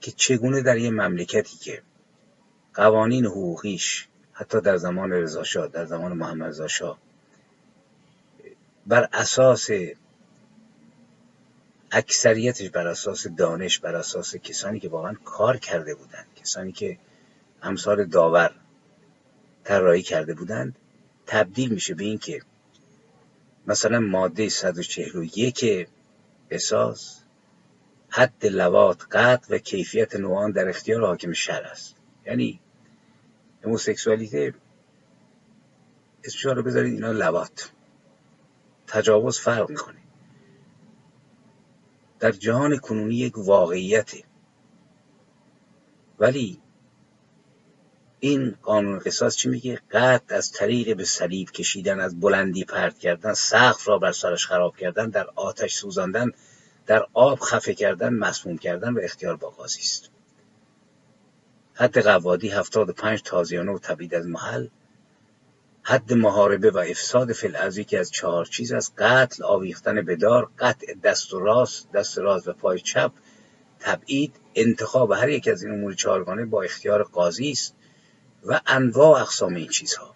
که 0.00 0.10
چگونه 0.10 0.62
در 0.62 0.78
یه 0.78 0.90
مملکتی 0.90 1.56
که 1.56 1.82
قوانین 2.74 3.26
حقوقیش 3.26 4.08
حتی 4.32 4.60
در 4.60 4.76
زمان 4.76 5.12
رضا 5.12 5.66
در 5.66 5.84
زمان 5.84 6.12
محمد 6.12 6.48
رضا 6.48 6.98
بر 8.86 9.08
اساس 9.12 9.68
اکثریتش 11.92 12.70
بر 12.70 12.86
اساس 12.86 13.26
دانش 13.26 13.78
بر 13.78 13.96
اساس 13.96 14.36
کسانی 14.36 14.80
که 14.80 14.88
واقعا 14.88 15.14
کار 15.24 15.56
کرده 15.56 15.94
بودند 15.94 16.26
کسانی 16.36 16.72
که 16.72 16.98
امثال 17.62 18.04
داور 18.04 18.50
طراحی 19.64 20.02
کرده 20.02 20.34
بودند 20.34 20.76
تبدیل 21.26 21.70
میشه 21.70 21.94
به 21.94 22.04
اینکه 22.04 22.42
مثلا 23.66 24.00
ماده 24.00 24.48
141 24.48 25.88
اساس 26.50 27.19
حد 28.10 28.46
لوات 28.46 29.02
قطع 29.10 29.54
و 29.54 29.58
کیفیت 29.58 30.16
نوعان 30.16 30.50
در 30.50 30.68
اختیار 30.68 31.06
حاکم 31.06 31.32
شهر 31.32 31.62
است. 31.62 31.96
یعنی 32.26 32.60
هموسکسوالیته 33.64 34.54
اسمش 36.24 36.44
رو 36.44 36.62
بذارید 36.62 36.94
اینا 36.94 37.12
لوات 37.12 37.72
تجاوز 38.86 39.38
فرق 39.38 39.70
می‌کنه. 39.70 39.98
در 42.20 42.30
جهان 42.30 42.78
کنونی 42.78 43.14
یک 43.14 43.38
واقعیته 43.38 44.24
ولی 46.18 46.60
این 48.20 48.54
قانون 48.62 48.98
قصاص 48.98 49.36
چی 49.36 49.48
میگه؟ 49.48 49.80
قطع 49.90 50.34
از 50.34 50.52
طریق 50.52 50.96
به 50.96 51.04
صلیب 51.04 51.50
کشیدن 51.50 52.00
از 52.00 52.20
بلندی 52.20 52.64
پرت 52.64 52.98
کردن 52.98 53.34
سقف 53.34 53.88
را 53.88 53.98
بر 53.98 54.12
سرش 54.12 54.46
خراب 54.46 54.76
کردن 54.76 55.10
در 55.10 55.26
آتش 55.34 55.74
سوزاندن 55.74 56.30
در 56.86 57.06
آب 57.12 57.38
خفه 57.40 57.74
کردن 57.74 58.14
مسموم 58.14 58.58
کردن 58.58 58.94
و 58.94 59.00
اختیار 59.02 59.36
با 59.36 59.50
قاضی 59.50 59.80
است. 59.80 60.10
حد 61.74 61.98
قوادی 61.98 62.48
هفتاد 62.48 62.88
و 62.88 62.92
پنج 62.92 63.22
تازیانه 63.22 63.72
و 63.72 63.78
تبید 63.78 64.14
از 64.14 64.26
محل. 64.26 64.66
حد 65.82 66.12
محاربه 66.12 66.70
و 66.70 66.78
افساد 66.78 67.32
فی 67.32 67.84
که 67.84 67.98
از 67.98 68.10
چهار 68.10 68.44
چیز 68.44 68.72
از 68.72 68.92
قتل 68.98 69.44
آویختن 69.44 70.02
بدار 70.02 70.50
قطع 70.58 70.94
دست 70.94 71.34
و 71.34 71.40
راست 71.40 71.92
دست 71.92 72.18
راست 72.18 72.48
و 72.48 72.52
پای 72.52 72.80
چپ 72.80 73.12
تبعید 73.78 74.36
انتخاب 74.54 75.12
هر 75.12 75.28
یک 75.28 75.48
از 75.48 75.62
این 75.62 75.72
امور 75.72 75.94
چهارگانه 75.94 76.44
با 76.44 76.62
اختیار 76.62 77.02
قاضی 77.02 77.50
است 77.50 77.74
و 78.44 78.60
انواع 78.66 79.20
اقسام 79.20 79.54
این 79.54 79.68
چیزها. 79.68 80.14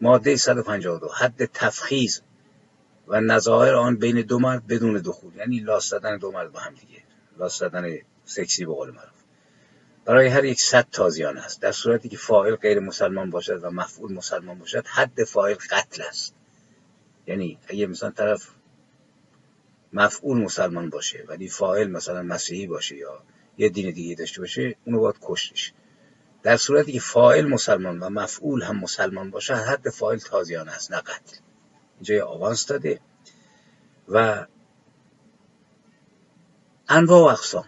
ماده 0.00 0.36
152 0.36 1.08
حد 1.08 1.44
تفخیز. 1.44 2.22
و 3.08 3.20
نظاهر 3.20 3.74
آن 3.74 3.96
بین 3.96 4.22
دو 4.22 4.38
مرد 4.38 4.66
بدون 4.66 4.98
دخول 4.98 5.36
یعنی 5.36 5.60
لاس 5.60 5.94
دو 5.94 6.32
مرد 6.32 6.52
با 6.52 6.60
هم 6.60 6.74
دیگه. 6.74 7.02
لاس 7.38 7.62
سکسی 8.24 8.64
به 8.64 8.72
قول 8.72 8.90
معروف. 8.90 9.18
برای 10.04 10.26
هر 10.26 10.44
یک 10.44 10.60
صد 10.60 10.86
تازیان 10.92 11.36
است. 11.36 11.60
در 11.62 11.72
صورتی 11.72 12.08
که 12.08 12.16
فاعل 12.16 12.56
غیر 12.56 12.80
مسلمان 12.80 13.30
باشد 13.30 13.64
و 13.64 13.70
مفعول 13.70 14.12
مسلمان 14.12 14.58
باشد 14.58 14.86
حد 14.86 15.24
فاعل 15.24 15.54
قتل 15.54 16.02
است. 16.02 16.34
یعنی 17.26 17.58
اگه 17.68 17.86
مثلا 17.86 18.10
طرف 18.10 18.48
مفعول 19.92 20.38
مسلمان 20.38 20.90
باشه 20.90 21.24
ولی 21.28 21.48
فاعل 21.48 21.90
مثلا 21.90 22.22
مسیحی 22.22 22.66
باشه 22.66 22.96
یا 22.96 23.22
یه 23.58 23.68
دین 23.68 23.90
دیگه 23.90 24.14
داشته 24.14 24.40
باشه 24.40 24.76
اونو 24.84 25.00
باید 25.00 25.16
کشتش 25.22 25.72
در 26.42 26.56
صورتی 26.56 26.92
که 26.92 27.00
فاعل 27.00 27.46
مسلمان 27.46 27.98
و 27.98 28.08
مفعول 28.08 28.62
هم 28.62 28.80
مسلمان 28.80 29.30
باشه 29.30 29.54
حد 29.54 29.90
فاعل 29.90 30.18
تازیان 30.18 30.68
است 30.68 30.92
نه 30.92 31.00
قتل. 31.00 31.36
اینجا 31.98 32.26
آوانس 32.26 32.66
داده 32.66 33.00
و 34.08 34.46
انواع 36.88 37.20
و 37.20 37.24
اقسام. 37.24 37.64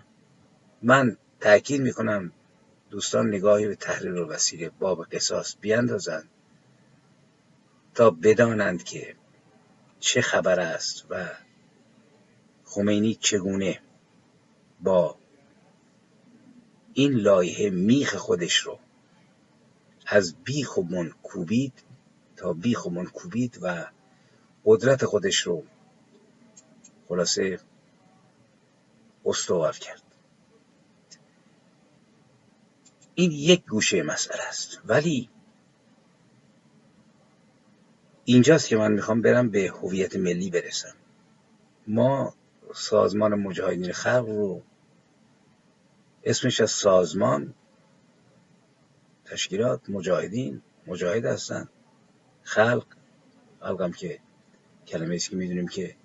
من 0.83 1.17
تأکید 1.41 1.81
می‌کنم 1.81 2.33
دوستان 2.91 3.29
نگاهی 3.29 3.69
به 3.69 3.75
تحریر 3.75 4.15
و 4.15 4.29
وسیله 4.29 4.71
باب 4.71 5.05
قصاص 5.05 5.57
بیاندازند 5.61 6.29
تا 7.95 8.11
بدانند 8.11 8.83
که 8.83 9.17
چه 10.01 10.21
خبر 10.21 10.61
است 10.61 11.07
و 11.11 11.29
خمینی 12.65 13.15
چگونه 13.15 13.81
با 14.81 15.17
این 16.93 17.13
لایحه 17.13 17.71
میخ 17.71 18.17
خودش 18.17 18.57
رو 18.57 18.79
از 20.07 20.35
بیخ 20.45 20.77
و 20.77 20.83
من 20.83 21.11
کوبید 21.23 21.73
تا 22.37 22.53
بیخ 22.53 22.87
و 22.87 22.91
من 22.91 23.07
کوبید 23.07 23.59
و 23.63 23.87
قدرت 24.65 25.05
خودش 25.05 25.41
رو 25.41 25.65
خلاصه 27.09 27.61
استوار 29.25 29.77
کرد. 29.77 30.03
این 33.15 33.31
یک 33.33 33.67
گوشه 33.67 34.03
مسئله 34.03 34.43
است. 34.49 34.81
ولی 34.85 35.29
اینجاست 38.25 38.69
که 38.69 38.77
من 38.77 38.93
می‌خوام 38.93 39.23
برم 39.23 39.51
به 39.51 39.73
هویت 39.83 40.17
ملی 40.17 40.51
برسم. 40.51 40.95
ما 41.87 42.35
سازمان 42.75 43.35
مجاهدین 43.35 43.93
خلق 43.93 44.29
رو 44.29 44.63
اسمش 46.25 46.61
از 46.61 46.71
سازمان 46.71 47.55
تشکیلات 49.25 49.91
مجاهدین 49.91 50.63
مجاهد 50.87 51.25
هستن 51.25 51.69
خلق 52.43 52.87
خلقم 53.61 53.93
که 53.93 54.21
کلمه 54.91 55.15
است 55.15 55.31
که 55.31 55.37
می‌دونیم 55.37 55.69
که 55.69 55.97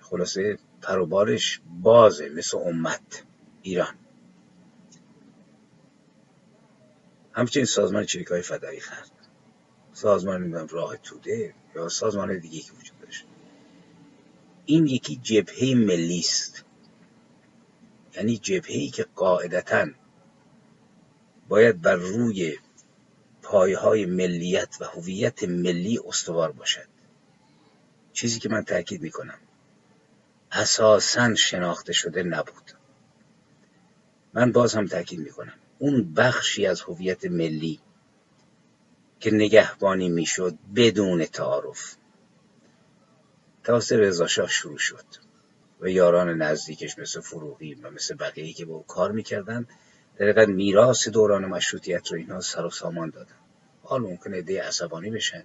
خلاصه 0.00 0.58
پروبارش 0.82 1.60
بازه 1.82 2.28
مثل 2.28 2.58
امت 2.58 3.24
ایران. 3.62 3.94
همچنین 7.32 7.66
سازمان 7.66 8.04
چریک 8.04 8.26
های 8.26 8.42
فدایی 8.42 8.80
خلق. 8.80 9.10
سازمان 9.92 10.42
نمی‌دونم 10.42 10.66
راه 10.66 10.96
توده 10.96 11.54
یا 11.74 11.88
سازمان 11.88 12.38
دیگه 12.38 12.60
که 12.60 12.72
وجود 12.72 13.00
داشت. 13.00 13.24
این 14.66 14.86
یکی 14.86 15.16
جبهه 15.16 15.74
ملی 15.74 16.18
است 16.18 16.64
یعنی 18.16 18.38
جبهه‌ای 18.38 18.88
که 18.88 19.06
قاعدتا 19.14 19.86
باید 21.48 21.82
بر 21.82 21.94
روی 21.94 22.58
پایهای 23.42 24.06
ملیت 24.06 24.76
و 24.80 24.84
هویت 24.84 25.44
ملی 25.44 26.00
استوار 26.06 26.52
باشد. 26.52 26.95
چیزی 28.16 28.40
که 28.40 28.48
من 28.48 28.64
تاکید 28.64 29.02
می‌کنم. 29.02 29.38
اساسا 30.52 31.34
شناخته 31.34 31.92
شده 31.92 32.22
نبود. 32.22 32.72
من 34.34 34.52
باز 34.52 34.74
هم 34.74 34.86
تاکید 34.86 35.20
می‌کنم. 35.20 35.54
اون 35.78 36.14
بخشی 36.14 36.66
از 36.66 36.80
هویت 36.80 37.24
ملی 37.24 37.80
که 39.20 39.30
نگهبانی 39.30 40.08
می‌شد 40.08 40.54
بدون 40.76 41.24
تعارف. 41.24 41.96
توسط 43.64 43.92
رضاشاه 43.92 44.48
شروع 44.48 44.78
شد 44.78 45.04
و 45.80 45.88
یاران 45.88 46.42
نزدیکش 46.42 46.98
مثل 46.98 47.20
فروغی 47.20 47.74
و 47.74 47.90
مثل 47.90 48.14
بقیه‌ای 48.14 48.52
که 48.52 48.64
با 48.64 48.74
او 48.74 48.82
کار 48.82 49.12
می‌کردن 49.12 49.66
در 50.18 50.46
میراث 50.46 51.08
دوران 51.08 51.44
مشروطیت 51.44 52.08
رو 52.12 52.18
اینها 52.18 52.40
سر 52.40 52.64
و 52.64 52.70
سامان 52.70 53.10
دادن. 53.10 53.36
حال 53.82 54.00
ممکنه 54.00 54.42
ده 54.42 54.62
عصبانی 54.62 55.10
بشن. 55.10 55.44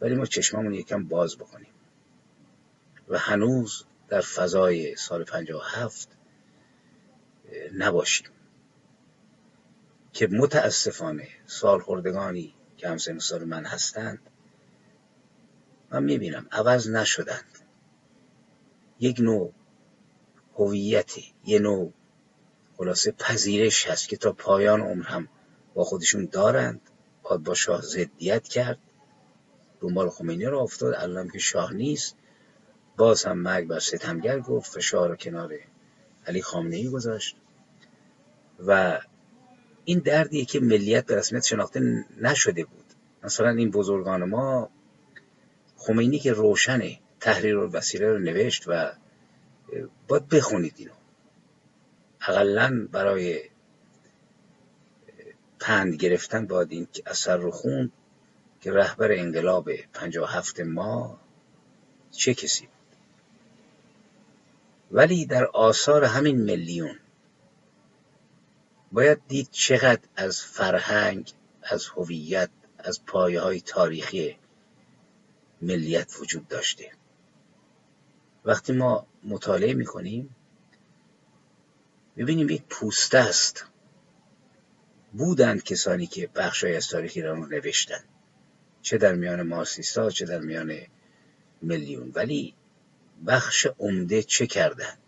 ولی 0.00 0.14
ما 0.14 0.26
چشممون 0.26 0.74
یکم 0.74 1.04
باز 1.04 1.36
بکنیم. 1.36 1.70
و 3.08 3.18
هنوز 3.18 3.84
در 4.08 4.20
فضای 4.20 4.96
سال 4.96 5.24
57 5.24 6.08
نباشیم. 7.76 8.26
که 10.12 10.26
متاسفانه 10.26 11.28
سالخوردگانی 11.46 12.54
که 12.76 12.88
همسن 12.88 13.18
سال 13.18 13.44
من 13.44 13.64
هستند 13.64 14.18
من 15.90 16.02
می‌بینم 16.02 16.46
عوض 16.52 16.90
نشدند. 16.90 17.58
یک 19.00 19.20
نوع 19.20 19.52
هویتی 20.54 21.32
یه 21.44 21.58
نوع 21.58 21.92
خلاصه 22.76 23.12
پذیرش 23.12 23.86
هست 23.86 24.08
که 24.08 24.16
تا 24.16 24.32
پایان 24.32 24.80
عمر 24.80 25.04
هم 25.06 25.28
با 25.74 25.84
خودشون 25.84 26.24
دارند 26.24 26.80
باید 27.22 27.42
با 27.42 27.54
شاه 27.54 27.80
زدیت 27.80 28.48
کرد. 28.48 28.78
دنبال 29.80 30.10
خمینی 30.10 30.44
رو 30.44 30.58
افتاد. 30.58 30.94
الان 30.94 31.28
که 31.28 31.38
شاه 31.38 31.72
نیست. 31.72 32.16
باز 32.96 33.24
هم 33.24 33.38
مرگ 33.38 33.66
بر 33.66 33.78
ستمگر 33.78 34.40
گفت 34.40 34.72
فشار 34.72 35.08
رو 35.08 35.16
کنار 35.16 35.54
علی 36.26 36.42
خامنه 36.42 36.90
گذاشت. 36.90 37.36
و 38.66 39.00
این 39.84 39.98
دردیه 39.98 40.44
که 40.44 40.60
ملیت 40.60 41.06
به 41.06 41.16
رسمیت 41.16 41.44
شناخته 41.44 42.04
نشده 42.20 42.64
بود. 42.64 42.84
مثلا 43.22 43.50
این 43.50 43.70
بزرگان 43.70 44.24
ما 44.24 44.70
خمینی 45.76 46.18
که 46.18 46.32
روشنه 46.32 46.98
تحریر 47.20 47.56
و 47.56 47.70
وسیله 47.70 48.08
رو 48.08 48.18
نوشت 48.18 48.64
و 48.66 48.92
باید 50.08 50.28
بخونید 50.28 50.74
اینو. 50.76 50.92
اقلا 52.20 52.88
برای 52.92 53.40
پند 55.60 55.94
گرفتن 55.94 56.46
باید 56.46 56.72
این 56.72 56.88
اثر 57.06 57.36
رو 57.36 57.50
خوند. 57.50 57.92
که 58.60 58.72
رهبر 58.72 59.12
انقلاب 59.12 59.70
هفت 60.28 60.60
ما 60.60 61.20
چه 62.10 62.34
کسی 62.34 62.66
بود؟ 62.66 62.96
ولی 64.90 65.26
در 65.26 65.44
آثار 65.44 66.04
همین 66.04 66.36
میلیون 66.36 66.98
باید 68.92 69.20
دید 69.28 69.48
چقدر 69.50 70.08
از 70.16 70.42
فرهنگ 70.42 71.32
از 71.62 71.86
هویت 71.86 72.50
از 72.78 73.04
پایه 73.04 73.40
های 73.40 73.60
تاریخی 73.60 74.36
ملیت 75.62 76.12
وجود 76.20 76.48
داشته. 76.48 76.90
وقتی 78.44 78.72
ما 78.72 79.06
مطالعه 79.24 79.74
می‌کنیم 79.74 80.36
می‌بینیم 82.16 82.50
یک 82.50 82.62
پوسته 82.62 83.18
است. 83.18 83.64
بودند 85.12 85.62
کسانی 85.62 86.06
که 86.06 86.26
بخشای 86.26 86.76
از 86.76 86.88
تاریخ 86.88 87.12
ایران 87.14 87.42
رو 87.42 87.46
نوشتن. 87.46 88.04
چه 88.82 88.98
در 88.98 89.14
میان 89.14 89.42
مارسیستا 89.42 90.10
چه 90.10 90.26
در 90.26 90.40
میان 90.40 90.78
میلیون. 91.62 92.12
ولی 92.14 92.54
بخش 93.26 93.66
عمده 93.78 94.22
چه 94.22 94.46
کردند؟ 94.46 94.98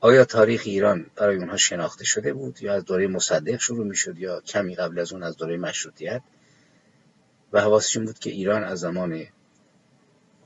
آیا 0.00 0.24
تاریخ 0.24 0.62
ایران 0.64 1.06
برای 1.16 1.36
اونها 1.36 1.56
شناخته 1.56 2.04
شده 2.04 2.32
بود؟ 2.32 2.62
یا 2.62 2.74
از 2.74 2.84
دوره 2.84 3.06
مصدق 3.06 3.60
شروع 3.60 3.86
می‌شد؟ 3.86 4.18
یا 4.18 4.40
کمی 4.40 4.74
قبل 4.74 4.98
از 4.98 5.12
اون 5.12 5.22
از 5.22 5.36
دوره 5.36 5.56
مشروطیت؟ 5.56 6.22
و 7.52 7.60
حواسشون 7.60 8.04
بود 8.04 8.18
که 8.18 8.30
ایران 8.30 8.64
از 8.64 8.80
زمان 8.80 9.26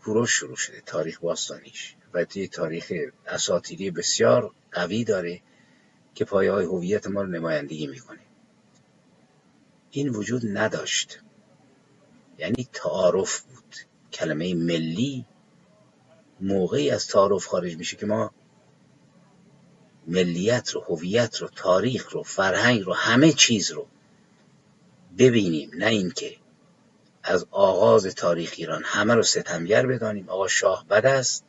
کوروش 0.01 0.30
شروع 0.30 0.57
شده 0.57 0.80
تاریخ 0.80 1.20
باستانیش. 1.20 1.95
و 2.14 2.24
توی 2.24 2.49
تاریخ 2.49 2.93
اساتیری 3.26 3.91
بسیار 3.91 4.53
قوی 4.72 5.05
داره 5.05 5.41
که 6.14 6.24
پایه 6.24 6.53
های 6.53 6.64
هویت 6.64 7.07
ما 7.07 7.22
رو 7.22 7.28
نمایندگی 7.28 7.87
می‌کنه. 7.87 8.20
این 9.91 10.09
وجود 10.09 10.43
نداشت. 10.45 11.20
یعنی 12.39 12.68
تعارف 12.72 13.41
بود. 13.41 13.76
کلمه 14.12 14.55
ملی 14.55 15.26
موقعی 16.41 16.91
از 16.91 17.07
تعارف 17.07 17.47
خارج 17.47 17.76
میشه 17.76 17.97
که 17.97 18.07
ما 18.07 18.30
ملیت 20.07 20.70
رو 20.70 20.80
هویت 20.80 21.37
رو 21.37 21.49
تاریخ 21.49 22.12
رو 22.12 22.22
فرهنگ 22.22 22.82
رو 22.82 22.95
همه 22.95 23.32
چیز 23.32 23.70
رو 23.70 23.87
ببینیم. 25.18 25.70
نه 25.74 25.87
اینکه 25.87 26.37
از 27.22 27.47
آغاز 27.51 28.07
تاریخ 28.07 28.55
ایران 28.57 28.82
همه 28.84 29.14
رو 29.14 29.22
ستمگر 29.22 29.87
بدانیم. 29.87 30.28
آقا 30.28 30.49
شاه 30.49 30.87
بد 30.87 31.07
است 31.07 31.45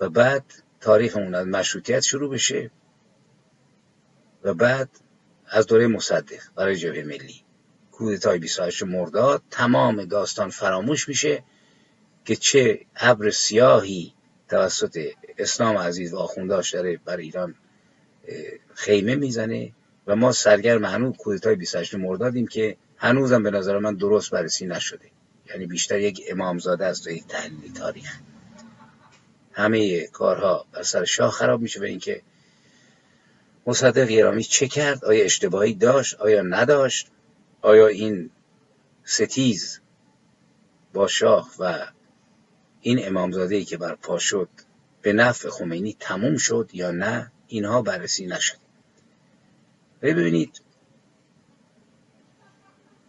و 0.00 0.08
بعد 0.08 0.44
تاریخمون 0.80 1.34
از 1.34 1.46
مشروطیت 1.46 2.00
شروع 2.00 2.30
بشه 2.30 2.70
و 4.42 4.54
بعد 4.54 4.88
از 5.46 5.66
دوره 5.66 5.86
مصدق 5.86 6.40
برای 6.54 6.76
جبهه 6.76 7.04
ملی. 7.04 7.45
کودتای 7.96 8.38
28 8.38 8.82
مرداد 8.82 9.42
تمام 9.50 10.04
داستان 10.04 10.50
فراموش 10.50 11.08
میشه 11.08 11.42
که 12.24 12.36
چه 12.36 12.80
ابر 12.96 13.30
سیاهی 13.30 14.12
توسط 14.48 15.08
اسلام 15.38 15.76
عزیز 15.76 16.12
و 16.12 16.18
آخونداش 16.18 16.74
داره 16.74 17.00
بر 17.04 17.16
ایران 17.16 17.54
خیمه 18.74 19.14
می‌زنه 19.14 19.72
و 20.06 20.16
ما 20.16 20.32
سرگرم 20.32 20.84
هنوز 20.84 21.16
کودتای 21.16 21.56
28 21.56 21.94
مردادیم 21.94 22.46
که 22.46 22.76
هنوزم 22.96 23.42
به 23.42 23.50
نظر 23.50 23.78
من 23.78 23.94
درست 23.94 24.30
بررسی 24.30 24.66
نشده. 24.66 25.10
یعنی 25.48 25.66
بیشتر 25.66 26.00
یک 26.00 26.22
امامزاده 26.28 26.84
است 26.84 27.06
و 27.06 27.10
یک 27.10 27.26
تحلیل 27.26 27.72
تاریخ. 27.72 28.18
همه 29.52 30.06
کارها 30.06 30.66
بر 30.72 30.82
سر 30.82 31.04
شاه 31.04 31.30
خراب 31.30 31.60
میشه 31.60 31.80
و 31.80 31.84
اینکه 31.84 32.22
مصدق 33.66 34.08
ایرامی 34.08 34.42
چه 34.42 34.68
کرد؟ 34.68 35.04
آیا 35.04 35.24
اشتباهی 35.24 35.74
داشت؟ 35.74 36.14
آیا 36.14 36.42
نداشت؟ 36.42 37.10
آیا 37.62 37.86
این 37.86 38.30
ستیز 39.04 39.80
با 40.92 41.06
شاه 41.06 41.50
و 41.58 41.86
این 42.80 43.06
امامزاده 43.06 43.56
ای 43.56 43.64
که 43.64 43.76
برپا 43.76 44.18
شد 44.18 44.48
به 45.02 45.12
نفع 45.12 45.48
خمینی 45.50 45.96
تموم 46.00 46.36
شد 46.36 46.70
یا 46.72 46.90
نه 46.90 47.32
اینها 47.48 47.82
بررسی 47.82 48.26
نشد. 48.26 48.56
ببینید 50.02 50.62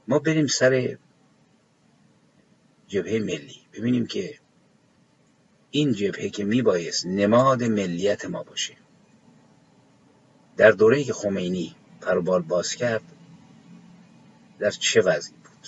ما 0.08 0.20
بریم 0.20 0.48
سر 0.48 0.98
جبهه 2.88 3.20
ملی. 3.20 3.62
ببینیم 3.74 4.08
که 4.08 4.40
این 5.72 5.94
جبهه 5.94 6.30
که 6.30 6.44
میبایست 6.44 7.06
نماد 7.06 7.64
ملیت 7.64 8.26
ما 8.26 8.44
باشه. 8.44 8.78
در 10.58 10.72
دوره 10.72 11.04
که 11.04 11.14
خمینی 11.14 11.76
پروبال 12.02 12.42
باز 12.42 12.76
کرد 12.76 13.17
در 14.60 14.72
چه 14.72 15.02
وضعی 15.02 15.34
بود؟ 15.34 15.68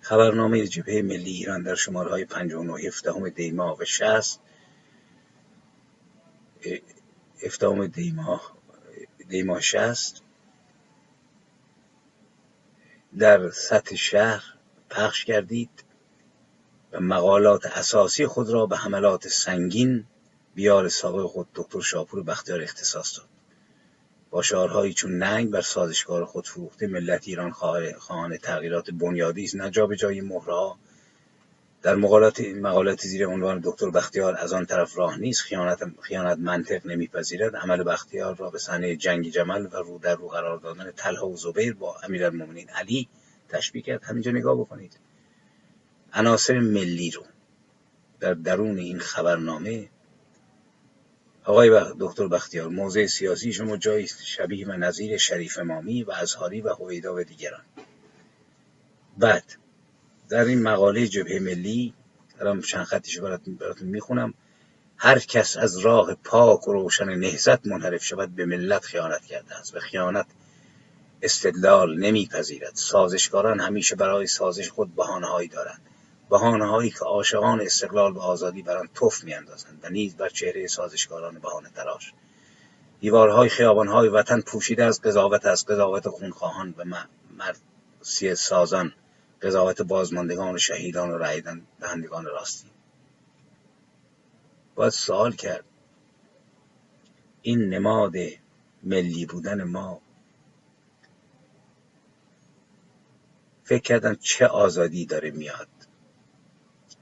خبرنامه 0.00 0.66
جبهه 0.66 1.02
ملی 1.02 1.30
ایران 1.30 1.62
در 1.62 1.74
شماره 1.74 2.10
های 2.10 2.24
59 2.24 2.88
17 2.88 3.30
دیما 3.30 3.76
و 3.80 3.84
60 3.84 4.40
17 7.46 7.86
دیما 7.86 8.40
دیما 9.28 9.60
60 9.60 10.22
در 13.18 13.50
سطح 13.50 13.96
شهر 13.96 14.44
پخش 14.90 15.24
کردید 15.24 15.84
و 16.92 17.00
مقالات 17.00 17.66
اساسی 17.66 18.26
خود 18.26 18.50
را 18.50 18.66
به 18.66 18.76
حملات 18.76 19.28
سنگین 19.28 20.04
بیار 20.54 20.88
سابق 20.88 21.26
خود 21.26 21.48
دکتر 21.54 21.80
شاپور 21.80 22.22
بختیار 22.22 22.62
اختصاص 22.62 23.18
داد. 23.18 23.28
با 24.32 24.42
شعارهایی 24.42 24.94
چون 24.94 25.18
ننگ 25.18 25.50
بر 25.50 25.60
سازشکار 25.60 26.24
خود 26.24 26.46
فروخته 26.46 26.86
ملت 26.86 27.28
ایران 27.28 27.50
خواهان 27.98 28.36
تغییرات 28.36 28.90
بنیادی 28.90 29.44
است 29.44 29.56
نه 29.56 29.70
جای 29.70 30.20
مهرها 30.20 30.78
در 31.82 31.94
مقالات 31.94 32.40
مقالات 32.40 33.00
زیر 33.00 33.26
عنوان 33.26 33.60
دکتر 33.64 33.90
بختیار 33.90 34.36
از 34.36 34.52
آن 34.52 34.66
طرف 34.66 34.98
راه 34.98 35.18
نیست 35.18 35.42
خیانت 35.42 35.78
خیانت 36.02 36.38
منطق 36.38 36.86
نمیپذیرد. 36.86 37.56
عمل 37.56 37.82
بختیار 37.82 38.36
را 38.36 38.50
به 38.50 38.58
صحنه 38.58 38.96
جنگ 38.96 39.28
جمل 39.30 39.66
و 39.72 39.76
رو 39.76 39.98
در 39.98 40.14
رو 40.14 40.28
قرار 40.28 40.58
دادن 40.58 40.92
طلحه 40.96 41.22
و 41.22 41.36
زبیر 41.36 41.74
با 41.74 41.96
امیرالمومنین 42.04 42.68
علی 42.68 43.08
تشبیه 43.48 43.82
کرد. 43.82 44.04
همینجا 44.04 44.30
نگاه 44.30 44.60
بکنید. 44.60 44.98
عناصر 46.12 46.58
ملی 46.58 47.10
رو 47.10 47.22
در 48.20 48.34
درون 48.34 48.78
این 48.78 48.98
خبرنامه 48.98 49.88
آقای 51.44 51.80
دکتر 52.00 52.28
بختیار 52.28 52.68
موضع 52.68 53.06
سیاسی 53.06 53.52
شما 53.52 53.76
جایی 53.76 54.06
شبیه 54.06 54.68
و 54.68 54.72
نظیر 54.72 55.16
شریف 55.16 55.58
امامی 55.58 56.02
و 56.02 56.10
ازهاری 56.10 56.60
و 56.60 56.68
هویدا 56.68 57.14
و 57.14 57.22
دیگران. 57.22 57.64
بعد 59.18 59.44
در 60.28 60.44
این 60.44 60.62
مقاله 60.62 61.06
جبهه 61.06 61.38
ملی 61.38 61.94
دارم 62.38 62.60
چند 62.60 62.84
خطیش 62.84 63.18
براتون 63.18 63.88
می‌خونم. 63.88 64.34
هر 64.96 65.18
کس 65.18 65.56
از 65.56 65.78
راه 65.78 66.14
پاک 66.14 66.68
و 66.68 66.72
روشن 66.72 67.14
نهزت 67.14 67.66
منحرف 67.66 68.04
شود 68.04 68.34
به 68.34 68.46
ملت 68.46 68.84
خیانت 68.84 69.24
کرده 69.24 69.54
است. 69.54 69.76
و 69.76 69.80
خیانت 69.80 70.26
استدلال 71.22 71.98
نمیپذیرد. 71.98 72.74
سازشکاران 72.74 73.60
همیشه 73.60 73.96
برای 73.96 74.26
سازش 74.26 74.70
خود 74.70 74.94
بهانههایی 74.94 75.48
دارند. 75.48 75.80
هایی 76.38 76.90
که 76.90 77.04
عاشقان 77.04 77.60
استقلال 77.60 78.12
و 78.12 78.20
آزادی 78.20 78.62
بر 78.62 78.76
آن 78.76 78.88
تف 78.94 79.24
میاندازند 79.24 79.80
و 79.82 79.88
نیز 79.88 80.16
بر 80.16 80.28
چهره 80.28 80.66
سازشکاران 80.66 81.38
بهانه 81.38 81.70
تراش 81.70 82.12
دیوارهای 83.00 83.48
خیابانهای 83.48 84.08
وطن 84.08 84.40
پوشیده 84.40 84.84
از 84.84 85.00
قضاوت 85.00 85.46
از 85.46 85.66
قضاوت 85.66 86.08
خونخواهان 86.08 86.74
و 86.76 86.84
مرد 86.84 87.60
سازان. 88.36 88.92
قضاوت 89.42 89.82
بازماندگان 89.82 90.54
و 90.54 90.58
شهیدان 90.58 91.10
و 91.10 91.18
رای 91.18 91.42
دهندگان 91.80 92.24
راستی. 92.24 92.70
باید 94.74 94.92
سوال 94.92 95.32
کرد. 95.32 95.64
این 97.42 97.68
نماد 97.68 98.14
ملی 98.82 99.26
بودن 99.26 99.64
ما 99.64 100.00
فکر 103.64 103.82
کردم 103.82 104.14
چه 104.14 104.46
آزادی 104.46 105.06
داره 105.06 105.30
میاد؟ 105.30 105.68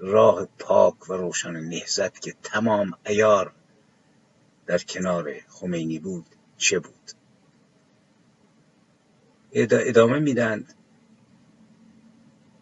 راه 0.00 0.48
پاک 0.58 1.10
و 1.10 1.12
روشن 1.12 1.50
نهزت 1.50 2.20
که 2.20 2.34
تمام 2.42 2.92
ایار 3.06 3.52
در 4.66 4.78
کنار 4.78 5.32
خمینی 5.48 5.98
بود 5.98 6.26
چه 6.56 6.78
بود؟ 6.78 7.10
ادامه 9.52 10.18
میدند 10.18 10.74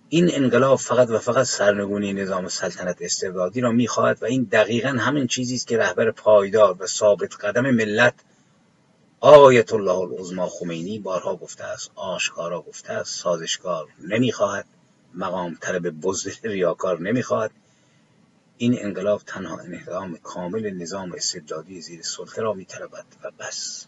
این 0.09 0.31
انقلاب 0.33 0.79
فقط 0.79 1.11
و 1.11 1.19
فقط 1.19 1.47
سرنگونی 1.47 2.13
نظام 2.13 2.49
سلطنت 2.49 2.97
استبدادی 3.01 3.61
را 3.61 3.73
می‌خواهد 3.73 4.23
و 4.23 4.27
این 4.27 4.49
دقیقا 4.53 4.89
همین 4.89 5.27
چیزی 5.27 5.55
است 5.55 5.67
که 5.67 5.79
رهبر 5.79 6.11
پایدار 6.11 6.77
و 6.83 6.87
ثابت 6.87 7.45
قدم 7.45 7.71
ملت 7.71 8.15
آیت 9.21 9.73
الله 9.73 9.99
العظما 9.99 10.47
خمینی 10.47 10.99
بارها 10.99 11.37
گفته 11.37 11.65
است 11.65 11.91
آشکارا 11.95 12.63
گفته 12.63 12.93
است 12.93 13.21
سازشکار 13.21 13.89
نمی‌خواهد. 14.09 14.67
مقام 15.15 15.55
طلب 15.61 15.89
بزدل 15.91 16.51
ریاکار 16.51 17.01
نمی‌خواهد 17.01 17.51
این 18.57 18.77
انقلاب 18.79 19.23
تنها 19.27 19.59
انهدام 19.59 20.17
کامل 20.17 20.71
نظام 20.71 21.13
استبدادی 21.13 21.81
زیر 21.81 22.03
سلطه 22.03 22.43
را 22.43 22.53
میطلبد 22.53 23.07
و 23.23 23.31
بس. 23.31 23.87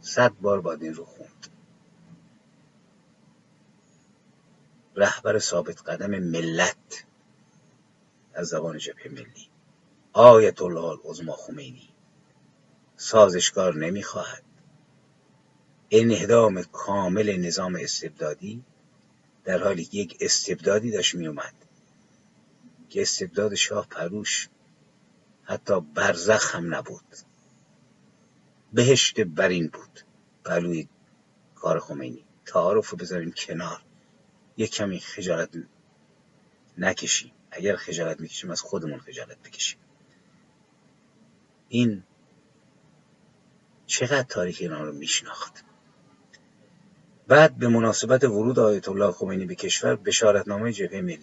صد 0.00 0.32
بار 0.40 0.60
باید 0.60 0.82
این 0.82 0.94
رو 0.94 1.04
خوند. 1.04 1.46
رهبر 4.96 5.38
ثابت 5.38 5.82
قدم 5.82 6.10
ملت 6.10 7.04
از 8.34 8.46
زبان 8.48 8.78
جبهه 8.78 9.08
ملی. 9.08 9.48
آیت 10.12 10.62
الله 10.62 10.84
العظما 10.84 11.32
خمینی. 11.32 11.88
سازشکار 12.96 13.74
نمی‌خواهد. 13.74 14.42
انهدام 15.90 16.62
کامل 16.62 17.36
نظام 17.36 17.76
استبدادی 17.80 18.64
در 19.44 19.62
حالی 19.62 19.84
که 19.84 19.98
یک 19.98 20.16
استبدادی 20.20 20.90
داشت 20.90 21.14
میومد 21.14 21.54
که 22.88 23.02
استبداد 23.02 23.54
شاه 23.54 23.88
پروش 23.88 24.48
حتی 25.44 25.80
برزخ 25.80 26.54
هم 26.54 26.74
نبود. 26.74 27.16
بهشت 28.72 29.20
برین 29.20 29.68
بود 29.68 30.00
پهلوی 30.44 30.88
کار 31.54 31.80
خمینی. 31.80 32.24
تعارف 32.46 32.90
رو 32.90 32.98
بذاریم 32.98 33.32
کنار. 33.32 33.82
یک 34.56 34.70
کمی 34.70 35.00
خجالت 35.00 35.50
نکشیم. 36.78 37.32
اگر 37.50 37.76
خجالت 37.76 38.20
می‌کشیم 38.20 38.50
از 38.50 38.62
خودمون 38.62 38.98
خجالت 38.98 39.38
بکشیم. 39.42 39.78
این 41.68 42.02
چقدر 43.86 44.22
تاریخ 44.22 44.56
ایران 44.60 44.86
رو 44.86 44.92
میشناخت؟ 44.92 45.64
بعد 47.28 47.58
به 47.58 47.68
مناسبت 47.68 48.24
ورود 48.24 48.58
آیت 48.58 48.88
الله 48.88 49.12
خمینی 49.12 49.46
به 49.46 49.54
کشور 49.54 49.96
بشارتنامه 49.96 50.72
جبهه 50.72 51.00
ملی. 51.00 51.18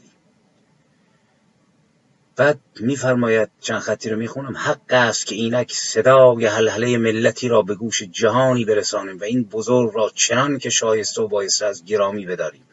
بعد 2.35 2.59
میفرماید 2.79 3.49
چند 3.59 3.79
خطی 3.79 4.09
رو 4.09 4.17
می‌خونم. 4.17 4.57
حق 4.57 4.79
است 4.89 5.25
که 5.25 5.35
اینک 5.35 5.71
صدای 5.71 6.45
حلحله 6.45 6.97
ملتی 6.97 7.47
را 7.47 7.61
به 7.61 7.75
گوش 7.75 8.03
جهانی 8.03 8.65
برسانیم 8.65 9.19
و 9.19 9.23
این 9.23 9.43
بزرگ 9.43 9.91
را 9.93 10.11
چنان 10.15 10.57
که 10.57 10.69
شایسته 10.69 11.21
و 11.21 11.27
بایسته 11.27 11.65
از 11.65 11.85
گرامی 11.85 12.25
بداریم. 12.25 12.63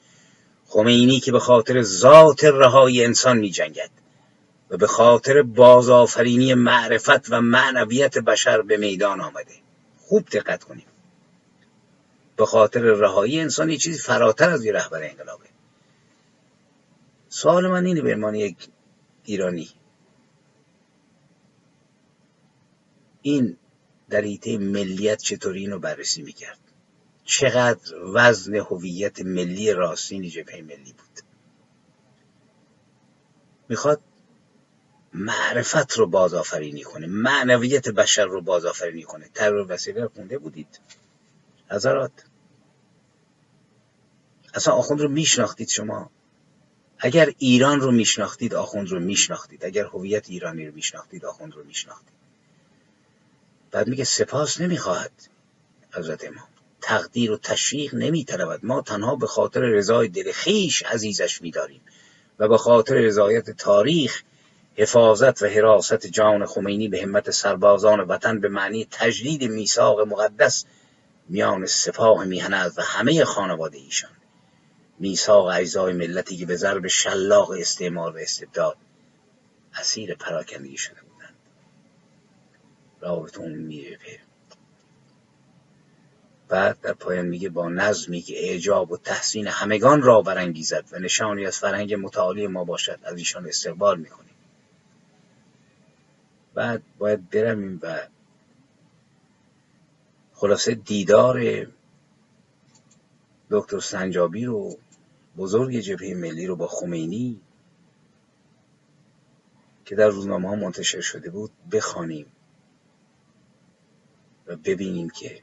خمینی 0.67 1.21
که 1.21 1.33
به 1.33 1.39
خاطر 1.39 1.83
ذات 1.83 2.45
رهایی 2.45 3.05
انسان 3.05 3.39
می 3.39 3.51
جنگد 3.51 3.91
و 4.71 4.77
به 4.77 4.87
خاطر 4.87 5.43
بازآفرینی 5.43 6.55
معرفت 6.55 7.33
و 7.33 7.41
معنویت 7.41 8.19
بشر 8.19 8.63
به 8.63 8.77
میدان 8.77 9.21
آمده. 9.21 9.55
خوب 9.99 10.25
دقت 10.33 10.65
کنیم. 10.65 10.87
به 12.37 12.47
خاطر 12.47 12.81
رهایی 12.81 13.41
انسان 13.41 13.71
یه 13.71 13.77
چیزی 13.77 13.99
فراتر 13.99 14.51
از 14.51 14.65
یه 14.65 14.73
رهبر 14.73 15.03
انقلابه. 15.03 15.47
سوال 17.29 17.67
من 17.67 17.87
اینه 17.87 18.01
به 18.01 18.15
عنوان 18.15 18.35
یک 18.35 18.69
ایرانی. 19.25 19.71
این 23.23 23.57
در 24.11 24.23
ایته 24.23 24.59
ملیت 24.59 25.19
چطوری 25.19 25.61
اینو 25.61 25.79
بررسی 25.79 26.23
می‌کرد؟ 26.23 26.59
چقدر 27.25 28.05
وزن 28.05 28.55
هویت 28.55 29.21
ملی 29.21 29.73
راستین 29.73 30.29
جبهه 30.29 30.61
ملی 30.61 30.93
بود؟ 30.93 31.21
می‌خواد 33.69 34.01
معرفت 35.15 35.93
رو 35.93 36.07
بازآفرینی 36.07 36.83
کنه 36.83 37.07
معنویت 37.07 37.89
بشر 37.89 38.25
رو 38.25 38.41
بازآفرینی 38.41 39.03
کنه. 39.03 39.29
ترور 39.35 39.73
وسیله 39.73 40.09
خونده 40.09 40.39
بودید. 40.39 40.81
حضرات. 41.73 42.13
اصلا 44.55 44.75
آخوند 44.75 45.01
رو 45.01 45.09
میشناختید 45.09 45.69
شما؟ 45.69 46.11
اگر 46.99 47.33
ایران 47.39 47.81
رو 47.81 47.91
میشناختید 47.91 48.55
آخوند 48.55 48.89
رو 48.89 49.01
میشناختید. 49.01 49.65
اگر 49.65 49.85
هویت 49.85 50.31
ایرانی 50.31 50.67
رو 50.67 50.75
میشناختید 50.75 51.25
آخوند 51.25 51.55
رو 51.55 51.65
میشناختید. 51.65 52.13
بعد 53.71 53.89
میگه 53.89 54.05
سپاس 54.05 54.61
نمی‌خواهد 54.61 55.13
حضرت 55.95 56.25
امام. 56.25 56.49
تقدیر 56.81 57.33
و 57.33 57.37
تشویق 57.37 57.95
نمیطلبد. 57.95 58.61
ما 58.63 58.83
تنها 58.83 59.17
به 59.17 59.27
خاطر 59.27 59.61
رضای 59.61 60.09
دل 60.09 60.33
خیش 60.33 60.83
عزیزش 60.83 61.43
میداریم 61.43 61.81
و 62.39 62.49
به 62.49 62.59
خاطر 62.59 62.95
رضایت 62.95 63.51
تاریخ 63.51 64.23
حفاظت 64.77 65.43
و 65.43 65.47
حراست 65.47 66.07
جان 66.07 66.47
خمینی 66.47 66.89
به 66.89 67.03
همت 67.03 67.31
سربازان 67.31 68.01
وطن 68.01 68.41
به 68.41 68.49
معنی 68.49 68.89
تجدید 68.91 69.45
میثاق 69.45 70.01
مقدس 70.01 70.65
میان 71.33 71.67
سپاه 71.67 72.25
میهن 72.25 72.55
و 72.77 72.83
همه 72.83 73.25
خانواده 73.25 73.79
ایشان. 73.79 74.11
میثاق 74.99 75.47
اجزای 75.47 75.93
ملتی 75.93 76.37
که 76.37 76.47
به 76.47 76.57
ضرب 76.57 76.87
شلاق 76.87 77.51
استعمار 77.51 78.17
و 78.17 78.19
استبداد 78.19 78.77
اسیر 79.75 80.15
پراکندگی 80.15 80.77
شده 80.77 81.01
بودند. 81.01 81.35
رابط 83.01 83.39
میره 83.39 83.99
بعد 86.49 86.81
در 86.81 86.93
پایان 86.93 87.27
میگه 87.27 87.49
با 87.49 87.69
نظمی 87.69 88.21
که 88.21 88.49
اعجاب 88.49 88.93
و 88.93 88.97
تحسین 88.97 89.47
همگان 89.47 90.03
را 90.03 90.23
برانگیزد 90.23 90.85
و 90.93 90.99
نشانی 90.99 91.47
از 91.47 91.59
فرهنگ 91.59 91.95
متعالی 91.95 92.47
ما 92.47 92.65
باشد 92.65 92.99
از 93.03 93.19
ایشان 93.19 93.47
استقبال 93.47 94.01
می‌کنیم. 94.01 94.35
بعد 96.55 96.83
باید 96.99 97.31
برویم 97.31 97.81
و 97.83 98.01
خلاصه 100.43 100.75
دیدار 100.75 101.67
دکتر 103.51 103.81
سنجابی 103.81 104.45
رو 104.45 104.79
بزرگ 105.37 105.79
جبهه 105.81 106.15
ملی 106.15 106.47
رو 106.47 106.57
با 106.57 106.67
خمینی 106.67 107.41
که 109.85 109.95
در 109.95 110.09
روزنامه 110.09 110.49
ها 110.49 110.55
منتشر 110.55 111.01
شده 111.01 111.31
بود 111.31 111.51
بخوانیم 111.73 112.27
و 114.47 114.57
ببینیم 114.57 115.11
که 115.11 115.43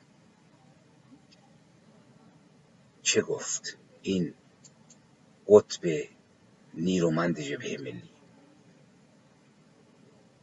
چه 3.02 3.22
گفت 3.22 3.78
این 4.02 4.34
قطب 5.48 5.82
نیرومند 6.74 7.40
جبهه 7.40 7.78
ملی. 7.82 8.09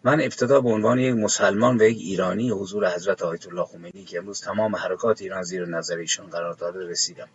من 0.06 0.20
ابتدا 0.20 0.60
به 0.60 0.68
عنوان 0.68 0.98
یک 0.98 1.14
مسلمان 1.14 1.80
و 1.80 1.82
یک 1.82 1.98
ایرانی 2.00 2.50
حضور 2.50 2.94
حضرت 2.94 3.22
آیت 3.22 3.46
الله 3.46 3.64
خمینی 3.64 4.04
که 4.04 4.18
امروز 4.18 4.40
تمام 4.40 4.76
حرکات 4.76 5.22
ایران 5.22 5.42
زیر 5.42 5.66
نظر 5.66 5.96
ایشان 5.96 6.26
قرار 6.26 6.54
داده 6.54 6.86
رسیدم. 6.86 7.28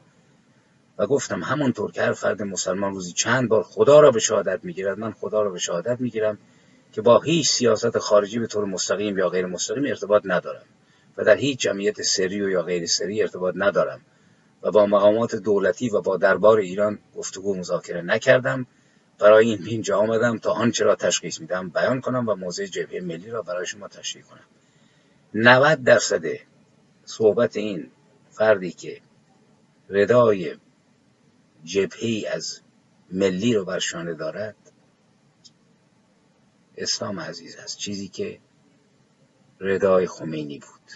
و 0.97 1.07
گفتم 1.07 1.43
همونطور 1.43 1.91
که 1.91 2.01
هر 2.01 2.13
فرد 2.13 2.41
مسلمان 2.41 2.93
روزی 2.93 3.11
چند 3.13 3.49
بار 3.49 3.63
خدا 3.63 3.99
را 3.99 4.11
به 4.11 4.19
شهادت 4.19 4.59
می‌گیرد 4.63 4.99
من 4.99 5.11
خدا 5.11 5.41
را 5.41 5.49
به 5.49 5.59
شهادت 5.59 6.01
می‌گیرم 6.01 6.37
که 6.91 7.01
با 7.01 7.19
هیچ 7.19 7.49
سیاست 7.49 7.97
خارجی 7.97 8.39
به 8.39 8.47
طور 8.47 8.65
مستقیم 8.65 9.17
یا 9.17 9.29
غیر 9.29 9.45
مستقیم 9.45 9.85
ارتباط 9.85 10.21
ندارم 10.25 10.65
و 11.17 11.23
در 11.23 11.35
هیچ 11.35 11.59
جمعیت 11.59 12.01
سری 12.01 12.41
و 12.41 12.49
یا 12.49 12.61
غیر 12.61 12.85
سری 12.85 13.21
ارتباط 13.21 13.53
ندارم 13.57 14.01
و 14.63 14.71
با 14.71 14.85
مقامات 14.85 15.35
دولتی 15.35 15.89
و 15.89 16.01
با 16.01 16.17
دربار 16.17 16.59
ایران 16.59 16.99
گفتگو 17.15 17.55
مذاکره 17.55 18.01
نکردم. 18.01 18.67
برای 19.21 19.49
این 19.49 19.67
اینجا 19.67 19.97
آمدم 19.97 20.37
تا 20.37 20.51
آنچه 20.51 20.83
را 20.83 20.95
تشخیص 20.95 21.41
میدم 21.41 21.69
بیان 21.69 22.01
کنم 22.01 22.29
و 22.29 22.35
موضع 22.35 22.65
جبهه 22.65 23.01
ملی 23.01 23.29
را 23.29 23.41
برای 23.41 23.65
شما 23.65 23.87
تشریح 23.87 24.23
کنم. 24.23 24.45
90 25.33 25.83
درصد 25.83 26.23
صحبت 27.05 27.57
این 27.57 27.91
فردی 28.29 28.71
که 28.71 29.01
ردای 29.89 30.55
جبهی 31.63 32.25
از 32.25 32.61
ملی 33.11 33.53
رو 33.53 33.65
برشانه 33.65 34.13
دارد 34.13 34.55
اسلام 36.77 37.19
عزیز 37.19 37.55
است. 37.55 37.77
چیزی 37.77 38.07
که 38.07 38.39
ردای 39.59 40.07
خمینی 40.07 40.59
بود. 40.59 40.91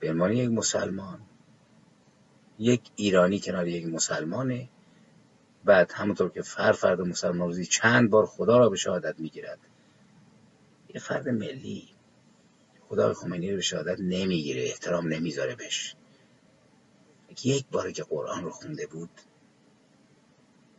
به 0.00 0.10
عنوان 0.10 0.32
یک 0.32 0.50
مسلمان 0.50 1.20
یک 2.58 2.80
ایرانی 2.96 3.40
کنار 3.40 3.68
یک 3.68 3.86
مسلمانه 3.86 4.68
بعد 5.64 5.92
همونطور 5.92 6.30
که 6.30 6.42
هر 6.56 6.72
فرد 6.72 7.00
مسلمان 7.00 7.48
روزی 7.48 7.66
چند 7.66 8.10
بار 8.10 8.26
خدا 8.26 8.58
را 8.58 8.70
به 8.70 8.76
شهادت 8.76 9.20
می‌گیرد. 9.20 9.58
یه 10.94 11.00
فرد 11.00 11.28
ملی 11.28 11.88
خدا 12.88 13.14
خمینی 13.14 13.50
رو 13.50 13.56
به 13.56 13.62
شهادت 13.62 14.00
نمی‌گیره 14.00 14.62
احترام 14.62 15.08
نمی‌ذاره 15.08 15.54
بهش. 15.54 15.94
یک 17.44 17.66
بار 17.72 17.92
که 17.92 18.02
قرآن 18.02 18.44
رو 18.44 18.50
خونده 18.50 18.86
بود 18.86 19.10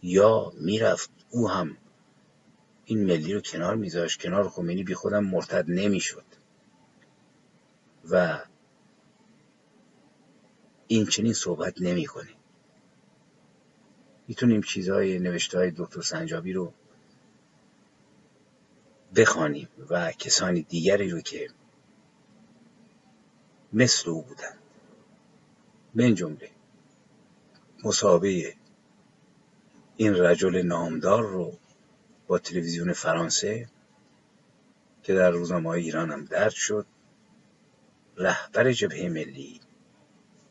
یا 0.01 0.53
می‌رفت 0.61 1.09
او 1.29 1.49
هم 1.49 1.77
این 2.85 3.05
ملی 3.05 3.33
رو 3.33 3.41
کنار 3.41 3.75
میذاشت. 3.75 4.21
کنار 4.21 4.49
خمینی 4.49 4.83
بی 4.83 4.93
خودم 4.93 5.25
مرتد 5.25 5.65
نمی‌شد. 5.67 6.25
و 8.09 8.43
این 10.87 11.05
چنین 11.05 11.33
صحبت 11.33 11.81
نمی‌کنه. 11.81 12.29
می‌تونیم 14.27 14.61
چیزهای 14.61 15.19
نوشته 15.19 15.57
های 15.57 15.71
دکتر 15.77 16.01
سنجابی 16.01 16.53
رو 16.53 16.73
بخوانیم 19.15 19.67
و 19.89 20.11
کسانی 20.11 20.61
دیگری 20.61 21.09
رو 21.09 21.21
که 21.21 21.49
مثل 23.73 24.09
او 24.09 24.21
بودند. 24.21 24.59
من 25.95 26.15
جمله 26.15 26.49
مصابه 27.83 28.55
این 29.97 30.15
رجل 30.15 30.61
نامدار 30.61 31.23
رو 31.23 31.57
با 32.27 32.39
تلویزیون 32.39 32.93
فرانسه 32.93 33.69
که 35.03 35.13
در 35.13 35.31
روزنامه 35.31 35.69
ایران 35.69 36.11
هم 36.11 36.25
درد 36.25 36.51
شد 36.51 36.85
رهبر 38.17 38.71
جبهه 38.71 39.09
ملی 39.09 39.59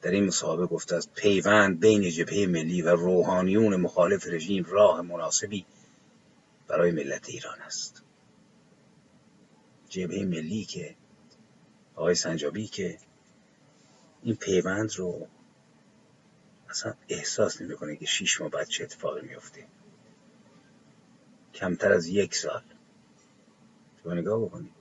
در 0.05 0.11
این 0.11 0.25
مصاحبه 0.25 0.67
گفته 0.67 0.97
است 0.97 1.15
پیوند 1.15 1.81
بین 1.81 2.11
جبهه 2.11 2.47
ملی 2.47 2.83
و 2.83 2.89
روحانیون 2.89 3.77
مخالف 3.77 4.27
رژیم 4.27 4.65
راه 4.65 5.01
مناسبی 5.03 5.67
برای 6.69 6.91
ملت 6.91 7.29
ایران 7.29 7.61
است. 7.61 8.03
جبهه 9.89 10.25
ملی 10.25 10.65
که 10.65 10.95
آقای 11.95 12.15
سنجابی 12.15 12.67
که 12.67 12.99
این 14.23 14.37
پیوند 14.37 14.97
رو 14.97 15.27
اصلا 16.71 16.95
احساس 17.09 17.63
نمی‌کنه 17.63 17.97
که 17.97 18.07
شیش 18.07 18.41
ماه 18.41 18.51
بعد 18.51 18.69
چه 18.69 18.85
اتفاقی 18.85 19.27
میفته 19.27 19.67
کمتر 21.55 21.93
از 21.93 22.07
یک 22.07 22.35
سال. 22.35 22.63
شما 24.03 24.15
نگاه 24.15 24.45
بکنید. 24.45 24.73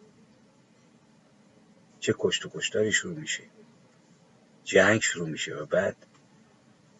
چه 1.99 2.15
کشت 2.19 2.45
و 2.45 2.49
کشتاری 2.53 2.91
شروع 2.91 3.19
میشه. 3.19 3.43
جنگ 4.63 5.01
شروع 5.01 5.29
میشه 5.29 5.55
و 5.55 5.65
بعد 5.65 5.95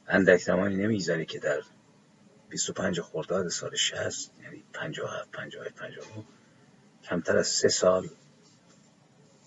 اندک 0.07 0.41
زمانی 0.41 0.76
نمیگذره 0.76 1.26
که 1.26 1.39
در 1.39 1.61
25 2.49 3.01
خرداد 3.01 3.47
سال 3.47 3.76
60 3.76 4.32
یعنی 4.43 4.64
57 4.74 5.32
58 5.32 5.76
59 5.76 6.05
کمتر 7.03 7.38
از 7.38 7.47
سه 7.47 7.68
سال 7.68 8.09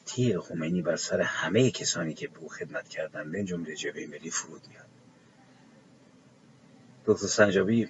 تیر 0.06 0.38
خمینی 0.38 0.82
بر 0.82 0.96
سر 0.96 1.20
همه 1.20 1.70
کسانی 1.70 2.14
که 2.14 2.28
به 2.28 2.38
او 2.38 2.48
خدمت 2.48 2.88
کردن 2.88 3.30
به 3.30 3.44
جمله 3.44 3.74
جبهه 3.74 4.06
ملی 4.06 4.30
فرود 4.30 4.62
میاد. 4.68 4.86
دکتر 7.06 7.26
سنجابی 7.26 7.88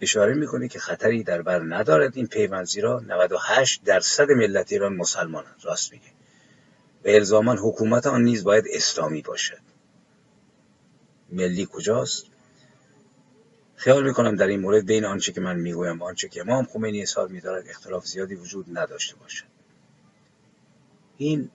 اشاره 0.00 0.34
می‌کنه 0.34 0.68
که 0.68 0.78
خطری 0.78 1.22
در 1.22 1.42
بر 1.42 1.58
ندارد. 1.58 2.16
این 2.16 2.26
پیوند 2.26 2.66
زیرا 2.66 3.00
98 3.00 3.84
درصد 3.84 4.30
ملت 4.30 4.72
ایران 4.72 4.96
مسلمانند 4.96 5.60
راست 5.62 5.92
میگه. 5.92 6.10
و 7.06 7.08
الزاما 7.08 7.54
حکومت 7.54 8.06
آن 8.06 8.22
نیز 8.22 8.44
باید 8.44 8.64
اسلامی 8.72 9.22
باشد. 9.22 9.60
ملی 11.32 11.68
کجاست؟ 11.72 12.26
خیال 13.76 14.06
می‌کنم 14.06 14.36
در 14.36 14.46
این 14.46 14.60
مورد 14.60 14.86
بین 14.86 15.04
آنچه 15.04 15.32
که 15.32 15.40
من 15.40 15.56
می‌گویم 15.56 15.98
و 15.98 16.04
آنچه 16.04 16.28
که 16.28 16.40
امام 16.40 16.64
خمینی 16.64 17.02
اظهار 17.02 17.28
میدارد 17.28 17.68
اختلاف 17.68 18.06
زیادی 18.06 18.34
وجود 18.34 18.78
نداشته 18.78 19.16
باشد. 19.16 19.46
این 21.16 21.50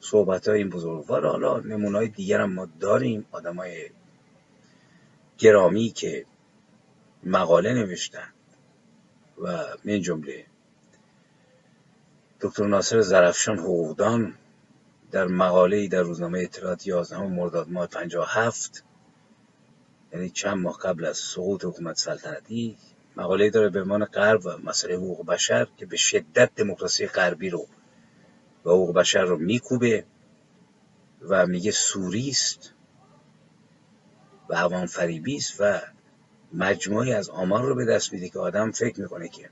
صحبت 0.00 0.48
های 0.48 0.58
این 0.58 0.70
بزرگوار 0.70 1.26
حالا 1.26 1.60
نمونه 1.60 1.98
های 1.98 2.08
دیگر 2.08 2.40
هم 2.40 2.52
ما 2.52 2.68
داریم. 2.80 3.26
آدم 3.32 3.56
های 3.56 3.90
گرامی 5.38 5.90
که 5.90 6.26
مقاله 7.22 7.74
نوشتن 7.74 8.28
و 9.38 9.64
من 9.84 10.00
جمله 10.00 10.46
دکتر 12.44 12.66
ناصر 12.66 13.00
زرفشان 13.00 13.58
حقوقدان 13.58 14.34
در 15.10 15.26
مقاله 15.26 15.88
در 15.88 16.02
روزنامه 16.02 16.40
اطلاعات 16.40 16.86
11 16.86 17.18
مرداد 17.18 17.68
ماه 17.68 17.86
57 17.86 18.84
یعنی 20.12 20.30
چند 20.30 20.58
ماه 20.58 20.78
قبل 20.78 21.04
از 21.04 21.16
سقوط 21.16 21.64
حکومت 21.64 21.98
سلطنتی 21.98 22.76
مقاله 23.16 23.50
داره 23.50 23.68
به 23.68 23.82
عنوان 23.82 24.04
غرب 24.04 24.46
و 24.46 24.50
مسئله 24.64 24.94
حقوق 24.94 25.26
بشر 25.26 25.66
که 25.76 25.86
به 25.86 25.96
شدت 25.96 26.50
دموکراسی 26.56 27.06
غربی 27.06 27.50
رو 27.50 27.66
و 28.64 28.70
حقوق 28.70 28.94
بشر 28.94 29.24
رو 29.24 29.38
میکوبه 29.38 30.04
و 31.22 31.46
میگه 31.46 31.70
سوریست 31.70 32.72
و 34.48 34.54
عوام 34.54 34.86
فریبیست 34.86 35.60
و 35.60 35.80
مجموعی 36.52 37.12
از 37.12 37.28
آمار 37.28 37.64
رو 37.64 37.74
به 37.74 37.84
دست 37.84 38.12
میده 38.12 38.28
که 38.28 38.38
آدم 38.38 38.70
فکر 38.70 39.00
می‌کنه 39.00 39.28
که 39.28 39.50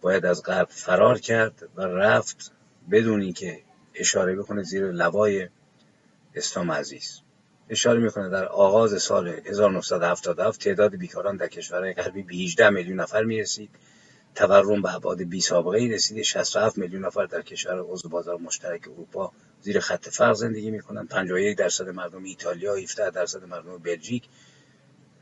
باید 0.00 0.26
از 0.26 0.42
غرب 0.42 0.68
فرار 0.70 1.18
کرد 1.18 1.68
و 1.76 1.82
رفت 1.82 2.52
بدون 2.90 3.22
اینکه 3.22 3.62
اشاره 3.94 4.36
بکنه 4.36 4.62
زیر 4.62 4.92
لوای 4.92 5.48
اسلام 6.34 6.72
عزیز. 6.72 7.20
اشاره 7.68 8.00
می‌کنه 8.00 8.28
در 8.28 8.46
آغاز 8.46 9.02
سال 9.02 9.28
1977 9.28 10.60
تعداد 10.60 10.96
بیکاران 10.96 11.36
در 11.36 11.48
کشورهای 11.48 11.92
غربی 11.92 12.22
به 12.22 12.34
18 12.34 12.70
میلیون 12.70 13.00
نفر 13.00 13.24
می‌رسید. 13.24 13.70
تورم 14.34 14.82
به 14.82 14.94
ابعاد 14.94 15.22
بی 15.22 15.40
سابقه 15.40 15.78
ای 15.78 15.88
رسیده 15.88 16.22
67 16.22 16.78
میلیون 16.78 17.04
نفر 17.04 17.24
در 17.24 17.42
کشور 17.42 17.80
عضو 17.80 18.08
بازار 18.08 18.36
مشترک 18.36 18.88
اروپا 18.88 19.32
زیر 19.60 19.80
خط 19.80 20.08
فقر 20.08 20.32
زندگی 20.32 20.70
می‌کنن 20.70 21.06
51 21.06 21.56
درصد 21.56 21.88
مردم 21.88 22.24
ایتالیا 22.24 22.74
17 22.74 23.10
درصد 23.10 23.44
مردم 23.44 23.78
بلژیک 23.78 24.28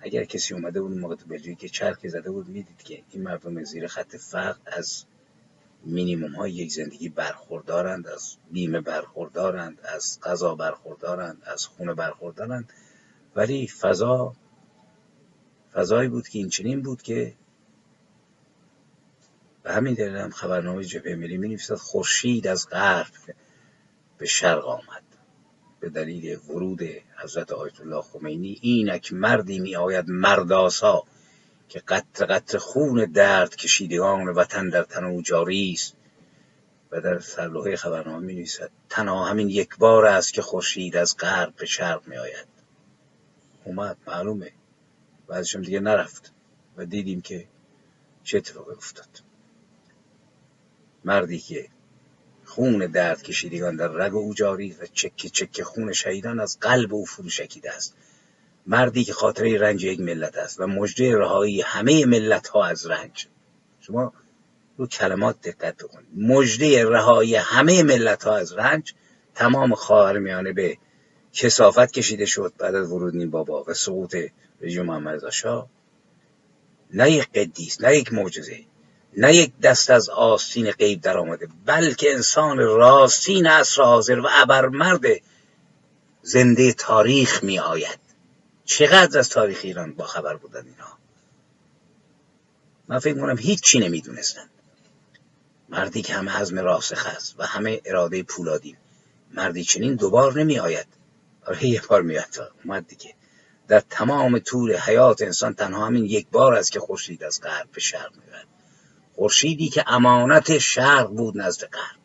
اگر 0.00 0.24
کسی 0.24 0.54
اومده 0.54 0.80
بود 0.80 0.98
موقع 0.98 1.14
تو 1.14 1.26
بلژیک 1.26 1.64
چرخی 1.64 2.08
زده 2.08 2.30
بود 2.30 2.48
می‌دید 2.48 2.82
که 2.82 3.02
این 3.10 3.22
مردم 3.22 3.64
زیر 3.64 3.86
خط 3.86 4.16
فقر 4.16 4.58
از 4.66 5.04
مینیموم 5.84 6.34
های 6.34 6.52
یک 6.52 6.72
زندگی 6.72 7.08
برخوردارند 7.08 8.06
از 8.06 8.36
بیمه 8.50 8.80
برخوردارند 8.80 9.80
از 9.84 10.18
غذا 10.22 10.54
برخوردارند 10.54 11.42
از 11.46 11.66
خونه 11.66 11.94
برخوردارند. 11.94 12.72
ولی 13.36 13.68
فضا 13.68 14.34
فضایی 15.72 16.08
بود 16.08 16.28
که 16.28 16.38
این 16.38 16.48
چنین 16.48 16.82
بود 16.82 17.02
که 17.02 17.34
به 19.62 19.72
همین 19.72 19.94
دلیل 19.94 20.16
هم 20.16 20.30
خبرنامه 20.30 20.84
جبهه 20.84 21.14
ملی 21.14 21.36
می 21.36 21.48
نویسد 21.48 21.74
خورشید 21.74 22.46
از 22.46 22.68
غرب 22.68 23.12
به 24.18 24.26
شرق 24.26 24.66
آمد. 24.66 25.05
به 25.80 25.88
دلیل 25.88 26.38
ورود 26.48 26.80
حضرت 27.16 27.52
آیت 27.52 27.80
الله 27.80 28.02
خمینی 28.02 28.58
اینک 28.60 29.12
مردی 29.12 29.58
می 29.58 29.76
آید 29.76 30.08
مرداسا 30.08 31.04
که 31.68 31.78
قطر 31.78 32.26
قطر 32.26 32.58
خون 32.58 33.04
درد 33.04 33.56
کشیدگان 33.56 34.28
وطن 34.28 34.68
در 34.68 34.82
تن 34.82 35.04
او 35.04 35.22
جاری 35.22 35.72
است 35.72 35.96
و 36.90 37.00
در 37.00 37.18
سرلوحه 37.18 37.76
خبرنامه 37.76 38.26
می 38.26 38.34
نویسد 38.34 38.70
تنها 38.88 39.24
همین 39.24 39.48
یک 39.48 39.76
بار 39.78 40.04
است 40.04 40.32
که 40.32 40.42
خورشید 40.42 40.96
از 40.96 41.16
غرب 41.16 41.56
به 41.56 41.66
شرق 41.66 42.08
می 42.08 42.16
آید 42.16 42.46
اومد 43.64 43.96
معلومه. 44.06 44.52
بعدشم 45.26 45.62
دیگه 45.62 45.80
نرفت 45.80 46.32
و 46.76 46.84
دیدیم 46.84 47.20
که 47.20 47.46
چه 48.24 48.38
اتفاقی 48.38 48.72
افتاد. 48.72 49.22
مردی 51.04 51.38
که 51.38 51.68
خون 52.46 52.86
درد 52.86 53.22
کشیدگان 53.22 53.76
در 53.76 53.88
رگ 53.88 54.14
او 54.14 54.34
جاری 54.34 54.72
و 54.72 54.86
چکه 54.92 55.28
چکه 55.28 55.64
خون 55.64 55.92
شهیدان 55.92 56.40
از 56.40 56.58
قلب 56.60 56.94
او 56.94 57.04
فرو 57.04 57.28
شکیده 57.28 57.72
است. 57.72 57.94
مردی 58.66 59.04
که 59.04 59.12
خاطره 59.12 59.58
رنج 59.58 59.84
یک 59.84 60.00
ملت 60.00 60.36
است 60.36 60.60
و 60.60 60.66
مژده 60.66 61.16
رهایی 61.16 61.60
همه 61.60 62.06
ملت 62.06 62.48
ها 62.48 62.64
از 62.64 62.86
رنج. 62.86 63.26
شما 63.80 64.12
رو 64.76 64.86
کلمات 64.86 65.40
دقت 65.42 65.84
بکنید 65.84 66.08
مژده 66.16 66.84
رهایی 66.84 67.34
همه 67.34 67.82
ملت 67.82 68.24
ها 68.24 68.36
از 68.36 68.52
رنج 68.52 68.94
تمام 69.34 69.74
میانه 70.18 70.52
به 70.52 70.78
کسافت 71.32 71.90
کشیده 71.90 72.26
شد 72.26 72.52
بعد 72.58 72.74
از 72.74 72.92
ورود 72.92 73.16
نیم 73.16 73.30
بابا 73.30 73.64
و 73.68 73.74
سقوط 73.74 74.16
رژیم 74.60 74.86
محمد 74.86 75.30
شاه. 75.30 75.68
نه 76.92 77.10
یک 77.10 77.28
قدیس 77.32 77.80
نه 77.80 77.96
یک 77.96 78.12
معجزه. 78.12 78.64
نه 79.16 79.34
یک 79.34 79.58
دست 79.60 79.90
از 79.90 80.08
آستین 80.08 80.70
غیب 80.70 81.00
در 81.00 81.18
آمده 81.18 81.48
بلکه 81.64 82.14
انسان 82.14 82.58
راستین 82.58 83.46
عصر 83.46 83.82
حاضر 83.82 84.20
و 84.20 84.28
ابرمرد 84.30 85.04
زنده 86.22 86.72
تاریخ 86.72 87.44
می 87.44 87.58
آید 87.58 87.98
چقدر 88.64 89.18
از 89.18 89.28
تاریخ 89.28 89.60
ایران 89.62 89.94
با 89.94 90.06
خبر 90.06 90.36
بودن 90.36 90.66
اینها 90.66 90.98
من 92.88 92.98
فکر 92.98 93.20
کنم 93.20 93.38
هیچی 93.38 93.78
نمی‌دونستن. 93.78 94.48
مردی 95.68 96.02
که 96.02 96.14
همه 96.14 96.30
حزم 96.30 96.58
راسخ 96.58 97.06
است 97.06 97.34
و 97.38 97.46
همه 97.46 97.80
اراده 97.84 98.22
پولادی. 98.22 98.76
مردی 99.34 99.64
چنین 99.64 99.94
دوبار 99.94 100.38
نمی 100.38 100.58
آید 100.58 100.86
آره 101.46 101.66
یه 101.66 101.82
بار 101.88 102.02
میاد 102.02 102.52
اومد 102.64 102.86
دیگه. 102.86 103.14
در 103.68 103.80
تمام 103.80 104.38
طول 104.38 104.76
حیات 104.76 105.22
انسان 105.22 105.54
تنها 105.54 105.86
همین 105.86 106.04
یک 106.04 106.26
بار 106.32 106.54
است 106.54 106.72
که 106.72 106.80
خورشید 106.80 107.24
از 107.24 107.40
غرب 107.40 107.68
به 107.72 107.80
شرق 107.80 108.12
میرد 108.26 108.46
خورشیدی 109.16 109.68
که 109.68 109.84
امانت 109.86 110.58
شرق 110.58 111.10
بود 111.10 111.38
نزد 111.38 111.64
غرب. 111.64 111.96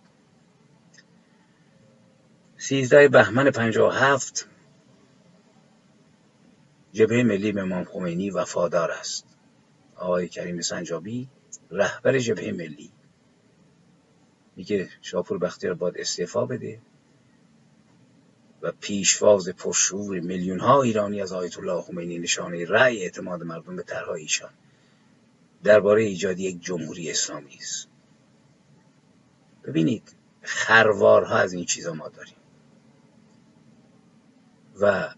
سیزده 2.58 3.08
بهمن 3.08 3.52
پنجاه 3.52 3.90
و 3.90 3.98
هفت 3.98 4.50
جبهه 6.94 7.24
ملی 7.24 7.52
به 7.52 7.62
امام 7.62 7.84
خمینی 7.84 8.30
وفادار 8.30 8.92
است. 8.92 9.26
آقای 9.96 10.28
کریم 10.28 10.62
سنجابی 10.62 11.30
رهبر 11.72 12.20
جبهه 12.20 12.52
ملی. 12.52 12.92
میگه 14.56 14.90
شاپور 15.02 15.38
بختیار 15.38 15.74
باید 15.74 15.98
استعفا 15.98 16.46
بده 16.46 16.82
و 18.62 18.72
پیشواز 18.72 19.50
پرشور 19.50 20.20
میلیون 20.20 20.60
ها 20.60 20.82
ایرانی 20.82 21.22
از 21.22 21.34
آیت 21.34 21.58
الله 21.58 21.82
خمینی 21.82 22.20
نشانه 22.20 22.66
رأی 22.66 23.04
اعتماد 23.04 23.44
مردم 23.44 23.76
به 23.76 23.84
طرحهای 23.84 24.22
ایشان. 24.22 24.54
درباره 25.64 26.04
ایجاد 26.04 26.40
یک 26.40 26.62
جمهوری 26.62 27.12
اسلامی 27.12 27.56
است. 27.56 27.88
ببینید 29.64 30.16
خروارها 30.42 31.36
از 31.36 31.54
این 31.54 31.66
چیزا 31.66 31.94
ما 31.94 32.10
داریم. 32.10 32.36
و 34.82 35.14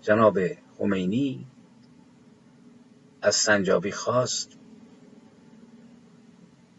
جناب 0.00 0.38
خمینی 0.78 1.46
از 3.22 3.36
سنجابی 3.36 3.90
خواست 3.90 4.58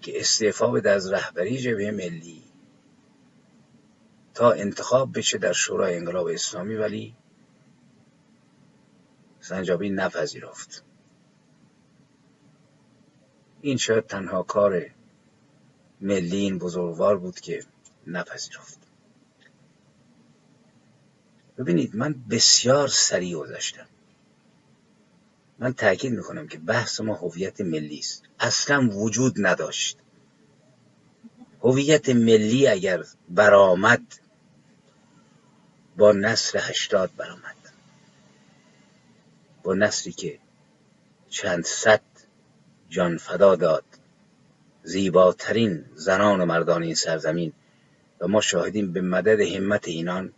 که 0.01 0.19
استعفا 0.19 0.71
بده 0.71 0.91
از 0.91 1.11
رهبری 1.11 1.57
جبهه 1.57 1.91
ملی 1.91 2.43
تا 4.33 4.51
انتخاب 4.51 5.17
بشه 5.17 5.37
در 5.37 5.53
شورای 5.53 5.97
انقلاب 5.97 6.27
اسلامی. 6.27 6.75
ولی 6.75 7.15
سنجابی 9.49 9.89
نپذیرفت. 9.89 10.83
این 13.61 13.77
شاید 13.77 14.07
تنها 14.07 14.43
کار 14.43 14.85
ملی 16.01 16.37
این 16.37 16.59
بزرگوار 16.59 17.17
بود 17.17 17.39
که 17.39 17.63
نپذیرفت. 18.07 18.79
ببینید 21.57 21.95
من 21.95 22.15
بسیار 22.29 22.87
سریع 22.87 23.37
گذشتم. 23.37 23.87
من 25.59 25.73
تاکید 25.73 26.13
می‌کنم 26.13 26.47
که 26.47 26.57
بحث 26.57 27.01
ما 27.01 27.15
هویت 27.15 27.61
ملی 27.61 27.99
است. 27.99 28.23
اصلا 28.39 28.89
وجود 28.89 29.33
نداشت. 29.37 29.97
هویت 31.61 32.09
ملی 32.09 32.67
اگر 32.67 33.03
برآمد 33.29 34.19
با 35.97 36.11
نصر 36.11 36.59
هشتاد 36.61 37.11
برآمد. 37.17 37.58
با 39.63 39.73
نصری 39.73 40.13
که 40.13 40.39
چند 41.29 41.65
صد 41.65 42.01
جان 42.89 43.17
فدا 43.17 43.55
داد. 43.55 43.83
زیباترین 44.83 45.85
زنان 45.95 46.41
و 46.41 46.45
مردان 46.45 46.83
این 46.83 46.95
سرزمین 46.95 47.53
و 48.19 48.27
ما 48.27 48.41
شاهدیم 48.41 48.93
به 48.93 49.01
مدد 49.01 49.39
همت 49.39 49.87
اینان. 49.87 50.33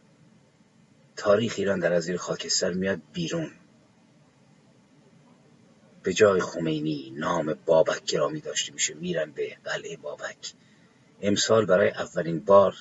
تاریخ 1.15 1.55
ایران 1.57 1.79
در 1.79 1.93
از 1.93 2.03
زیر 2.03 2.17
خاکستر 2.17 2.73
میاد 2.73 3.01
بیرون. 3.13 3.51
به 6.03 6.13
جای 6.13 6.41
خمینی 6.41 7.13
نام 7.17 7.53
بابک 7.65 8.05
گرامی 8.05 8.41
داشته 8.41 8.73
میشه 8.73 8.93
میرن 8.93 9.31
به 9.31 9.57
قلعه 9.63 9.97
بابک. 9.97 10.53
امسال 11.21 11.65
برای 11.65 11.89
اولین 11.89 12.39
بار 12.39 12.75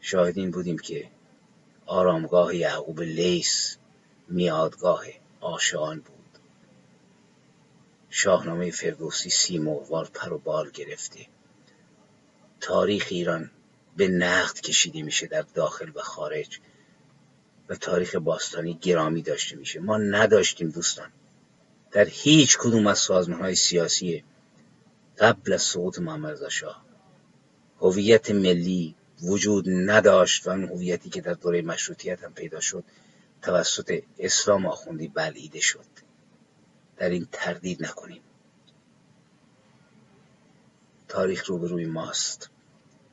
شاهدین 0.00 0.50
بودیم 0.50 0.78
که 0.78 1.10
آرامگاه 1.86 2.56
یعقوب 2.56 3.00
لیس 3.00 3.76
میادگاه 4.28 5.04
آشان 5.40 6.00
بود. 6.00 6.38
شاهنامه 8.10 8.70
فردوسی 8.70 9.30
سی 9.30 9.58
مهوار 9.58 10.10
پر 10.14 10.32
و 10.32 10.38
بال 10.38 10.70
گرفته. 10.70 11.26
تاریخ 12.60 13.06
ایران 13.10 13.50
به 13.96 14.08
نقد 14.08 14.60
کشیده 14.60 15.02
میشه 15.02 15.26
در 15.26 15.42
داخل 15.42 15.90
و 15.94 16.00
خارج 16.00 16.60
و 17.68 17.74
تاریخ 17.74 18.14
باستانی 18.14 18.74
گرامی 18.74 19.22
داشته 19.22 19.56
میشه. 19.56 19.80
ما 19.80 19.96
نداشتیم 19.96 20.68
دوستان. 20.68 21.12
در 21.90 22.04
هیچ 22.04 22.58
کدوم 22.58 22.86
از 22.86 22.98
سازمان 22.98 23.40
های 23.40 23.54
سیاسی 23.54 24.24
قبل 25.18 25.52
از 25.52 25.62
سقوط 25.62 25.98
محمد 25.98 26.48
شاه 26.48 26.84
هویت 27.80 28.30
ملی 28.30 28.94
وجود 29.22 29.64
نداشت 29.68 30.46
و 30.46 30.50
اون 30.50 30.64
هویتی 30.64 31.10
که 31.10 31.20
در 31.20 31.32
دوره 31.32 31.62
مشروطیت 31.62 32.24
هم 32.24 32.32
پیدا 32.34 32.60
شد 32.60 32.84
توسط 33.42 34.02
اسلام 34.18 34.66
آخوندی 34.66 35.08
بلعیده 35.08 35.60
شد. 35.60 35.86
در 36.96 37.10
این 37.10 37.28
تردید 37.32 37.84
نکنیم. 37.84 38.22
تاریخ 41.08 41.46
روبروی 41.46 41.86
ماست. 41.86 42.50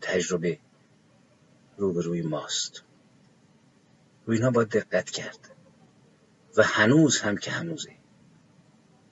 تجربه 0.02 0.60
روبروی 1.78 2.22
ماست. 2.22 2.84
و 4.28 4.32
اینها 4.32 4.52
باید 4.52 4.70
دقت 4.70 5.10
کرد. 5.10 5.52
و 6.58 6.64
هنوز 6.64 7.20
هم 7.20 7.38
که 7.38 7.52
هنوزه. 7.52 7.96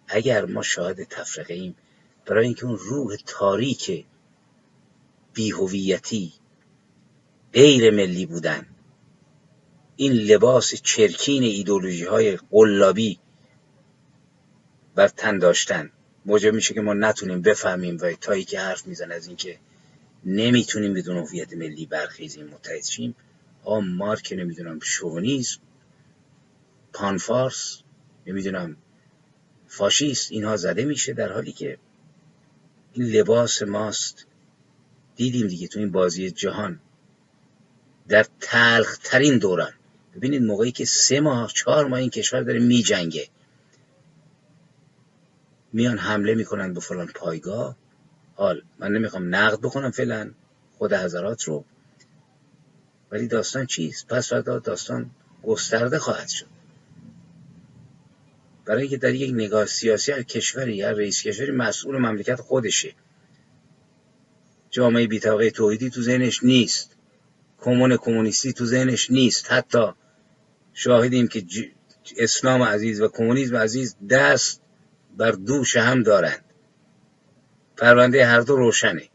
اگر 0.07 0.45
ما 0.45 0.61
شاهد 0.61 1.03
تفرقه 1.03 1.53
ایم 1.53 1.75
برای 2.25 2.45
اینکه 2.45 2.65
اون 2.65 2.77
روح 2.77 3.15
تاریک 3.25 4.05
بیهویتی 5.33 6.33
غیر 7.53 7.91
ملی 7.91 8.25
بودن 8.25 8.72
این 9.95 10.13
لباس 10.13 10.75
چرکین 10.75 11.43
ایدولوژی 11.43 12.05
های 12.05 12.37
قلابی 12.51 13.19
بر 14.95 15.07
تن 15.07 15.37
داشتن. 15.37 15.91
موجب 16.25 16.53
میشه 16.53 16.73
که 16.73 16.81
ما 16.81 16.93
نتونیم 16.93 17.41
بفهمیم 17.41 17.97
و 18.01 18.11
تایی 18.11 18.43
که 18.43 18.59
حرف 18.59 18.87
میزن 18.87 19.11
از 19.11 19.27
اینکه 19.27 19.59
نمی‌تونیم 20.25 20.93
بدون 20.93 21.17
هویت 21.17 21.53
ملی 21.53 21.85
برخیزیم 21.85 22.47
متحد 22.47 22.83
شیم 22.83 23.15
ها 23.65 23.79
مارک 23.79 24.33
نمی‌دونم 24.37 24.79
شونیزم 24.79 25.59
پانفارس 26.93 27.77
نمی‌دونم 28.27 28.77
فاشیست 29.67 30.31
اینها 30.31 30.57
زده 30.57 30.85
میشه 30.85 31.13
در 31.13 31.31
حالی 31.31 31.51
که 31.51 31.77
این 32.93 33.05
لباس 33.05 33.63
ماست. 33.63 34.25
دیدیم 35.15 35.47
دیگه 35.47 35.67
تو 35.67 35.79
این 35.79 35.91
بازی 35.91 36.31
جهان 36.31 36.79
در 38.07 38.25
تلخ 38.39 38.97
ترین 38.97 39.37
دوران 39.37 39.73
ببینید 40.15 40.41
موقعی 40.41 40.71
که 40.71 40.85
سه 40.85 41.19
ماه 41.19 41.51
چهار 41.53 41.87
ماه 41.87 41.99
این 41.99 42.09
کشور 42.09 42.41
داره 42.41 42.59
میجنگه. 42.59 43.27
میان 45.73 45.97
حمله 45.97 46.35
می‌کنن 46.35 46.73
به 46.73 46.79
فلان 46.79 47.07
پایگاه. 47.07 47.75
حال 48.35 48.61
من 48.79 48.91
نمی‌خوام 48.91 49.35
نقد 49.35 49.59
بکنم 49.59 49.91
فعلا 49.91 50.31
خود 50.77 50.93
حضرات 50.93 51.43
رو. 51.43 51.65
ولی 53.11 53.27
داستان 53.27 53.65
چیست؟ 53.65 54.07
پس 54.07 54.29
فردا 54.29 54.59
داستان 54.59 55.11
گسترده 55.43 55.99
خواهد 55.99 56.27
شد. 56.27 56.45
برای 58.65 58.81
اینکه 58.81 58.97
در 58.97 59.13
یک 59.13 59.31
نگاه 59.33 59.65
سیاسی 59.65 60.11
هر 60.11 60.23
کشوری 60.23 60.81
هر 60.81 60.93
رئیس 60.93 61.23
کشوری 61.23 61.51
مسئول 61.51 61.97
مملکت 61.97 62.41
خودشه. 62.41 62.93
جامعه 64.69 65.07
بیتاقه 65.07 65.51
توحیدی 65.51 65.89
تو 65.89 66.01
ذهنش 66.01 66.43
نیست. 66.43 66.95
کمون 67.61 67.97
کمونیستی 67.97 68.53
تو 68.53 68.65
ذهنش 68.65 69.11
نیست. 69.11 69.51
حتی 69.51 69.93
شاهدیم 70.73 71.27
که 71.27 71.45
اسلام 72.17 72.63
عزیز 72.63 73.01
و 73.01 73.07
کمونیسم 73.07 73.55
عزیز 73.55 73.95
دست 74.09 74.61
بر 75.17 75.31
دوش 75.31 75.77
هم 75.77 76.03
دارند. 76.03 76.45
پرونده 77.77 78.25
هر 78.25 78.39
دو 78.39 78.55
روشنه. 78.55 79.09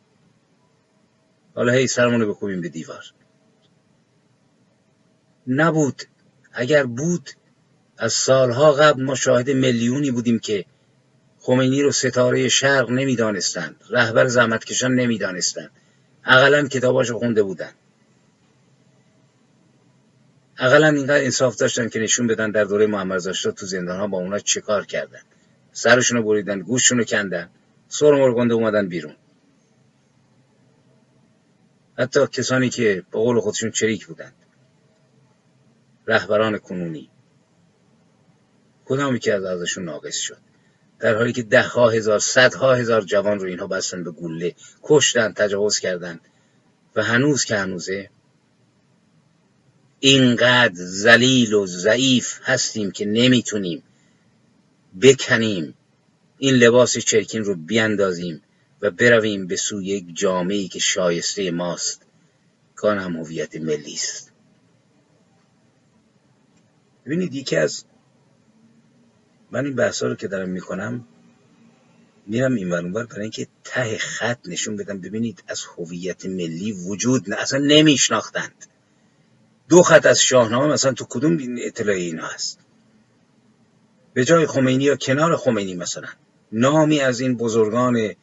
حالا 1.54 1.72
هی 1.72 1.86
سرمونو 1.86 2.34
بکوبیم 2.34 2.60
به 2.60 2.68
دیوار. 2.68 3.04
نبود. 5.46 6.02
اگر 6.52 6.84
بود 6.84 7.30
از 7.98 8.12
سالها 8.12 8.72
قبل 8.72 9.02
ما 9.02 9.14
شاهد 9.14 9.50
میلیونی 9.50 10.10
بودیم 10.10 10.38
که 10.38 10.64
خمینی 11.38 11.82
رو 11.82 11.92
ستاره 11.92 12.48
شرق 12.48 12.90
نمی‌دانستند. 12.90 13.84
رهبر 13.90 14.26
زحمتکشان 14.26 14.94
نمی‌دانستند. 14.94 15.70
اقلا 16.24 16.68
کتاباشو 16.68 17.18
خونده 17.18 17.42
بودن 17.42 17.70
اقلا 20.58 20.86
اینقدر 20.88 21.24
انصاف 21.24 21.56
داشتن 21.56 21.88
که 21.88 22.00
نشون 22.00 22.26
بدن 22.26 22.50
در 22.50 22.64
دوره 22.64 22.86
محمد 22.86 23.32
تو 23.32 23.66
زندان 23.66 24.00
ها 24.00 24.06
با 24.06 24.18
اونا 24.18 24.38
چه 24.38 24.60
کار 24.60 24.86
کردن. 24.86 25.20
سرشونو 25.72 26.22
بریدن 26.22 26.60
گوششونو 26.60 27.04
کندن. 27.04 27.50
سر 27.88 28.10
مرگنده 28.10 28.54
اومدن 28.54 28.88
بیرون. 28.88 29.16
حتی 31.98 32.26
کسانی 32.26 32.70
که 32.70 33.02
با 33.12 33.20
قول 33.20 33.40
خودشون 33.40 33.70
چریک 33.70 34.06
بودند 34.06 34.34
رهبران 36.06 36.58
کنونی. 36.58 37.10
کدامی 38.84 39.18
که 39.18 39.34
از 39.34 39.44
ازشون 39.44 39.84
ناقص 39.84 40.16
شد؟ 40.16 40.38
در 40.98 41.14
حالی 41.14 41.32
که 41.32 41.42
ده 41.42 41.62
ها 41.62 41.88
هزار 41.88 42.18
صدها 42.18 42.74
هزار 42.74 43.02
جوان 43.02 43.38
رو 43.38 43.46
اینها 43.46 43.66
بستن 43.66 44.04
به 44.04 44.10
گوله 44.10 44.54
کشتن 44.82 45.32
تجاوز 45.32 45.78
کردند 45.78 46.20
و 46.96 47.02
هنوز 47.02 47.44
که 47.44 47.56
هنوزه 47.56 48.10
اینقدر 50.00 50.74
زلیل 50.74 51.54
و 51.54 51.66
ضعیف 51.66 52.40
هستیم 52.42 52.90
که 52.90 53.04
نمی‌تونیم 53.04 53.82
بکنیم. 55.02 55.74
این 56.38 56.54
لباس 56.54 56.98
چرکین 56.98 57.44
رو 57.44 57.54
بیاندازیم 57.54 58.42
و 58.82 58.90
برویم 58.90 59.46
به 59.46 59.56
سوی 59.56 59.86
یک 59.86 60.04
جامعه 60.14 60.68
که 60.68 60.78
شایسته 60.78 61.50
ماست. 61.50 62.02
کان 62.74 62.98
هم 62.98 63.16
هویت 63.16 63.56
ملی 63.56 63.94
است. 63.94 64.32
ببینید 67.06 67.34
یکی 67.34 67.56
از 67.56 67.84
من 69.50 69.64
این 69.64 69.74
بحثا 69.74 70.06
رو 70.06 70.14
که 70.14 70.28
دارم 70.28 70.48
می‌کنم 70.48 71.04
میرم 72.26 72.54
این 72.54 72.70
ورانور 72.70 73.06
برای 73.06 73.22
اینکه 73.22 73.46
ته 73.64 73.98
خط 73.98 74.38
نشون 74.44 74.76
بدم. 74.76 75.00
ببینید 75.00 75.44
از 75.48 75.64
هویت 75.64 76.26
ملی 76.26 76.72
وجود 76.72 77.30
نه 77.30 77.36
اصلا 77.36 77.58
نمیشناختند. 77.58 78.66
دو 79.68 79.82
خط 79.82 80.06
از 80.06 80.22
شاهنامه 80.22 80.72
مثلا 80.72 80.92
تو 80.92 81.06
کدوم 81.08 81.38
اطلاعی 81.58 82.04
اینا 82.04 82.26
هست؟ 82.26 82.58
به 84.14 84.24
جای 84.24 84.46
خمینی 84.46 84.84
یا 84.84 84.96
کنار 84.96 85.36
خمینی 85.36 85.74
مثلا. 85.74 86.08
نامی 86.52 87.00
از 87.00 87.20
این 87.20 87.36
بزرگان 87.36 88.14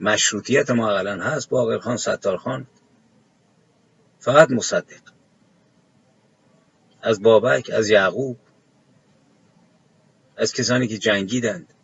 مشروطیت 0.00 0.70
ما 0.70 0.90
اقلا 0.90 1.22
هست 1.22 1.48
باقر 1.48 1.78
خان 1.78 1.96
ستار 1.96 2.36
خان. 2.36 2.66
فقط 4.20 4.50
مصدق. 4.50 5.02
از 7.02 7.22
بابک 7.22 7.70
از 7.74 7.90
یعقوب 7.90 8.38
از 10.36 10.52
کسانی 10.52 10.88
که 10.88 10.98
جنگیدند 10.98 11.74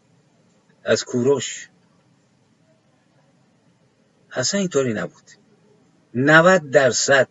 از 0.85 1.05
کوروش. 1.05 1.69
اصلا 4.33 4.61
اینطوری 4.61 4.93
نبود. 4.93 5.31
90 6.15 6.71
درصد 6.71 7.29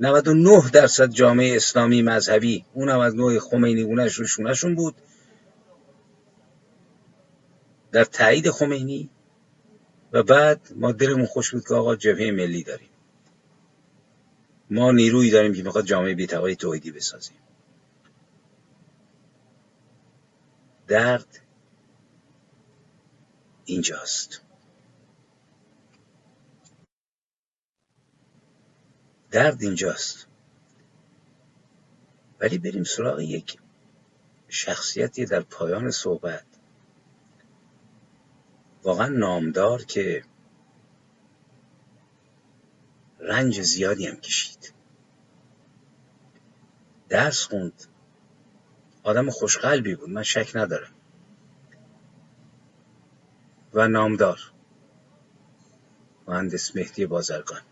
99 0.00 0.70
درصد 0.72 1.10
جامعه 1.10 1.56
اسلامی 1.56 2.02
مذهبی 2.02 2.64
اونم 2.74 2.98
از 2.98 3.14
نوع 3.14 3.38
خمینی 3.38 3.84
گونهش 3.84 4.14
رو 4.14 4.26
شونشون 4.26 4.74
بود. 4.74 4.94
در 7.92 8.04
تایید 8.04 8.50
خمینی 8.50 9.10
و 10.12 10.22
بعد 10.22 10.60
ما 10.76 10.92
دلمون 10.92 11.26
خوش 11.26 11.50
بود 11.50 11.68
که 11.68 11.74
آقا 11.74 11.96
جبهه 11.96 12.30
ملی 12.30 12.62
داریم. 12.62 12.88
ما 14.70 14.92
نیرویی 14.92 15.30
داریم 15.30 15.54
که 15.54 15.62
می‌خواد 15.62 15.84
جامعه 15.84 16.14
بیتقایی 16.14 16.56
توحیدی 16.56 16.90
بسازیم. 16.90 17.36
درد 20.86 21.40
اینجاست. 23.64 24.40
درد 29.30 29.62
اینجاست. 29.62 30.26
ولی 32.40 32.58
بریم 32.58 32.84
سراغ 32.84 33.20
یک 33.20 33.58
شخصیتی 34.48 35.24
در 35.24 35.40
پایان 35.40 35.90
صحبت. 35.90 36.44
واقعا 38.82 39.08
نامدار 39.08 39.82
که 39.82 40.24
رنج 43.20 43.62
زیادی 43.62 44.06
هم 44.06 44.16
کشید. 44.16 44.72
درس 47.08 47.44
خوند. 47.44 47.84
آدم 49.02 49.30
خوشقلبی 49.30 49.94
بود. 49.94 50.10
من 50.10 50.22
شک 50.22 50.50
ندارم. 50.54 50.92
و 53.74 53.88
نامدار. 53.88 54.52
مهندس 56.28 56.76
مهدی 56.76 57.06
بازرگان. 57.06 57.62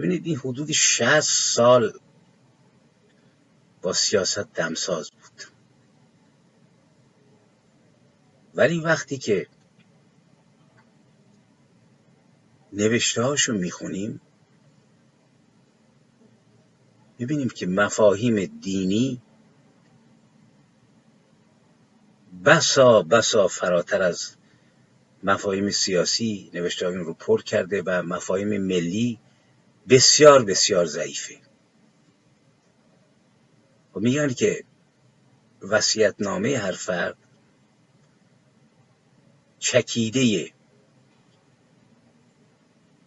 ببینید 0.00 0.26
این 0.26 0.36
حدود 0.36 0.72
60 0.72 1.20
سال 1.20 1.92
با 3.82 3.92
سیاست 3.92 4.52
دمساز 4.52 5.10
بود. 5.10 5.42
ولی 8.54 8.80
وقتی 8.80 9.18
که 9.18 9.46
نوشته 12.72 13.22
هاشو 13.22 13.52
می‌خونیم 13.52 14.20
می‌بینیم 17.18 17.48
که 17.48 17.66
مفاهیم 17.66 18.44
دینی 18.60 19.22
بسا 22.44 23.02
بسا 23.02 23.48
فراتر 23.48 24.02
از 24.02 24.36
مفاهیم 25.22 25.70
سیاسی 25.70 26.50
نوشته 26.54 26.86
رو 26.86 27.14
پر 27.14 27.42
کرده 27.42 27.82
و 27.86 28.02
مفاهیم 28.02 28.62
ملی 28.62 29.20
بسیار 29.90 30.44
بسیار 30.44 30.86
ضعیفه. 30.86 31.34
و 33.94 34.00
میگن 34.00 34.28
که 34.28 34.64
نامه 36.18 36.58
هر 36.58 36.72
فرد 36.72 37.16
چکیده 39.58 40.52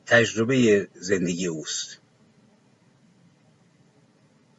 تجربه 0.06 0.88
زندگی 0.94 1.48
اوست. 1.48 1.98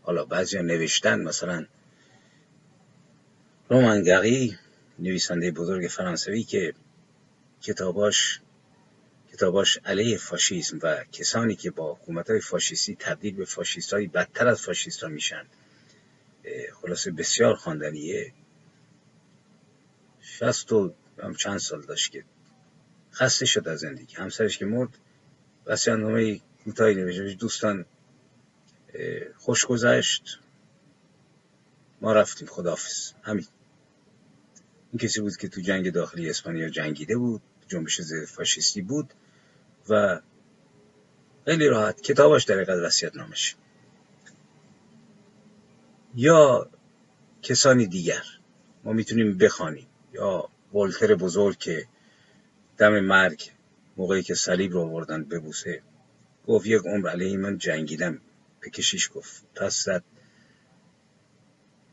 حالا 0.03 0.25
بعضی 0.25 0.59
نوشتن 0.63 1.21
مثلا 1.21 1.67
رومانگری 3.69 4.59
نویسنده 4.99 5.51
بزرگ 5.51 5.89
فرانسوی 5.89 6.43
که 6.43 6.75
کتاباش 7.61 8.41
کتاباش 9.35 9.79
علیه 9.85 10.19
فاشیسم 10.19 10.79
و 10.83 11.05
کسانی 11.13 11.57
که 11.57 11.71
با 11.71 11.95
حکومت 11.95 12.31
های 12.31 12.41
فاشیستی 12.41 12.97
تبدیل 12.97 13.35
به 13.35 13.45
فاشیست 13.45 13.93
های 13.93 14.07
بدتر 14.07 14.49
از 14.49 14.63
فاشیست 14.63 15.03
ها 15.03 15.09
میشن 15.09 15.47
خلاصه 16.83 17.11
بسیار 17.11 17.55
خواندنیه. 17.55 18.33
شست 20.21 20.73
و 20.73 20.95
هم 21.23 21.35
چند 21.35 21.59
سال 21.59 21.83
داشت 21.83 22.13
که 22.13 22.25
خسته 23.13 23.47
شد 23.47 23.69
از 23.69 23.81
زندگی. 23.81 24.17
همسرش 24.17 24.59
که 24.59 24.67
مرد 24.67 24.99
وسیعت 25.67 25.99
نامه 25.99 26.41
کوتاهی 26.65 26.95
نوشته 26.95 27.35
دوستان 27.35 27.85
خوش 29.37 29.67
گذشت. 29.67 30.41
ما 32.01 32.13
رفتیم. 32.13 32.49
خدافز 32.49 33.13
همین. 33.23 33.47
این 34.93 34.99
کسی 34.99 35.21
بود 35.21 35.37
که 35.37 35.49
تو 35.49 35.61
جنگ 35.61 35.91
داخلی 35.91 36.31
اسپانیا 36.31 36.69
جنگیده 36.69 37.17
بود 37.17 37.43
جنبش 37.69 38.01
ضد 38.01 38.25
فاشیستی 38.25 38.83
بود. 38.83 39.15
و 39.89 40.21
خیلی 41.45 41.69
راحت 41.69 42.01
کتاباش 42.01 42.45
در 42.45 42.65
قدر 42.65 42.87
وصیت 42.87 43.17
نامش. 43.17 43.57
یا 46.15 46.71
کسانی 47.43 47.87
دیگر 47.87 48.23
ما 48.85 48.93
می‌تونیم 48.93 49.39
بخوانیم. 49.39 49.87
یا 50.13 50.49
ولتر 50.75 51.15
بزرگ 51.15 51.59
که 51.59 51.87
دم 52.79 53.01
مرگ 53.01 53.51
موقعی 53.97 54.23
که 54.23 54.35
صلیب 54.35 54.73
رو 54.73 54.81
آوردن 54.81 55.25
ببوسه 55.25 55.83
گفت 56.47 56.67
یک 56.67 56.83
عمر 56.85 57.09
علیه 57.09 57.37
من 57.37 57.59
جنگیدم. 57.59 58.21
به 58.61 58.71
کشیش 58.71 59.11
گفت. 59.15 59.43
پس 59.55 59.85
زد. 59.85 60.03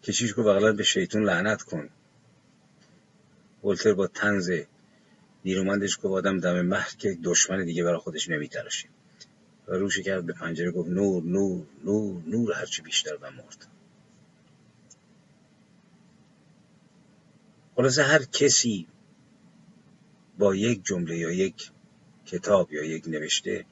کشیش 0.03 0.33
گفت 0.37 0.75
به 0.75 0.83
شیطون 0.83 1.23
لعنت 1.23 1.61
کن. 1.61 1.89
ولتر 3.63 3.93
با 3.93 4.07
تنز 4.07 4.51
نیرومندش 5.45 5.97
گفت 5.97 6.05
آدم 6.05 6.39
دم 6.39 6.61
مرگ 6.61 6.97
که 6.97 7.17
دشمن 7.23 7.65
دیگه 7.65 7.83
برای 7.83 7.97
خودش 7.97 8.29
نمیتراشه 8.29 8.89
و 9.67 9.73
روش 9.73 9.99
کرد 9.99 10.25
به 10.25 10.33
پنجره 10.33 10.71
گفت 10.71 10.89
نور 10.89 11.23
نور 11.23 11.65
نور 11.83 12.23
نور 12.27 12.53
هرچی 12.53 12.81
بیشتر 12.81 13.15
و 13.21 13.31
مرد. 13.31 13.67
خلاصه 17.75 18.03
هر 18.03 18.23
کسی 18.23 18.87
با 20.37 20.55
یک 20.55 20.85
جمله 20.85 21.17
یا 21.17 21.31
یک 21.31 21.71
کتاب 22.25 22.73
یا 22.73 22.83
یک 22.83 23.07
نوشته 23.07 23.65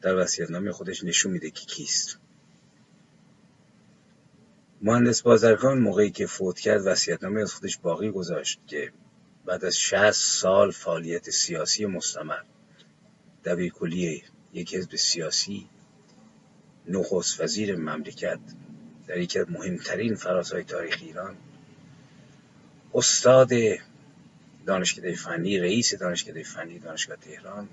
در 0.00 0.26
نامی 0.50 0.70
خودش 0.70 1.04
نشون 1.04 1.32
میده 1.32 1.50
که 1.50 1.66
کیست. 1.66 2.18
مهندس 4.82 5.22
بازرگان 5.22 5.78
موقعی 5.78 6.10
که 6.10 6.26
فوت 6.26 6.60
کرد 6.60 6.82
نامی 7.22 7.42
از 7.42 7.54
خودش 7.54 7.78
باقی 7.78 8.10
گذاشت 8.10 8.60
که 8.66 8.92
بعد 9.48 9.64
از 9.64 9.76
60 9.76 10.10
سال 10.10 10.70
فعالیت 10.70 11.30
سیاسی 11.30 11.86
مستمر. 11.86 12.42
دبیر 13.44 13.72
کلی 13.72 14.22
یک 14.52 14.74
حزب 14.74 14.96
سیاسی 14.96 15.68
نخست 16.88 17.40
وزیر 17.40 17.76
مملکت 17.76 18.38
در 19.06 19.18
یکی 19.18 19.38
از 19.38 19.50
مهمترین 19.50 20.14
فراسای 20.14 20.64
تاریخ 20.64 20.98
ایران. 21.02 21.36
استاد 22.94 23.50
دانشکده 24.66 25.14
فنی 25.14 25.58
رئیس 25.58 25.94
دانشکده 25.94 26.42
فنی 26.42 26.78
دانشگاه 26.78 27.16
تهران. 27.16 27.68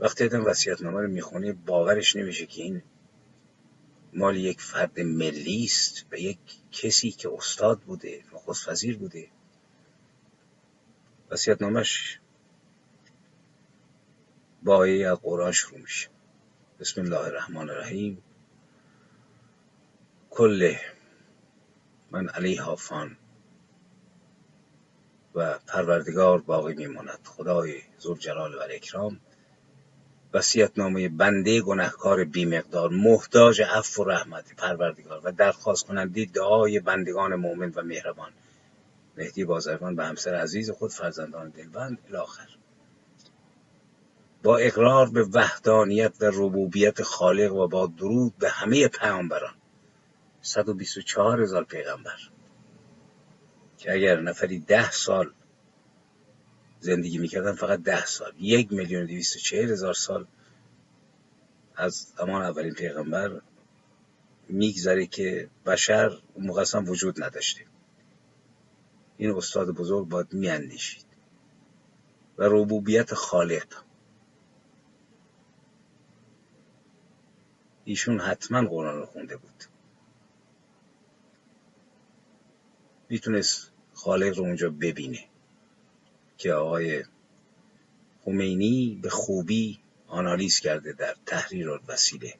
وقتی 0.00 0.24
آدم 0.24 0.44
نامه 0.80 1.00
رو 1.00 1.08
می‌خونه 1.08 1.52
باورش 1.52 2.16
نمیشه 2.16 2.46
که 2.46 2.62
این 2.62 2.82
مال 4.12 4.36
یک 4.36 4.60
فرد 4.60 5.00
ملی 5.00 5.64
است 5.64 6.06
و 6.12 6.16
یک 6.16 6.38
کسی 6.72 7.10
که 7.10 7.30
استاد 7.32 7.80
بوده 7.80 8.24
نخست 8.34 8.68
وزیر 8.68 8.96
بوده. 8.96 9.28
نامش 11.60 12.18
با 14.62 14.76
آیه 14.76 15.10
از 15.10 15.18
قرآن 15.22 15.52
شروع 15.52 15.80
میشه. 15.80 16.08
بسم 16.80 17.00
الله 17.00 17.18
الرحمن 17.18 17.70
الرحیم. 17.70 18.22
کل 20.30 20.74
من 22.10 22.28
علیها 22.28 22.76
فان. 22.76 23.16
و 25.34 25.58
پروردگار 25.58 26.40
باقی 26.40 26.74
میماند. 26.74 27.18
خدای 27.24 27.82
زلجلال 27.98 28.54
و 28.54 28.58
اکرام 28.70 29.20
وسیعت 30.32 30.78
نامه 30.78 31.08
بنده 31.08 31.60
گنهکار 31.60 32.24
بیمقدار 32.24 32.90
محتاج 32.90 33.62
عفو 33.62 34.02
و 34.02 34.08
رحمت 34.08 34.54
پروردگار. 34.56 35.20
و 35.24 35.32
درخواست 35.32 35.86
کننده 35.86 36.24
دعای 36.24 36.80
بندگان 36.80 37.34
مؤمن 37.34 37.72
و 37.76 37.82
مهربان. 37.82 38.32
مهدی 39.20 39.44
بازرگان 39.44 39.96
به 39.96 40.04
همسر 40.04 40.34
عزیز 40.34 40.70
خود 40.70 40.90
فرزندان 40.90 41.48
دلبند 41.48 41.98
الاخر 42.08 42.48
با 44.42 44.56
اقرار 44.56 45.10
به 45.10 45.24
وحدانیت 45.24 46.12
و 46.20 46.30
ربوبیت 46.34 47.02
خالق 47.02 47.52
و 47.52 47.68
با 47.68 47.86
درود 47.86 48.38
به 48.38 48.50
همه 48.50 48.88
پیامبران. 48.88 49.54
124 50.42 51.42
هزار 51.42 51.64
پیغمبر. 51.64 52.18
که 53.78 53.92
اگر 53.92 54.20
نفری 54.20 54.58
ده 54.58 54.90
سال 54.90 55.32
زندگی 56.80 57.18
می‌کردن 57.18 57.52
فقط 57.52 57.82
ده 57.82 58.06
سال. 58.06 58.32
یک 58.38 58.72
میلیون 58.72 59.06
دویست 59.06 59.38
چهل 59.38 59.70
هزار 59.70 59.94
سال 59.94 60.26
از 61.76 62.06
زمان 62.18 62.42
اولین 62.42 62.74
پیغمبر 62.74 63.40
میگذره 64.48 65.06
که 65.06 65.48
بشر 65.66 66.18
اون 66.34 66.88
وجود 66.88 67.22
نداشته. 67.22 67.64
این 69.20 69.30
استاد 69.30 69.70
بزرگ 69.70 70.08
باید 70.08 70.32
میاندیشید. 70.32 71.04
و 72.38 72.42
ربوبیت 72.42 73.14
خالق. 73.14 73.66
ایشون 77.84 78.20
حتما 78.20 78.68
قرآن 78.68 78.96
رو 78.96 79.06
خونده 79.06 79.36
بود. 79.36 79.64
می‌تونست 83.08 83.70
خالق 83.94 84.38
رو 84.38 84.44
اونجا 84.44 84.70
ببینه 84.70 85.24
که 86.38 86.52
آقای 86.52 87.04
خمینی 88.24 88.98
به 89.02 89.10
خوبی 89.10 89.80
آنالیز 90.06 90.60
کرده 90.60 90.92
در 90.92 91.16
تحریر 91.26 91.80
وسیله. 91.88 92.34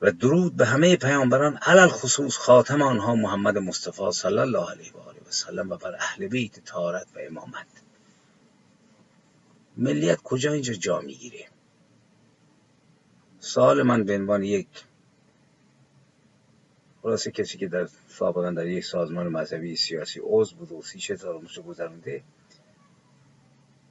و 0.00 0.12
درود 0.12 0.56
به 0.56 0.66
همه 0.66 0.96
پیامبران 0.96 1.56
علل 1.56 1.88
خصوص 1.88 2.36
خاتم 2.36 2.82
آنها 2.82 3.14
محمد 3.14 3.58
مصطفی 3.58 4.12
صلی 4.12 4.38
الله 4.38 4.70
علیه 4.70 4.92
و 4.92 4.98
آله 4.98 5.20
و 5.20 5.30
سلم 5.30 5.70
و 5.70 5.76
بر 5.76 5.94
اهل 5.94 6.28
بیت 6.28 6.64
تارت 6.64 7.06
و 7.16 7.18
امامت. 7.18 7.66
ملیت 9.76 10.22
کجا 10.22 10.52
اینجا 10.52 10.74
جا 10.74 11.00
می‌گیره؟ 11.00 11.48
سال 13.40 13.82
من 13.82 14.04
به 14.04 14.14
عنوان 14.14 14.42
یک 14.42 14.68
خلاصه 17.02 17.30
کسی 17.30 17.58
که 17.58 17.68
در 17.68 17.88
سابقا 18.08 18.50
در 18.50 18.66
یک 18.66 18.84
سازمان 18.84 19.28
مذهبی 19.28 19.76
سیاسی 19.76 20.20
عضو 20.24 20.56
بود 20.56 20.72
و 20.72 20.82
سی 20.82 21.16
سال 21.16 21.46
گذرونده 21.66 22.22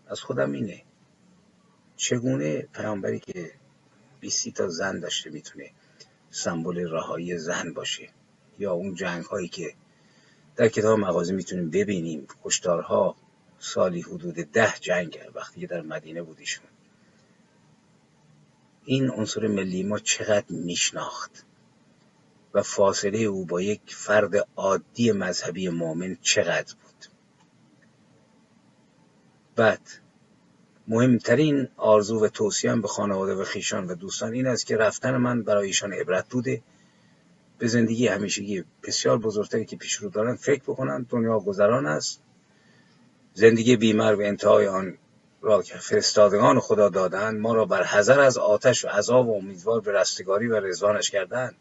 از 0.07 0.21
خودم 0.21 0.51
اینه 0.51 0.83
چگونه 1.95 2.61
پیامبری 2.61 3.19
که 3.19 3.51
بیستی 4.19 4.51
تا 4.51 4.67
زن 4.67 4.99
داشته 4.99 5.29
می‌تونه 5.29 5.71
سمبل 6.35 6.89
رهایی 6.91 7.37
زن 7.37 7.73
باشه. 7.73 8.09
یا 8.59 8.73
اون 8.73 8.95
جنگ 8.95 9.23
هایی 9.25 9.47
که 9.47 9.73
در 10.55 10.67
کتاب 10.67 10.99
مغازه 10.99 11.33
می‌تونیم 11.33 11.69
ببینیم. 11.69 12.27
کشتارها 12.43 13.15
سالی 13.59 14.01
حدود 14.01 14.35
ده 14.35 14.73
جنگ 14.81 15.19
وقتی 15.35 15.61
که 15.61 15.67
در 15.67 15.81
مدینه 15.81 16.21
بودیشون 16.21 16.65
این 18.85 19.09
عنصر 19.09 19.47
ملی 19.47 19.83
ما 19.83 19.99
چقدر 19.99 20.45
میشناخت. 20.49 21.45
و 22.53 22.63
فاصله 22.63 23.19
او 23.19 23.45
با 23.45 23.61
یک 23.61 23.81
فرد 23.87 24.47
عادی 24.55 25.11
مذهبی 25.11 25.69
مؤمن 25.69 26.17
چقدر 26.21 26.75
بود؟ 26.83 27.05
بعد 29.55 29.81
مهمترین 30.87 31.67
آرزو 31.77 32.25
و 32.25 32.27
توصیه 32.27 32.75
به 32.75 32.87
خانواده 32.87 33.33
و 33.35 33.43
خیشان 33.43 33.87
و 33.87 33.95
دوستان 33.95 34.33
این 34.33 34.47
است 34.47 34.65
که 34.65 34.77
رفتن 34.77 35.17
من 35.17 35.43
برای 35.43 35.67
ایشان 35.67 35.93
عبرت 35.93 36.29
بوده. 36.29 36.61
به 37.57 37.67
زندگی 37.67 38.07
همیشگی 38.07 38.63
بسیار 38.83 39.17
بزرگتری 39.17 39.65
که 39.65 39.75
پیش 39.75 39.93
رو 39.93 40.09
دارن 40.09 40.35
فکر 40.35 40.61
بکنن 40.63 41.05
دنیا 41.09 41.39
گذران 41.39 41.85
است. 41.85 42.21
زندگی 43.33 43.75
بیمر 43.75 44.15
و 44.15 44.21
انتهای 44.21 44.67
آن 44.67 44.97
را 45.41 45.61
که 45.61 45.77
فرستادگان 45.77 46.59
خدا 46.59 46.89
دادند 46.89 47.39
ما 47.39 47.53
را 47.53 47.65
بر 47.65 47.83
حذر 47.83 48.19
از 48.19 48.37
آتش 48.37 48.85
و 48.85 48.87
عذاب 48.87 49.27
و 49.27 49.35
امیدوار 49.35 49.81
به 49.81 49.91
رستگاری 49.91 50.47
و 50.47 50.59
رضوانش 50.59 51.11
کردند. 51.11 51.55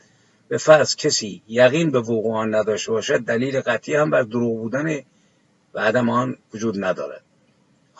به 0.49 0.59
فرض 0.59 0.97
کسی 0.97 1.43
یقین 1.49 1.91
به 1.91 2.01
وقوع 2.01 2.37
آن 2.37 2.55
نداشته 2.55 2.93
باشد 2.93 3.19
دلیل 3.19 3.61
قطعی 3.61 3.95
هم 3.95 4.11
بر 4.11 4.23
دروغ 4.23 4.59
بودن 4.59 5.01
و 5.75 5.81
عدم 5.81 6.11
آن 6.11 6.37
وجود 6.55 6.85
ندارد. 6.85 7.24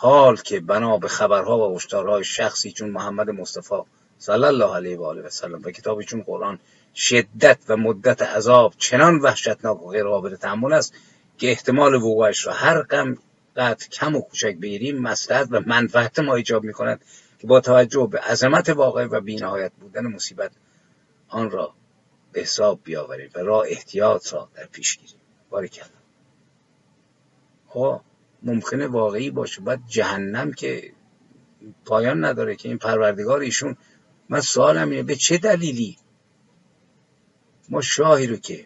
حال 0.05 0.35
که 0.35 0.59
بنا 0.59 0.97
به 0.97 1.07
خبرها 1.07 1.69
و 1.69 1.75
هشدارهای 1.75 2.23
شخصی 2.23 2.71
چون 2.71 2.89
محمد 2.89 3.29
مصطفی 3.29 3.75
صلی 4.17 4.43
الله 4.43 4.75
علیه 4.75 4.97
و 4.97 5.03
آله 5.03 5.21
و 5.21 5.29
سلم 5.29 5.61
و 5.63 5.71
کتابی 5.71 6.05
چون 6.05 6.21
قرآن 6.21 6.59
شدت 6.95 7.59
و 7.69 7.77
مدت 7.77 8.21
عذاب 8.21 8.73
چنان 8.77 9.19
وحشتناک 9.19 9.83
و 9.83 9.89
غیر 9.89 10.03
قابل 10.03 10.35
تحمل 10.35 10.73
است 10.73 10.93
که 11.37 11.49
احتمال 11.49 11.95
وقوعش 11.95 12.47
را 12.47 12.53
هر 12.53 12.81
قم 12.81 13.17
قدر 13.55 13.87
کم 13.87 14.15
و 14.15 14.21
کوچک 14.21 14.55
بگیریم 14.55 14.97
مصلحت 14.97 15.47
و 15.51 15.61
منفعت 15.65 16.19
ما 16.19 16.35
ایجاب 16.35 16.63
می 16.63 16.73
کند 16.73 17.05
که 17.39 17.47
با 17.47 17.59
توجه 17.59 18.07
به 18.11 18.19
عظمت 18.19 18.69
واقع 18.69 19.05
و 19.05 19.21
بینهایت 19.21 19.71
بودن 19.81 20.07
مصیبت 20.07 20.51
آن 21.29 21.51
را 21.51 21.73
به 22.31 22.41
حساب 22.41 22.79
بیاوریم 22.83 23.29
و 23.35 23.39
راه 23.39 23.65
احتیاط 23.67 24.33
را 24.33 24.49
در 24.55 24.65
پیش 24.65 24.97
گیریم. 24.97 25.19
باری 25.49 25.69
خب. 27.67 28.01
ممکنه 28.45 28.87
واقعی 28.87 29.31
باشه. 29.31 29.61
بعد 29.61 29.79
جهنم 29.87 30.53
که 30.53 30.93
پایان 31.85 32.25
نداره 32.25 32.55
که 32.55 32.69
این 32.69 32.77
پروردگار 32.77 33.39
ایشون 33.39 33.77
من 34.29 34.41
سوالم 34.41 34.89
اینه 34.89 35.03
به 35.03 35.15
چه 35.15 35.37
دلیلی 35.37 35.97
ما 37.69 37.81
شاهی 37.81 38.27
رو 38.27 38.35
که 38.35 38.65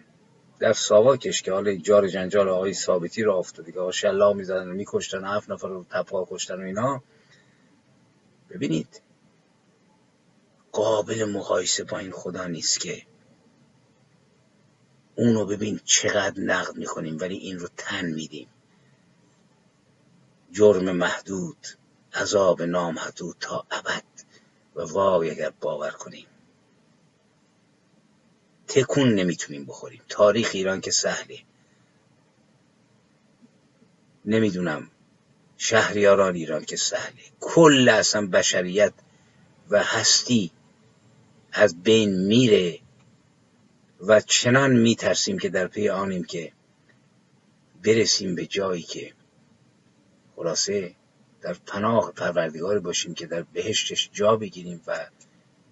در 0.59 0.73
ساواکش 0.73 1.41
که 1.41 1.51
حالا 1.51 1.75
جار 1.75 2.07
جنجال 2.07 2.49
آقای 2.49 2.73
ثابتی 2.73 3.23
رو 3.23 3.35
افتاده 3.35 3.71
که 3.71 3.79
آقا 3.79 3.91
شلاق 3.91 4.35
می‌زدن 4.35 4.67
و 4.67 4.73
میکشتن 4.73 5.23
هفت 5.23 5.49
نفر 5.49 5.67
رو 5.67 5.85
تپا 5.89 6.27
کشتن 6.31 6.61
و 6.61 6.65
اینا. 6.65 7.03
ببینید 8.49 9.01
قابل 10.71 11.25
مقایسه 11.25 11.83
با 11.83 11.97
این 11.97 12.11
خدا 12.11 12.47
نیست 12.47 12.79
که 12.79 13.01
اونو 15.15 15.45
ببین 15.45 15.79
چقدر 15.83 16.41
نقد 16.41 16.75
می‌کنیم 16.75 17.17
ولی 17.19 17.37
این 17.37 17.59
رو 17.59 17.67
تن 17.77 18.05
میدیم. 18.05 18.47
جرم 20.51 20.91
محدود 20.91 21.67
عذاب 22.13 22.61
نامحدود 22.61 23.35
تا 23.39 23.65
ابد. 23.71 24.03
و 24.75 24.81
وای 24.81 25.31
اگر 25.31 25.49
باور 25.49 25.91
کنیم. 25.91 26.25
تکون 28.67 29.15
نمی‌تونیم 29.15 29.65
بخوریم. 29.65 30.01
تاریخ 30.09 30.51
ایران 30.53 30.81
که 30.81 30.91
سهله. 30.91 31.39
نمی‌دونم 34.25 34.91
شهریاران 35.57 36.35
ایران 36.35 36.65
که 36.65 36.75
سهله. 36.75 37.21
کل 37.39 37.89
اصلا 37.89 38.27
بشریت 38.27 38.93
و 39.69 39.83
هستی 39.83 40.51
از 41.51 41.83
بین 41.83 42.25
میره 42.25 42.79
و 43.99 44.21
چنان 44.21 44.75
میترسیم 44.75 45.39
که 45.39 45.49
در 45.49 45.67
پی 45.67 45.89
آنیم 45.89 46.23
که 46.23 46.51
برسیم 47.83 48.35
به 48.35 48.45
جایی 48.45 48.81
که 48.81 49.13
خلاصه 50.39 50.95
در 51.41 51.53
پناه 51.53 52.11
پروردگار 52.11 52.79
باشیم 52.79 53.13
که 53.13 53.27
در 53.27 53.41
بهشتش 53.41 54.09
جا 54.13 54.35
بگیریم 54.35 54.81
و 54.87 55.07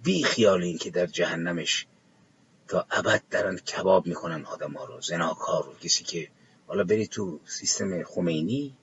بی 0.04 0.24
خیال 0.24 0.64
این 0.64 0.78
که 0.78 0.90
در 0.90 1.06
جهنمش 1.06 1.88
تا 2.68 2.86
ابد 2.92 3.24
درن 3.30 3.58
کباب 3.58 4.08
می‌کنن 4.08 4.46
آدم 4.46 4.72
ها 4.74 4.86
رو 4.86 5.02
زناکار 5.02 5.66
رو 5.66 5.74
کسی 5.74 6.04
که 6.04 6.28
حالا 6.68 6.84
بری 6.84 7.08
تو 7.08 7.40
سیستم 7.46 8.04
خمینی 8.04 8.76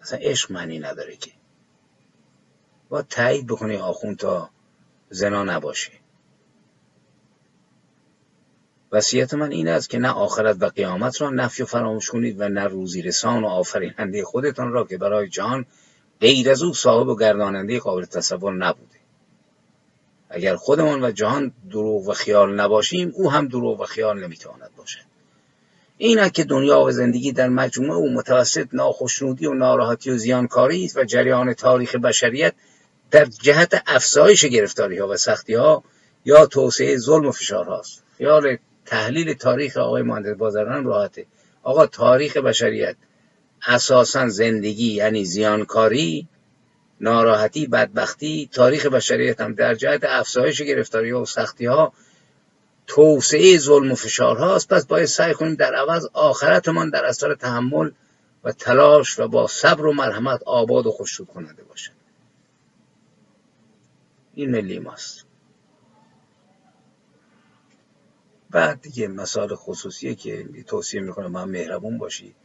اصلا 0.00 0.18
عشق 0.18 0.52
معنی 0.52 0.78
نداره 0.78 1.16
که. 1.16 1.30
با 2.88 3.02
تایید 3.02 3.46
بکنی 3.46 3.76
آخون 3.76 4.16
تا 4.16 4.50
زنا 5.10 5.44
نباشه. 5.44 5.92
وصیت 8.92 9.34
من 9.34 9.52
این 9.52 9.68
است 9.68 9.90
که 9.90 9.98
نه 9.98 10.10
آخرت 10.10 10.56
و 10.60 10.68
قیامت 10.68 11.20
را 11.20 11.30
نفی 11.30 11.62
و 11.62 11.66
فراموش 11.66 12.10
کنید 12.10 12.40
و 12.40 12.48
نه 12.48 12.64
روزی 12.64 13.02
رسان 13.02 13.44
و 13.44 13.46
آفریننده 13.46 14.24
خودتان 14.24 14.72
را 14.72 14.84
که 14.84 14.98
برای 14.98 15.28
جان 15.28 15.66
غیر 16.20 16.50
از 16.50 16.62
او 16.62 16.74
صاحب 16.74 17.08
و 17.08 17.16
گرداننده 17.16 17.78
قابل 17.78 18.04
تصور 18.04 18.54
نبوده. 18.54 18.98
اگر 20.30 20.56
خودمان 20.56 21.04
و 21.04 21.10
جهان 21.10 21.52
دروغ 21.70 22.08
و 22.08 22.12
خیال 22.12 22.54
نباشیم 22.54 23.12
او 23.14 23.30
هم 23.30 23.48
دروغ 23.48 23.80
و 23.80 23.84
خیال 23.84 24.24
نمی‌تواند 24.24 24.70
باشد. 24.76 25.08
این 25.98 26.28
که 26.28 26.44
دنیا 26.44 26.80
و 26.80 26.90
زندگی 26.90 27.32
در 27.32 27.48
مجموعه 27.48 27.98
و 27.98 28.12
متوسط 28.14 28.68
ناخشنودی 28.72 29.46
و 29.46 29.54
ناراحتی 29.54 30.10
و 30.10 30.16
زیانکاری 30.16 30.84
است 30.84 30.96
و 30.96 31.04
جریان 31.04 31.54
تاریخ 31.54 31.94
بشریت 31.94 32.54
در 33.10 33.24
جهت 33.24 33.82
افزایش 33.86 34.44
گرفتاری 34.44 34.98
ها 34.98 35.08
و 35.08 35.16
سختی 35.16 35.54
ها 35.54 35.84
یا 36.24 36.46
توسعه 36.46 36.96
ظلم 36.96 37.26
و 37.26 37.32
فشارهاست. 37.32 38.02
خیال 38.18 38.56
تحلیل 38.88 39.34
تاریخ 39.34 39.76
آقای 39.76 40.02
مهندس 40.02 40.36
بازرگان 40.36 40.84
راحته. 40.84 41.26
آقا 41.62 41.86
تاریخ 41.86 42.36
بشریت 42.36 42.96
اساسا 43.66 44.28
زندگی 44.28 44.92
یعنی 44.92 45.24
زیانکاری 45.24 46.28
ناراحتی 47.00 47.66
بدبختی 47.66 48.48
تاریخ 48.52 48.86
بشریت 48.86 49.40
هم 49.40 49.54
در 49.54 49.74
جهت 49.74 50.04
افزایش 50.04 50.62
گرفتاری 50.62 51.12
و 51.12 51.24
سختی 51.24 51.66
ها 51.66 51.92
توسعه 52.86 53.58
ظلم 53.58 53.92
و 53.92 53.94
فشارهاست. 53.94 54.68
پس 54.68 54.86
باید 54.86 55.06
سعی 55.06 55.34
کنیم 55.34 55.54
در 55.54 55.74
عوض 55.74 56.06
آخرتمان 56.12 56.90
در 56.90 57.04
اثر 57.04 57.34
تحمل 57.34 57.90
و 58.44 58.52
تلاش 58.52 59.18
و 59.18 59.28
با 59.28 59.46
صبر 59.46 59.86
و 59.86 59.92
مرحمت 59.92 60.42
آباد 60.42 60.86
و 60.86 60.90
خوششود 60.90 61.26
کننده 61.26 61.62
باشد. 61.62 61.92
این 64.34 64.50
ملی 64.50 64.78
ماست. 64.78 65.27
بعد 68.50 68.80
دیگه 68.80 69.08
مسائل 69.08 69.54
خصوصیه 69.54 70.14
که 70.14 70.48
توصیه 70.66 71.00
می‌کنم 71.00 71.30
من 71.30 71.44
مهربون 71.44 71.98
باشید. 71.98 72.36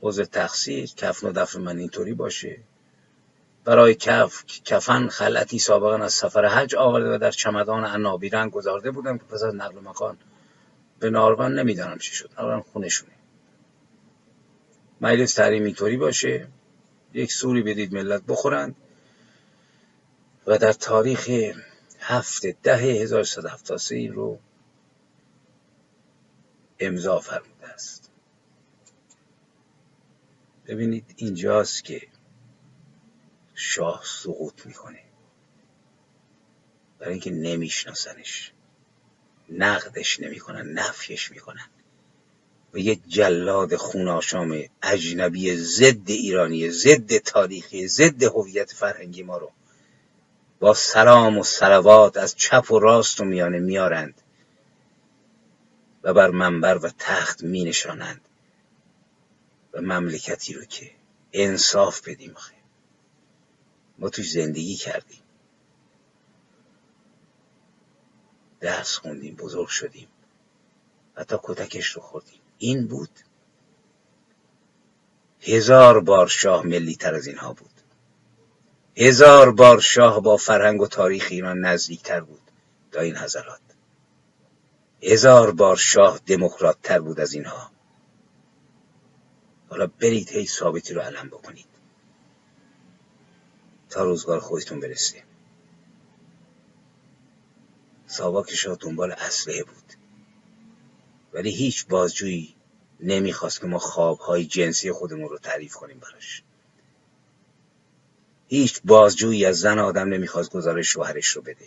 حوز 0.00 0.20
تقصیر 0.20 0.90
کفن 0.96 1.26
و 1.26 1.32
دفن 1.32 1.60
من 1.60 1.78
اینطوری 1.78 2.14
باشه. 2.14 2.58
برای 3.64 3.94
کف 3.94 4.44
کفن 4.64 5.08
خلعتی 5.08 5.58
سابقا 5.58 5.96
از 5.96 6.12
سفر 6.12 6.46
حج 6.46 6.74
آورده 6.74 7.14
و 7.14 7.18
در 7.18 7.30
چمدان 7.30 7.84
عنابی 7.84 8.28
رنگ 8.28 8.52
گذارده 8.52 8.90
بودم 8.90 9.18
که 9.18 9.24
پس 9.24 9.42
از 9.42 9.54
نقل 9.54 9.80
مکان 9.80 10.18
به 10.98 11.10
نارون 11.10 11.58
نمی‌دانم 11.58 11.98
چی 11.98 12.14
شد. 12.14 12.30
نارون 12.38 12.60
خونشونه 12.60 13.12
مجلس 15.00 15.34
تحریم 15.34 15.64
اینطوری 15.64 15.96
باشه. 15.96 16.46
یک 17.14 17.32
سوری 17.32 17.62
بدید 17.62 17.94
ملت 17.94 18.22
بخورند 18.28 18.74
و 20.46 20.58
در 20.58 20.72
تاریخ 20.72 21.30
هفت 22.10 22.46
ده 22.46 22.76
1173 22.76 24.08
رو 24.08 24.38
امضا 26.80 27.20
فرموده 27.20 27.68
است. 27.68 28.10
ببینید 30.66 31.14
اینجاست 31.16 31.84
که 31.84 32.02
شاه 33.54 34.02
سقوط 34.04 34.66
می‌کنه. 34.66 35.02
برای 36.98 37.12
اینکه 37.12 37.30
نمیشناسنش 37.30 38.52
نقدش 39.48 40.20
نمی‌کنن 40.20 40.72
نفیش 40.72 41.30
می‌کنن. 41.30 41.68
و 42.74 42.78
یک 42.78 43.00
جلاد 43.06 43.76
خوناشام 43.76 44.64
اجنبی 44.82 45.56
ضد 45.56 46.10
ایرانی 46.10 46.70
ضد 46.70 47.18
تاریخی 47.18 47.88
ضد 47.88 48.22
هویت 48.22 48.72
فرهنگی 48.72 49.22
ما 49.22 49.36
رو 49.38 49.52
با 50.60 50.74
سلام 50.74 51.38
و 51.38 51.44
سلوات 51.44 52.16
از 52.16 52.34
چپ 52.36 52.72
و 52.72 52.78
راست 52.78 53.20
و 53.20 53.24
میانه 53.24 53.58
میارند 53.58 54.20
و 56.02 56.14
بر 56.14 56.30
منبر 56.30 56.78
و 56.78 56.90
تخت 56.98 57.42
می 57.42 57.64
نشانند 57.64 58.28
و 59.72 59.80
مملکتی 59.80 60.54
رو 60.54 60.64
که 60.64 60.90
انصاف 61.32 62.08
بدیم 62.08 62.34
خیلی. 62.34 62.58
ما 63.98 64.08
توش 64.08 64.30
زندگی 64.30 64.74
کردیم. 64.74 65.22
درس 68.60 68.96
خوندیم 68.96 69.34
بزرگ 69.34 69.68
شدیم. 69.68 70.08
حتی 71.14 71.36
کتکش 71.42 71.86
رو 71.86 72.02
خوردیم. 72.02 72.40
این 72.58 72.86
بود 72.86 73.10
هزار 75.40 76.00
بار 76.00 76.26
شاه 76.26 76.66
ملی 76.66 76.96
تر 76.96 77.14
از 77.14 77.26
اینها 77.26 77.52
بود. 77.52 77.77
هزار 79.00 79.52
بار 79.52 79.80
شاه 79.80 80.20
با 80.22 80.36
فرهنگ 80.36 80.80
و 80.80 80.86
تاریخ 80.86 81.28
ایران 81.30 81.60
نزدیکتر 81.60 82.20
بود 82.20 82.40
تا 82.92 83.00
این 83.00 83.16
حضرات. 83.16 83.60
هزار 85.02 85.50
بار 85.50 85.76
شاه 85.76 86.20
دموکرات 86.26 86.76
تر 86.82 86.98
بود 86.98 87.20
از 87.20 87.32
اینها. 87.32 87.70
حالا 89.68 89.86
برید 89.86 90.30
هی 90.30 90.46
ثابتی 90.46 90.94
رو 90.94 91.00
علم 91.00 91.28
بکنید. 91.28 91.66
تا 93.90 94.02
روزگار 94.02 94.40
خودتون 94.40 94.80
برسه. 94.80 95.22
ساواک 98.06 98.54
شاه 98.54 98.76
دنبال 98.80 99.12
اسلحه 99.12 99.62
بود. 99.62 99.92
ولی 101.32 101.50
هیچ 101.50 101.86
بازجویی 101.86 102.54
نمی‌خواست 103.00 103.60
که 103.60 103.66
ما 103.66 103.78
خوابهای 103.78 104.44
جنسی 104.44 104.92
خودمون 104.92 105.28
رو 105.28 105.38
تعریف 105.38 105.74
کنیم 105.74 105.98
براش. 105.98 106.42
هیچ 108.48 108.80
بازجویی 108.84 109.46
از 109.46 109.60
زن 109.60 109.78
آدم 109.78 110.08
نمی‌خواست 110.08 110.50
گزارش 110.50 110.88
شوهرش 110.88 111.28
رو 111.28 111.42
بده. 111.42 111.66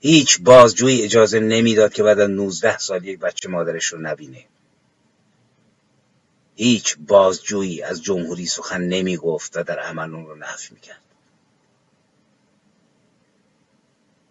هیچ 0.00 0.40
بازجویی 0.40 1.02
اجازه 1.02 1.40
نمی‌داد 1.40 1.92
که 1.92 2.02
بعد 2.02 2.20
از 2.20 2.30
19 2.30 2.78
سال 2.78 3.04
یک 3.04 3.18
بچه 3.18 3.48
مادرش 3.48 3.86
رو 3.86 4.00
نبینه. 4.00 4.44
هیچ 6.56 6.96
بازجویی 6.98 7.82
از 7.82 8.02
جمهوری 8.02 8.46
سخن 8.46 8.80
نمی 8.82 9.16
گفت 9.16 9.56
و 9.56 9.62
در 9.62 9.78
عمل 9.78 10.14
اون 10.14 10.26
رو 10.26 10.36
نفی 10.36 10.74
می‌کرد. 10.74 11.02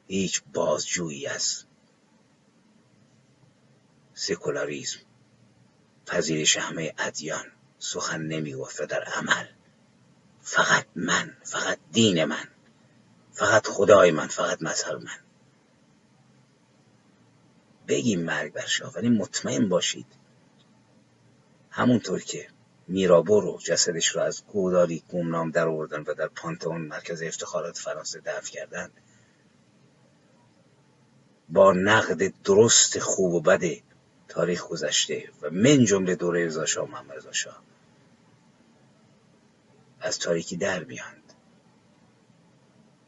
هیچ 0.07 0.41
بازجویی 0.53 1.27
از 1.27 1.63
سکولاریزم 4.13 4.99
پذیرش 6.05 6.57
همه 6.57 6.93
ادیان 6.97 7.45
سخن 7.79 8.21
نمی 8.21 8.53
گفت 8.53 8.81
و 8.81 8.85
در 8.85 9.03
عمل 9.03 9.45
فقط 10.41 10.85
من 10.95 11.37
فقط 11.43 11.77
دین 11.91 12.25
من 12.25 12.47
فقط 13.31 13.67
خدای 13.67 14.11
من 14.11 14.27
فقط 14.27 14.61
مذهب 14.61 15.01
من. 15.03 15.19
بگیم 17.87 18.21
مرگ 18.21 18.53
بر 18.53 18.65
شاه 18.65 18.93
ولی 18.93 19.09
مطمئن 19.09 19.69
باشید. 19.69 20.05
همونطور 21.69 22.19
که 22.19 22.47
میرابو 22.87 23.41
رو 23.41 23.59
جسدش 23.63 24.07
رو 24.07 24.21
از 24.21 24.45
گوداری 24.45 25.03
گمنام 25.09 25.51
در 25.51 25.67
آوردن 25.67 26.03
و 26.03 26.13
در 26.13 26.27
پانتون 26.27 26.81
مرکز 26.81 27.21
افتخارات 27.21 27.77
فرانسه 27.77 28.19
دفن 28.19 28.49
کردن 28.49 28.89
با 31.49 31.73
نقد 31.73 32.33
درست 32.43 32.99
خوب 32.99 33.33
و 33.33 33.41
بد 33.41 33.61
تاریخ 34.27 34.67
گذشته 34.67 35.29
و 35.41 35.49
من 35.49 35.85
جمله 35.85 36.15
دوره 36.15 36.45
رضا 36.45 36.65
شاه 36.65 36.89
محمد 36.89 37.17
رضا 37.17 37.31
شاه 37.31 37.63
از 40.01 40.19
تاریکی 40.19 40.57
در 40.57 40.83
میاند 40.83 41.33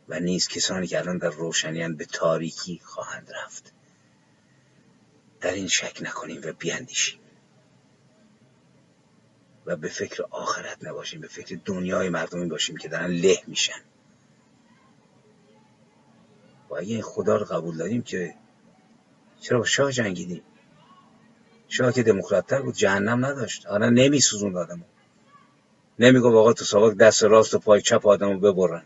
و 0.10 0.20
نیز 0.20 0.48
کسانی 0.48 0.88
که 0.88 0.99
الان 0.99 1.18
در 1.18 1.30
روشنیان 1.30 1.95
به 1.95 2.06
تاریکی 2.06 2.82
خواهند 2.84 3.32
رفت. 3.44 3.74
در 5.41 5.52
این 5.52 5.68
شک 5.68 5.99
نکنیم 6.02 6.41
و 6.44 6.53
بیاندیشیم. 6.53 7.20
و 9.65 9.76
به 9.76 9.90
فکر 9.90 10.24
آخرت 10.32 10.78
نباشیم 10.84 11.22
به 11.22 11.28
فکر 11.28 11.60
دنیای 11.65 12.10
مردمی 12.10 12.45
باشیم 12.45 12.78
که 12.78 12.88
دارن 12.88 13.11
له 13.11 13.44
میشن. 13.48 13.82
و 16.70 16.76
اگه 16.76 17.02
خدا 17.02 17.38
رو 17.38 17.45
قبول 17.45 17.78
داریم 17.78 18.02
که 18.02 18.36
چرا 19.40 19.60
با 19.60 19.65
شاه 19.65 19.91
جنگیدیم؟ 19.91 20.44
شاه 21.68 21.94
که 21.94 22.03
دموکراتتر 22.03 22.61
بود 22.61 22.76
جهنم 22.76 23.26
نداشت. 23.26 23.65
آره 23.65 23.90
نمی 23.90 24.20
سوزون 24.20 24.57
آدمو. 24.57 24.84
نمی 26.03 26.19
گفت 26.19 26.35
آقا 26.35 26.53
تو 26.53 26.65
ساواک 26.65 26.97
دست 26.97 27.23
راست 27.23 27.53
و 27.53 27.59
پای 27.59 27.81
چپ 27.81 28.07
آدمو 28.07 28.39
ببرن. 28.39 28.84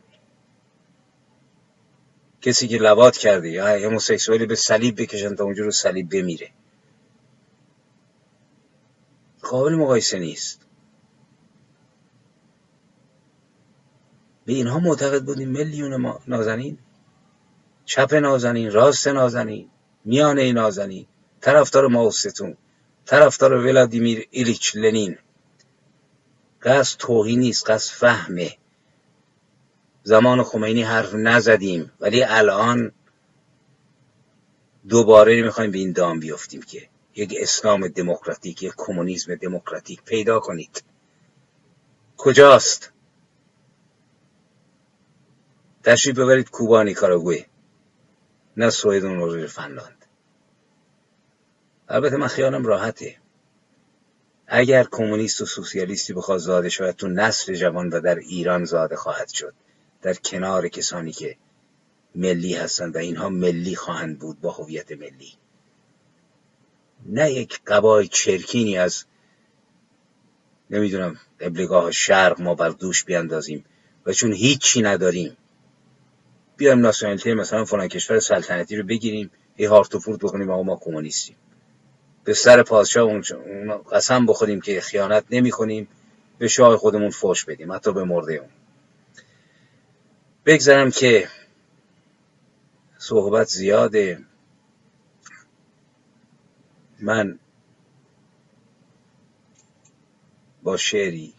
کسی 2.41 2.68
که 2.68 2.77
لوات 2.77 3.18
کرده 3.18 3.49
یا 3.49 3.89
هموسکسوالی 3.89 4.45
به 4.45 4.56
صلیب 4.56 5.02
بکشن 5.02 5.35
تا 5.35 5.44
اونجا 5.44 5.64
رو 5.64 5.72
صلیب 5.72 6.10
بمیره. 6.10 6.52
قابل 9.41 9.76
مقایسه 9.76 10.19
نیست. 10.19 10.61
به 14.45 14.53
اینها 14.53 14.80
معتقد 14.80 15.23
بودیم 15.23 15.49
میلیون 15.49 16.19
نازنین. 16.27 16.77
چپ 17.85 18.14
نازنین 18.14 18.72
راست 18.72 19.07
نازنین 19.07 19.69
میانه 20.06 20.53
نازنین 20.53 21.07
طرفدار 21.41 21.88
ماوستون 21.88 22.57
طرفدار 23.06 23.53
ولادیمیر 23.53 24.27
ایلیچ 24.31 24.76
لنین. 24.76 25.18
قصد 26.68 26.99
توهی 26.99 27.35
نیست 27.35 27.69
قصد 27.69 27.94
فهمه. 27.94 28.57
زمان 30.03 30.44
خمینی 30.44 30.84
حرف 30.84 31.14
نزدیم 31.14 31.91
ولی 31.99 32.23
الان 32.23 32.91
دوباره 34.89 35.41
می‌خوایم 35.41 35.72
به 35.72 35.77
این 35.77 35.91
دام 35.91 36.19
بیفتیم 36.19 36.61
که 36.61 36.89
یک 37.15 37.34
اسلام 37.38 37.88
دموکراتیک 37.88 38.64
یک 38.64 38.73
کمونیسم 38.77 39.35
دموکراتیک 39.35 40.03
پیدا 40.03 40.39
کنید. 40.39 40.84
کجاست؟ 42.18 42.91
تشریف 45.84 46.19
ببرید 46.19 46.49
کوبا 46.49 46.84
نیکاراگوه. 46.84 47.38
نه 48.57 48.69
سوئد 48.69 49.03
و 49.03 49.10
نروژ 49.10 49.52
فنلاند. 49.52 50.06
البته 51.89 52.18
من 52.18 52.27
خیالم 52.27 52.65
راحته. 52.65 53.15
اگر 54.48 54.84
کمونیست 54.91 55.41
و 55.41 55.45
سوسیالیستی 55.45 56.14
بخواد 56.14 56.40
زاده 56.40 56.69
شود 56.69 56.95
تو 56.95 57.07
نسل 57.07 57.53
جوان 57.53 57.90
و 57.90 58.02
در 58.02 58.15
ایران 58.15 58.65
زاده 58.65 58.95
خواهد 58.95 59.30
شد. 59.30 59.53
در 60.02 60.14
کنار 60.14 60.68
کسانی 60.68 61.11
که 61.11 61.36
ملی 62.15 62.53
هستند 62.53 62.95
و 62.95 62.99
اینها 62.99 63.30
ملی 63.30 63.76
خواهند 63.76 64.19
بود 64.19 64.41
با 64.41 64.52
هویت 64.52 64.91
ملی. 64.91 65.34
نه 67.06 67.32
یک 67.32 67.60
قبای 67.68 68.07
چرکینی 68.07 68.78
از 68.78 69.06
نمی‌دونم 70.69 71.19
ابلگاه 71.40 71.91
شرق 71.91 72.41
ما 72.41 72.56
بر 72.56 72.69
دوش 72.69 73.03
بیاندازیم 73.03 73.65
و 74.06 74.14
چون 74.14 74.34
هیچی 74.34 74.82
نداریم 74.82 75.38
بیایم 76.57 76.80
ناسیونالیته 76.80 77.34
مثلا 77.34 77.65
فلان 77.65 77.88
کشور 77.88 78.19
سلطنتی 78.19 78.76
رو 78.76 78.84
بگیریم 78.84 79.32
یه 79.57 79.69
هارت 79.69 79.95
و 79.95 79.99
فورت 79.99 80.19
بکنیم 80.19 80.49
آقا 80.49 80.64
ما 80.64 80.80
کمونیستیم. 80.84 81.36
به 82.28 82.34
سر 82.34 82.64
پادشاه 82.64 83.04
اون 83.04 83.24
قسم 83.91 84.26
بخوریم 84.26 84.62
که 84.62 84.82
خیانت 84.82 85.26
نمی 85.32 85.52
کنیم 85.52 85.88
به 86.38 86.48
شاه 86.48 86.78
خودمون 86.78 87.10
فوش 87.10 87.45
بدیم 87.45 87.72
حتی 87.74 87.94
به 87.94 88.04
مرده 88.04 88.34
اون. 88.34 88.49
بگذارم 90.45 90.91
که 90.91 91.30
صحبت 92.98 93.48
زیاده. 93.48 94.20
من 96.99 97.40
با 100.64 100.78
شعری 100.78 101.34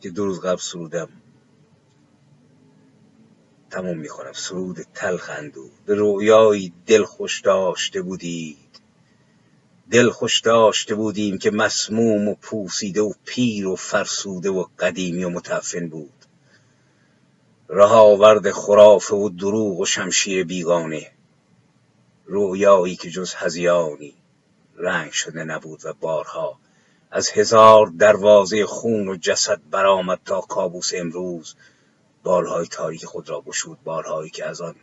که 0.00 0.10
دو 0.10 0.24
روز 0.24 0.40
قبل 0.40 0.60
سرودم 0.60 1.08
تموم 3.70 3.98
می‌کنم 3.98 4.32
سرود 4.32 4.76
تلخندو 4.94 5.70
به 5.86 5.94
رویایی 5.94 6.72
دل 6.86 7.04
خوش 7.04 7.40
داشته 7.40 8.02
بودید 8.02 8.65
دل 9.90 10.10
خوش 10.10 10.40
داشته 10.40 10.94
بودیم 10.94 11.38
که 11.38 11.50
مسموم 11.50 12.28
و 12.28 12.34
پوسیده 12.34 13.02
و 13.02 13.12
پیر 13.24 13.66
و 13.66 13.76
فرسوده 13.76 14.50
و 14.50 14.64
قدیمی 14.78 15.24
و 15.24 15.28
متفن 15.28 15.88
بود. 15.88 16.24
راه 17.68 17.92
آورد 17.92 18.50
خرافه 18.50 19.14
و 19.14 19.28
دروغ 19.28 19.80
و 19.80 19.84
شمشیر 19.84 20.44
بیگانه. 20.44 21.10
رویایی 22.24 22.96
که 22.96 23.10
جز 23.10 23.34
هزیانی 23.34 24.14
رنگ 24.76 25.12
شده 25.12 25.44
نبود 25.44 25.86
و 25.86 25.92
بارها 25.92 26.58
از 27.10 27.30
هزار 27.30 27.86
دروازه 27.86 28.66
خون 28.66 29.08
و 29.08 29.16
جسد 29.16 29.60
برآمد 29.70 30.20
تا 30.24 30.40
کابوس 30.40 30.90
امروز 30.94 31.54
بالهای 32.22 32.66
تاریک 32.66 33.04
خود 33.04 33.28
را 33.28 33.40
گشود 33.40 33.78
بارهایی 33.84 34.30
که 34.30 34.44
از 34.44 34.60
آن 34.60 34.74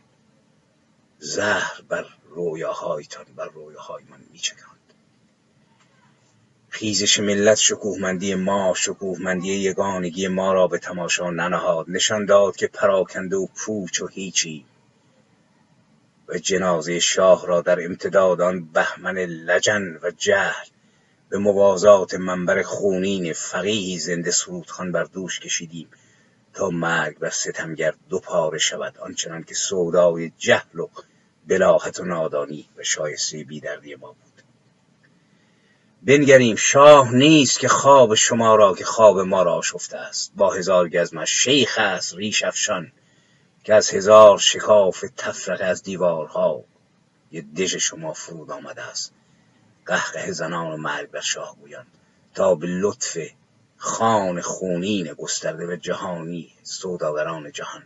زهر 1.18 1.80
بر 1.88 2.06
رویاهایتان 2.28 3.24
بر 3.36 3.48
رویاهایمان 3.48 4.20
میچکاند 4.32 4.73
خیزش 6.74 7.20
ملت 7.20 7.58
شکوهمندی 7.58 8.34
ما 8.34 8.74
شکوهمندی 8.76 9.52
یگانگی 9.52 10.28
ما 10.28 10.52
را 10.52 10.66
به 10.66 10.78
تماشا 10.78 11.30
ننهاد. 11.30 11.86
نشان 11.88 12.24
داد 12.24 12.56
که 12.56 12.66
پراکنده 12.66 13.36
و 13.36 13.46
پوچ 13.46 14.02
و 14.02 14.06
هیچی. 14.06 14.64
و 16.28 16.38
جنازه 16.38 16.98
شاه 16.98 17.46
را 17.46 17.60
در 17.60 17.84
امتداد 17.84 18.40
آن 18.40 18.64
بهمن 18.64 19.18
لجن 19.18 19.98
و 20.02 20.10
جهل 20.10 20.66
به 21.28 21.38
موازات 21.38 22.14
منبر 22.14 22.62
خونین 22.62 23.32
فقیهی 23.32 23.98
زنده 23.98 24.30
سرودخوان 24.30 24.92
بر 24.92 25.04
دوش 25.04 25.40
کشیدیم 25.40 25.88
تا 26.54 26.70
مرگ 26.70 27.18
بر 27.18 27.30
ستمگر 27.30 27.94
دو 28.08 28.18
پاره 28.18 28.58
شود. 28.58 28.98
آنچنان 28.98 29.42
که 29.42 29.54
سودای 29.54 30.32
جهل 30.38 30.80
و 30.80 30.88
بلاحت 31.48 32.00
و 32.00 32.04
نادانی 32.04 32.68
و 32.76 32.82
شایسته 32.82 33.44
بیدردی 33.44 33.94
ما 33.94 34.08
بود. 34.08 34.23
بنگریم 36.06 36.56
شاه 36.56 37.14
نیست 37.14 37.58
که 37.58 37.68
خواب 37.68 38.14
شما 38.14 38.54
را 38.54 38.74
که 38.74 38.84
خواب 38.84 39.20
ما 39.20 39.42
را 39.42 39.62
شفته 39.62 39.98
است. 39.98 40.32
با 40.36 40.52
هزار 40.52 40.88
گزمش 40.88 41.30
شیخ 41.30 41.78
است 41.78 42.14
ریش 42.14 42.42
افشان 42.42 42.92
که 43.64 43.74
از 43.74 43.90
هزار 43.90 44.38
شکاف 44.38 45.04
تفرقه 45.16 45.64
از 45.64 45.82
دیوارها 45.82 46.64
یه 47.32 47.42
دژ 47.42 47.76
شما 47.76 48.12
فرود 48.12 48.50
آمده 48.50 48.82
است. 48.82 49.12
قهقه 49.86 50.32
زنان 50.32 50.72
و 50.72 50.76
مرگ 50.76 51.10
بر 51.10 51.20
شاه 51.20 51.56
گویان. 51.60 51.86
تا 52.34 52.54
به 52.54 52.66
لطف 52.66 53.18
خان 53.76 54.40
خونین 54.40 55.12
گسترده 55.12 55.66
به 55.66 55.76
جهانی 55.76 56.52
سوداگران 56.62 57.52
جهان. 57.52 57.82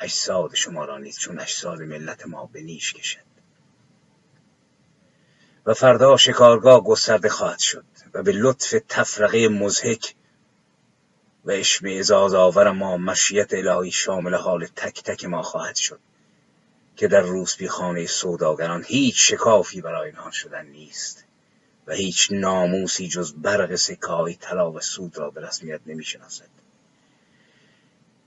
اجساد 0.00 0.54
شما 0.54 0.84
را 0.84 0.98
نیز 0.98 1.18
چون 1.18 1.40
اجساد 1.40 1.82
ملت 1.82 2.26
ما 2.26 2.50
به 2.52 2.62
نیش 2.62 2.92
کشد. 2.92 3.33
و 5.66 5.74
فردا 5.74 6.16
شکارگاه 6.16 6.84
گسترده 6.84 7.28
خواهد 7.28 7.58
شد 7.58 7.84
و 8.14 8.22
به 8.22 8.32
لطف 8.32 8.74
تفرقه 8.88 9.48
مزهک 9.48 10.14
و 11.44 11.50
اشمعزاز 11.50 12.34
آور 12.34 12.70
ما 12.70 12.96
مشیت 12.96 13.54
الهی 13.54 13.90
شامل 13.90 14.34
حال 14.34 14.66
تک 14.66 15.02
تک 15.02 15.24
ما 15.24 15.42
خواهد 15.42 15.76
شد 15.76 16.00
که 16.96 17.08
در 17.08 17.20
روسبی 17.20 17.68
خانه 17.68 18.06
سوداگران 18.06 18.84
هیچ 18.86 19.30
شکافی 19.32 19.80
برای 19.80 20.12
آن 20.12 20.30
شدن 20.30 20.66
نیست 20.66 21.24
و 21.86 21.92
هیچ 21.92 22.28
ناموسی 22.32 23.08
جز 23.08 23.34
برق 23.34 23.74
سکه 23.74 24.06
های 24.06 24.34
طلا 24.34 24.72
و 24.72 24.80
سود 24.80 25.18
را 25.18 25.30
به 25.30 25.40
رسمیت 25.40 25.80
نمی‌شناسد. 25.86 26.63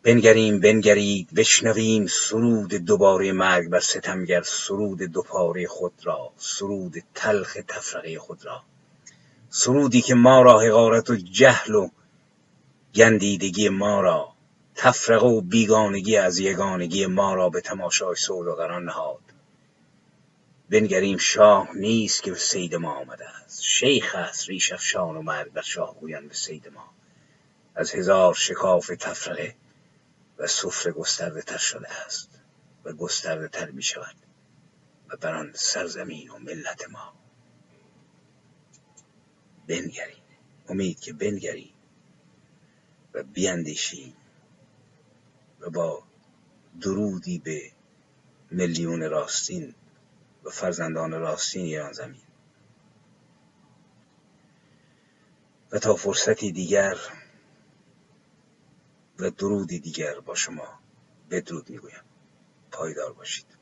بنگریم 0.07 0.59
بنگرید 0.59 1.34
بشنویم 1.35 2.07
سرود 2.07 2.73
دوباره 2.73 3.31
مرگ 3.31 3.69
بر 3.69 3.79
ستمگر 3.79 4.41
سرود 4.41 5.01
دوپاره 5.01 5.67
خود 5.67 5.93
را 6.03 6.31
سرود 6.38 6.93
تلخ 7.15 7.57
تفرقه 7.67 8.19
خود 8.19 8.45
را. 8.45 8.63
سرودی 9.49 10.01
که 10.01 10.15
ما 10.15 10.41
را 10.41 10.59
حقارت 10.59 11.09
و 11.09 11.15
جهل 11.15 11.75
و 11.75 11.89
گندیدگی 12.95 13.69
ما 13.69 14.01
را 14.01 14.34
تفرقه 14.75 15.27
و 15.27 15.41
بیگانگی 15.41 16.17
از 16.17 16.39
یگانگی 16.39 17.05
ما 17.05 17.34
را 17.34 17.49
به 17.49 17.61
تماشای 17.61 18.15
سوداگران 18.15 18.85
نهاد. 18.85 19.23
بنگریم 20.69 21.17
شاه 21.17 21.69
نیست 21.75 22.23
که 22.23 22.31
به 22.31 22.38
سید 22.38 22.75
ما 22.75 22.93
آمده 22.93 23.25
است. 23.29 23.63
شیخ 23.63 24.15
است 24.15 24.49
ریش 24.49 24.71
افشان 24.71 25.17
و 25.17 25.21
مرگ 25.21 25.51
بر 25.51 25.61
شاه 25.61 25.95
گویان 25.99 26.27
به 26.27 26.34
سید 26.34 26.67
ما. 26.75 26.89
از 27.75 27.91
هزار 27.91 28.34
شکاف 28.34 28.88
تفرقه 28.88 29.55
و 30.38 30.47
سفره 30.47 30.91
گسترده 30.91 31.41
تر 31.41 31.57
شده 31.57 32.05
است 32.05 32.30
و 32.84 32.93
گسترده 32.93 33.47
تر 33.47 33.72
می 33.72 33.84
شود 33.84 34.15
و 35.09 35.18
بر 35.18 35.35
آن 35.35 35.51
سرزمین 35.55 36.30
و 36.30 36.38
ملت 36.38 36.89
ما. 36.89 37.14
بنگریم 39.68 40.23
امید 40.69 40.99
که 40.99 41.14
بنگریم 41.14 41.73
و 43.14 43.23
بیندیشیم 43.23 44.14
و 45.59 45.69
با 45.69 46.03
درودی 46.81 47.39
به 47.39 47.72
میلیون 48.51 49.09
راستین 49.09 49.76
و 50.43 50.49
فرزندان 50.49 51.11
راستین 51.11 51.65
ایران 51.65 51.93
زمین. 51.93 52.22
و 55.72 55.80
تا 55.80 55.95
فرصتی 55.95 56.51
دیگر 56.51 56.97
و 59.19 59.30
درودی 59.30 59.80
دیگر 59.80 60.19
با 60.19 60.35
شما. 60.35 60.80
بدرود 61.31 61.69
می‌گویم. 61.69 62.03
پایدار 62.72 63.14
باشید. 63.14 63.56